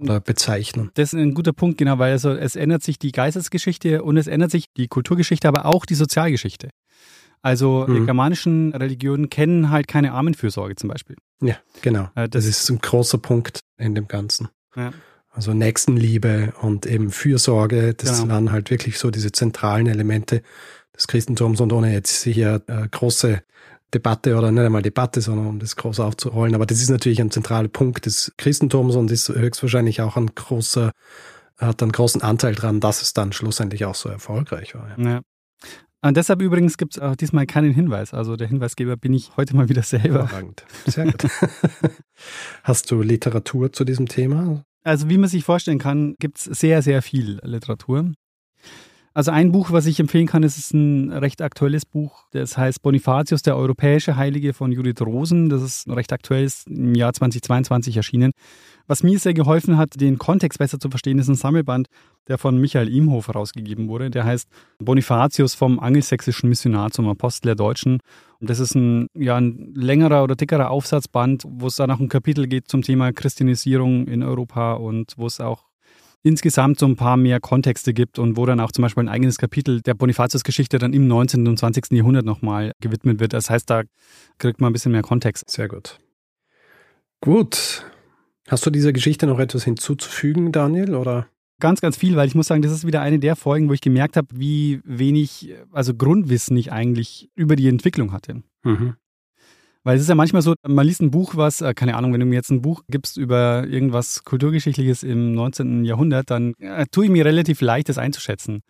Oder 0.00 0.18
bezeichnen. 0.20 0.90
Das 0.94 1.12
ist 1.12 1.18
ein 1.18 1.32
guter 1.34 1.52
Punkt, 1.52 1.78
genau, 1.78 1.98
weil 1.98 2.10
also 2.10 2.32
es 2.32 2.56
ändert 2.56 2.82
sich 2.82 2.98
die 2.98 3.12
Geistesgeschichte 3.12 4.02
und 4.02 4.16
es 4.16 4.26
ändert 4.26 4.50
sich 4.50 4.64
die 4.76 4.88
Kulturgeschichte, 4.88 5.46
aber 5.46 5.64
auch 5.66 5.86
die 5.86 5.94
Sozialgeschichte. 5.94 6.70
Also 7.42 7.86
die 7.86 7.92
Mhm. 8.00 8.06
germanischen 8.06 8.72
Religionen 8.74 9.28
kennen 9.28 9.70
halt 9.70 9.88
keine 9.88 10.12
Armenfürsorge 10.12 10.76
zum 10.76 10.88
Beispiel. 10.90 11.16
Ja, 11.40 11.56
genau. 11.82 12.08
Äh, 12.14 12.28
Das 12.28 12.44
ist 12.46 12.68
ein 12.70 12.78
großer 12.78 13.18
Punkt 13.18 13.60
in 13.78 13.94
dem 13.94 14.06
Ganzen. 14.08 14.48
Ja. 14.76 14.92
Also 15.30 15.52
Nächstenliebe 15.54 16.52
und 16.60 16.86
eben 16.86 17.10
Fürsorge, 17.10 17.94
das 17.94 18.20
Genau. 18.20 18.34
waren 18.34 18.52
halt 18.52 18.70
wirklich 18.70 18.98
so 18.98 19.10
diese 19.10 19.32
zentralen 19.32 19.86
Elemente 19.86 20.42
des 20.96 21.08
Christentums 21.08 21.60
und 21.60 21.72
ohne 21.72 21.92
jetzt 21.92 22.22
hier 22.24 22.62
äh, 22.68 22.86
große 22.88 23.42
Debatte 23.94 24.36
oder 24.36 24.50
nicht 24.52 24.62
einmal 24.62 24.82
Debatte, 24.82 25.20
sondern 25.20 25.46
um 25.46 25.58
das 25.58 25.76
groß 25.76 26.00
aufzurollen. 26.00 26.54
Aber 26.54 26.64
das 26.66 26.80
ist 26.80 26.90
natürlich 26.90 27.20
ein 27.20 27.30
zentraler 27.30 27.68
Punkt 27.68 28.06
des 28.06 28.32
Christentums 28.38 28.94
und 28.94 29.10
ist 29.10 29.28
höchstwahrscheinlich 29.30 30.00
auch 30.00 30.16
ein 30.16 30.34
großer, 30.34 30.92
hat 31.58 31.82
einen 31.82 31.92
großen 31.92 32.22
Anteil 32.22 32.54
dran, 32.54 32.80
dass 32.80 33.02
es 33.02 33.12
dann 33.14 33.32
schlussendlich 33.32 33.84
auch 33.84 33.94
so 33.94 34.08
erfolgreich 34.08 34.74
war. 34.74 34.96
Ja. 34.98 35.10
Ja. 35.10 35.20
Und 36.04 36.16
deshalb 36.16 36.42
übrigens 36.42 36.76
gibt 36.76 36.96
es 36.96 37.02
auch 37.02 37.14
diesmal 37.14 37.46
keinen 37.46 37.72
Hinweis. 37.72 38.12
Also 38.12 38.34
der 38.34 38.48
Hinweisgeber 38.48 38.96
bin 38.96 39.14
ich 39.14 39.36
heute 39.36 39.54
mal 39.54 39.68
wieder 39.68 39.82
selber. 39.82 40.22
Hervorragend. 40.22 40.64
Sehr 40.86 41.04
gut. 41.04 41.26
Hast 42.64 42.90
du 42.90 43.02
Literatur 43.02 43.72
zu 43.72 43.84
diesem 43.84 44.08
Thema? 44.08 44.64
Also 44.82 45.08
wie 45.08 45.16
man 45.16 45.30
sich 45.30 45.44
vorstellen 45.44 45.78
kann, 45.78 46.16
gibt 46.18 46.38
es 46.38 46.44
sehr, 46.44 46.82
sehr 46.82 47.02
viel 47.02 47.40
Literatur. 47.44 48.12
Also 49.14 49.30
ein 49.30 49.52
Buch, 49.52 49.70
was 49.70 49.86
ich 49.86 50.00
empfehlen 50.00 50.26
kann, 50.26 50.42
das 50.42 50.56
ist 50.56 50.72
ein 50.72 51.12
recht 51.12 51.42
aktuelles 51.42 51.84
Buch. 51.84 52.24
Das 52.32 52.56
heißt 52.56 52.82
Bonifatius, 52.82 53.42
der 53.42 53.56
europäische 53.56 54.16
Heilige 54.16 54.54
von 54.54 54.72
Judith 54.72 55.02
Rosen. 55.02 55.50
Das 55.50 55.62
ist 55.62 55.88
recht 55.88 56.12
aktuell, 56.12 56.44
ist 56.44 56.66
im 56.68 56.94
Jahr 56.94 57.12
2022 57.12 57.96
erschienen. 57.96 58.32
Was 58.86 59.02
mir 59.02 59.18
sehr 59.18 59.34
geholfen 59.34 59.76
hat, 59.76 60.00
den 60.00 60.18
Kontext 60.18 60.58
besser 60.58 60.78
zu 60.78 60.90
verstehen, 60.90 61.18
ist 61.18 61.28
ein 61.28 61.34
Sammelband, 61.34 61.88
der 62.28 62.38
von 62.38 62.58
Michael 62.58 62.88
Imhof 62.88 63.28
herausgegeben 63.28 63.88
wurde. 63.88 64.10
Der 64.10 64.24
heißt 64.24 64.48
Bonifatius 64.78 65.54
vom 65.54 65.80
angelsächsischen 65.80 66.48
Missionar 66.48 66.90
zum 66.90 67.08
Apostel 67.08 67.48
der 67.48 67.54
Deutschen. 67.54 68.00
Und 68.40 68.50
das 68.50 68.58
ist 68.58 68.74
ein, 68.74 69.06
ja, 69.14 69.36
ein 69.36 69.72
längerer 69.74 70.24
oder 70.24 70.34
dickerer 70.34 70.70
Aufsatzband, 70.70 71.44
wo 71.46 71.68
es 71.68 71.76
dann 71.76 71.90
auch 71.90 72.00
ein 72.00 72.08
Kapitel 72.08 72.46
geht 72.46 72.68
zum 72.68 72.82
Thema 72.82 73.12
Christianisierung 73.12 74.06
in 74.06 74.22
Europa 74.22 74.74
und 74.74 75.14
wo 75.16 75.26
es 75.26 75.40
auch 75.40 75.64
insgesamt 76.22 76.78
so 76.78 76.86
ein 76.86 76.96
paar 76.96 77.16
mehr 77.16 77.40
Kontexte 77.40 77.92
gibt 77.92 78.18
und 78.18 78.36
wo 78.36 78.46
dann 78.46 78.60
auch 78.60 78.72
zum 78.72 78.82
Beispiel 78.82 79.04
ein 79.04 79.08
eigenes 79.08 79.38
Kapitel 79.38 79.80
der 79.82 79.94
Bonifatius-Geschichte 79.94 80.78
dann 80.78 80.92
im 80.92 81.06
19. 81.06 81.46
und 81.48 81.58
20. 81.58 81.92
Jahrhundert 81.92 82.24
nochmal 82.24 82.72
gewidmet 82.80 83.20
wird. 83.20 83.32
Das 83.32 83.50
heißt, 83.50 83.68
da 83.68 83.82
kriegt 84.38 84.60
man 84.60 84.70
ein 84.70 84.72
bisschen 84.72 84.92
mehr 84.92 85.02
Kontext. 85.02 85.50
Sehr 85.50 85.68
gut. 85.68 85.98
Gut. 87.20 87.84
Hast 88.48 88.66
du 88.66 88.70
dieser 88.70 88.92
Geschichte 88.92 89.26
noch 89.26 89.38
etwas 89.38 89.64
hinzuzufügen, 89.64 90.52
Daniel? 90.52 90.94
Oder? 90.94 91.26
Ganz, 91.60 91.80
ganz 91.80 91.96
viel, 91.96 92.16
weil 92.16 92.26
ich 92.26 92.34
muss 92.34 92.48
sagen, 92.48 92.62
das 92.62 92.72
ist 92.72 92.86
wieder 92.86 93.00
eine 93.00 93.18
der 93.18 93.36
Folgen, 93.36 93.68
wo 93.68 93.72
ich 93.72 93.80
gemerkt 93.80 94.16
habe, 94.16 94.28
wie 94.34 94.80
wenig, 94.84 95.54
also 95.70 95.94
Grundwissen 95.94 96.56
ich 96.56 96.72
eigentlich 96.72 97.30
über 97.36 97.54
die 97.54 97.68
Entwicklung 97.68 98.12
hatte. 98.12 98.42
Mhm. 98.64 98.94
Weil 99.84 99.96
es 99.96 100.02
ist 100.02 100.08
ja 100.08 100.14
manchmal 100.14 100.42
so, 100.42 100.54
man 100.66 100.86
liest 100.86 101.02
ein 101.02 101.10
Buch, 101.10 101.36
was, 101.36 101.60
äh, 101.60 101.74
keine 101.74 101.96
Ahnung, 101.96 102.12
wenn 102.12 102.20
du 102.20 102.26
mir 102.26 102.36
jetzt 102.36 102.50
ein 102.50 102.62
Buch 102.62 102.82
gibst 102.88 103.16
über 103.16 103.66
irgendwas 103.66 104.24
Kulturgeschichtliches 104.24 105.02
im 105.02 105.34
19. 105.34 105.84
Jahrhundert, 105.84 106.30
dann 106.30 106.54
äh, 106.58 106.86
tue 106.90 107.06
ich 107.06 107.10
mir 107.10 107.24
relativ 107.24 107.60
leicht, 107.60 107.88
das 107.88 107.98
einzuschätzen. 107.98 108.62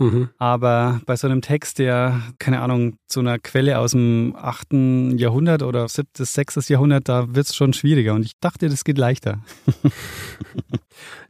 Mhm. 0.00 0.30
Aber 0.38 1.00
bei 1.04 1.14
so 1.14 1.28
einem 1.28 1.42
Text, 1.42 1.78
der, 1.78 2.22
keine 2.38 2.60
Ahnung, 2.62 2.96
zu 3.06 3.20
einer 3.20 3.38
Quelle 3.38 3.78
aus 3.78 3.92
dem 3.92 4.34
8. 4.36 4.72
Jahrhundert 5.16 5.62
oder 5.62 5.86
7., 5.86 6.08
6. 6.14 6.68
Jahrhundert, 6.68 7.08
da 7.08 7.34
wird 7.34 7.46
es 7.46 7.54
schon 7.54 7.74
schwieriger. 7.74 8.14
Und 8.14 8.24
ich 8.24 8.32
dachte, 8.40 8.68
das 8.68 8.82
geht 8.82 8.98
leichter. 8.98 9.44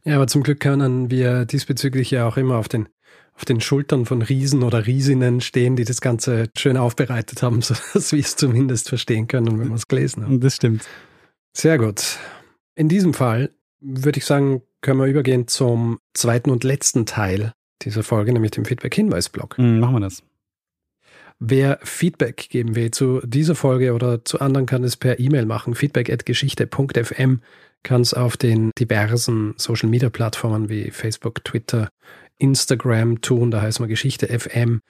Ja, 0.03 0.15
aber 0.15 0.27
zum 0.27 0.43
Glück 0.43 0.59
können 0.59 1.11
wir 1.11 1.45
diesbezüglich 1.45 2.11
ja 2.11 2.27
auch 2.27 2.37
immer 2.37 2.57
auf 2.57 2.67
den, 2.67 2.89
auf 3.35 3.45
den 3.45 3.61
Schultern 3.61 4.05
von 4.05 4.21
Riesen 4.21 4.63
oder 4.63 4.87
Riesinnen 4.87 5.41
stehen, 5.41 5.75
die 5.75 5.85
das 5.85 6.01
Ganze 6.01 6.49
schön 6.57 6.77
aufbereitet 6.77 7.43
haben, 7.43 7.61
sodass 7.61 8.11
wir 8.11 8.19
es 8.19 8.35
zumindest 8.35 8.89
verstehen 8.89 9.27
können, 9.27 9.59
wenn 9.59 9.69
wir 9.69 9.75
es 9.75 9.87
gelesen 9.87 10.23
haben. 10.23 10.39
Das 10.39 10.55
stimmt. 10.55 10.87
Sehr 11.53 11.77
gut. 11.77 12.17
In 12.75 12.89
diesem 12.89 13.13
Fall 13.13 13.51
würde 13.79 14.17
ich 14.17 14.25
sagen, 14.25 14.63
können 14.81 14.99
wir 14.99 15.05
übergehen 15.05 15.47
zum 15.47 15.99
zweiten 16.13 16.49
und 16.49 16.63
letzten 16.63 17.05
Teil 17.05 17.53
dieser 17.85 18.03
Folge, 18.03 18.33
nämlich 18.33 18.51
dem 18.51 18.65
Feedback-Hinweis-Blog. 18.65 19.57
Mhm, 19.57 19.79
machen 19.79 19.95
wir 19.95 19.99
das. 20.01 20.23
Wer 21.43 21.79
Feedback 21.81 22.49
geben 22.49 22.75
will 22.75 22.91
zu 22.91 23.19
dieser 23.25 23.55
Folge 23.55 23.93
oder 23.93 24.23
zu 24.23 24.39
anderen, 24.39 24.67
kann 24.67 24.83
es 24.83 24.95
per 24.95 25.19
E-Mail 25.19 25.47
machen. 25.47 25.73
Feedback@geschichte.fm 25.73 27.41
kann 27.81 28.01
es 28.01 28.13
auf 28.13 28.37
den 28.37 28.69
diversen 28.77 29.55
Social 29.57 29.89
Media 29.89 30.09
Plattformen 30.09 30.69
wie 30.69 30.91
Facebook, 30.91 31.43
Twitter, 31.43 31.89
Instagram 32.37 33.21
tun. 33.21 33.49
Da 33.49 33.61
heißt 33.61 33.79
man 33.79 33.89
Geschichte 33.89 34.27
FM. 34.27 34.81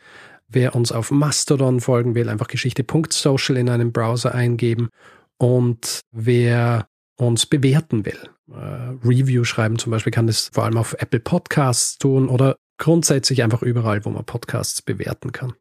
Wer 0.50 0.76
uns 0.76 0.92
auf 0.92 1.10
Mastodon 1.12 1.80
folgen 1.80 2.16
will, 2.16 2.28
einfach 2.28 2.48
geschichte.social 2.48 3.56
in 3.56 3.70
einem 3.70 3.94
Browser 3.94 4.36
eingeben. 4.36 4.90
Und 5.38 6.02
wer 6.12 6.88
uns 7.16 7.46
bewerten 7.46 8.06
will, 8.06 8.30
äh, 8.52 9.08
Review 9.08 9.46
schreiben 9.46 9.80
zum 9.80 9.92
Beispiel, 9.92 10.12
kann 10.12 10.28
das 10.28 10.50
vor 10.52 10.66
allem 10.66 10.78
auf 10.78 10.96
Apple 11.00 11.22
Podcasts 11.22 11.98
tun 11.98 12.28
oder 12.28 12.58
grundsätzlich 12.82 13.44
einfach 13.44 13.62
überall, 13.62 14.04
wo 14.06 14.10
man 14.10 14.26
Podcasts 14.26 14.82
bewerten 14.82 15.32
kann. 15.32 15.54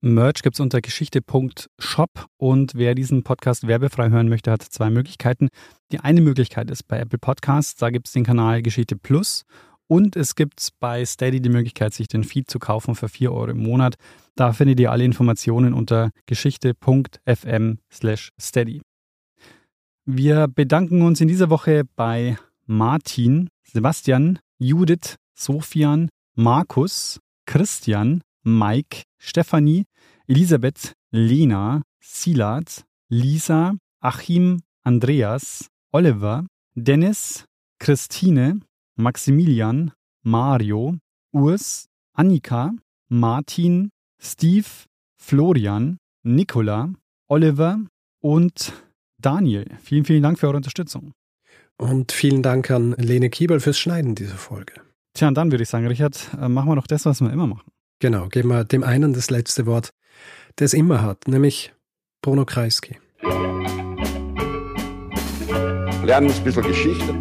Merch 0.00 0.42
gibt 0.42 0.56
es 0.56 0.60
unter 0.60 0.80
geschichte.shop 0.80 2.26
und 2.38 2.74
wer 2.74 2.96
diesen 2.96 3.22
Podcast 3.22 3.68
werbefrei 3.68 4.10
hören 4.10 4.28
möchte, 4.28 4.50
hat 4.50 4.62
zwei 4.62 4.90
Möglichkeiten. 4.90 5.50
Die 5.92 6.00
eine 6.00 6.20
Möglichkeit 6.20 6.68
ist 6.72 6.88
bei 6.88 6.98
Apple 6.98 7.20
Podcasts, 7.20 7.76
da 7.76 7.90
gibt 7.90 8.08
es 8.08 8.14
den 8.14 8.24
Kanal 8.24 8.62
Geschichte 8.62 8.96
Plus 8.96 9.44
und 9.86 10.16
es 10.16 10.34
gibt 10.34 10.70
bei 10.80 11.04
Steady 11.04 11.40
die 11.40 11.50
Möglichkeit, 11.50 11.94
sich 11.94 12.08
den 12.08 12.24
Feed 12.24 12.50
zu 12.50 12.58
kaufen 12.58 12.96
für 12.96 13.08
4 13.08 13.30
Euro 13.30 13.52
im 13.52 13.62
Monat. 13.62 13.94
Da 14.34 14.52
findet 14.52 14.80
ihr 14.80 14.90
alle 14.90 15.04
Informationen 15.04 15.72
unter 15.72 16.10
geschichte.fm 16.26 17.78
slash 17.92 18.32
steady. 18.40 18.82
Wir 20.04 20.48
bedanken 20.48 21.02
uns 21.02 21.20
in 21.20 21.28
dieser 21.28 21.48
Woche 21.48 21.84
bei 21.94 22.38
Martin, 22.66 23.50
Sebastian, 23.62 24.40
Judith, 24.58 25.14
Sofian, 25.32 26.08
Markus, 26.34 27.18
Christian, 27.46 28.22
Mike, 28.44 29.02
Stefanie, 29.18 29.84
Elisabeth, 30.26 30.94
Lena, 31.10 31.82
Silat, 32.00 32.84
Lisa, 33.08 33.74
Achim, 34.00 34.60
Andreas, 34.84 35.68
Oliver, 35.92 36.46
Dennis, 36.74 37.44
Christine, 37.78 38.60
Maximilian, 38.96 39.92
Mario, 40.22 40.96
Urs, 41.32 41.86
Annika, 42.14 42.72
Martin, 43.08 43.90
Steve, 44.20 44.86
Florian, 45.16 45.98
Nicola, 46.22 46.92
Oliver 47.28 47.80
und 48.20 48.72
Daniel. 49.18 49.66
Vielen, 49.82 50.04
vielen 50.04 50.22
Dank 50.22 50.38
für 50.38 50.46
eure 50.46 50.56
Unterstützung. 50.56 51.12
Und 51.76 52.12
vielen 52.12 52.42
Dank 52.42 52.70
an 52.70 52.92
Lene 52.92 53.30
Kiebel 53.30 53.60
fürs 53.60 53.78
Schneiden 53.78 54.14
dieser 54.14 54.36
Folge. 54.36 54.74
Tja, 55.14 55.28
und 55.28 55.34
dann 55.34 55.50
würde 55.50 55.62
ich 55.62 55.68
sagen, 55.68 55.86
Richard, 55.86 56.30
äh, 56.40 56.48
machen 56.48 56.68
wir 56.68 56.76
doch 56.76 56.86
das, 56.86 57.04
was 57.04 57.20
wir 57.20 57.32
immer 57.32 57.46
machen. 57.46 57.70
Genau, 58.00 58.28
geben 58.28 58.48
wir 58.48 58.64
dem 58.64 58.82
einen 58.82 59.12
das 59.12 59.30
letzte 59.30 59.66
Wort, 59.66 59.90
der 60.58 60.64
es 60.66 60.74
immer 60.74 61.02
hat, 61.02 61.28
nämlich 61.28 61.72
Bruno 62.22 62.44
Kreisky. 62.44 62.98
Lernen 66.04 66.30
ein 66.30 66.44
bisschen 66.44 66.62
Geschichte. 66.62 67.14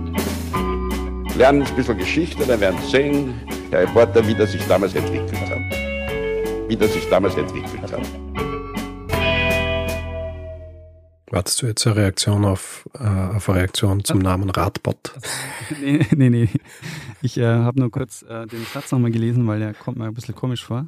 Lernen 1.35 1.63
ein 1.63 1.75
bisschen 1.75 1.97
Geschichte, 1.97 2.45
dann 2.45 2.59
werden 2.59 2.79
Sie 2.83 2.91
sehen, 2.91 3.33
der 3.71 3.81
Reporter, 3.81 4.25
wie 4.27 4.35
das 4.35 4.51
sich 4.51 4.65
damals 4.67 4.95
entwickelt 4.95 5.39
hat. 5.49 6.69
Wie 6.69 6.77
das 6.77 6.93
sich 6.93 7.07
damals 7.09 7.35
entwickelt 7.35 7.91
hat. 7.91 8.01
Wartest 11.31 11.61
du 11.61 11.67
jetzt 11.67 11.85
eine 11.85 11.95
Reaktion 11.95 12.45
auf, 12.45 12.87
äh, 12.95 13.03
auf 13.03 13.49
eine 13.49 13.59
Reaktion 13.59 14.03
zum 14.03 14.19
Namen 14.19 14.49
Radbot? 14.49 15.13
nee, 15.81 16.05
nee, 16.15 16.29
nee. 16.29 16.49
Ich 17.21 17.37
äh, 17.37 17.45
habe 17.45 17.79
nur 17.79 17.91
kurz 17.91 18.23
äh, 18.23 18.47
den 18.47 18.65
Satz 18.65 18.91
nochmal 18.91 19.11
gelesen, 19.11 19.45
weil 19.47 19.59
der 19.59 19.73
kommt 19.73 19.97
mir 19.97 20.05
ein 20.05 20.13
bisschen 20.13 20.35
komisch 20.35 20.65
vor. 20.65 20.87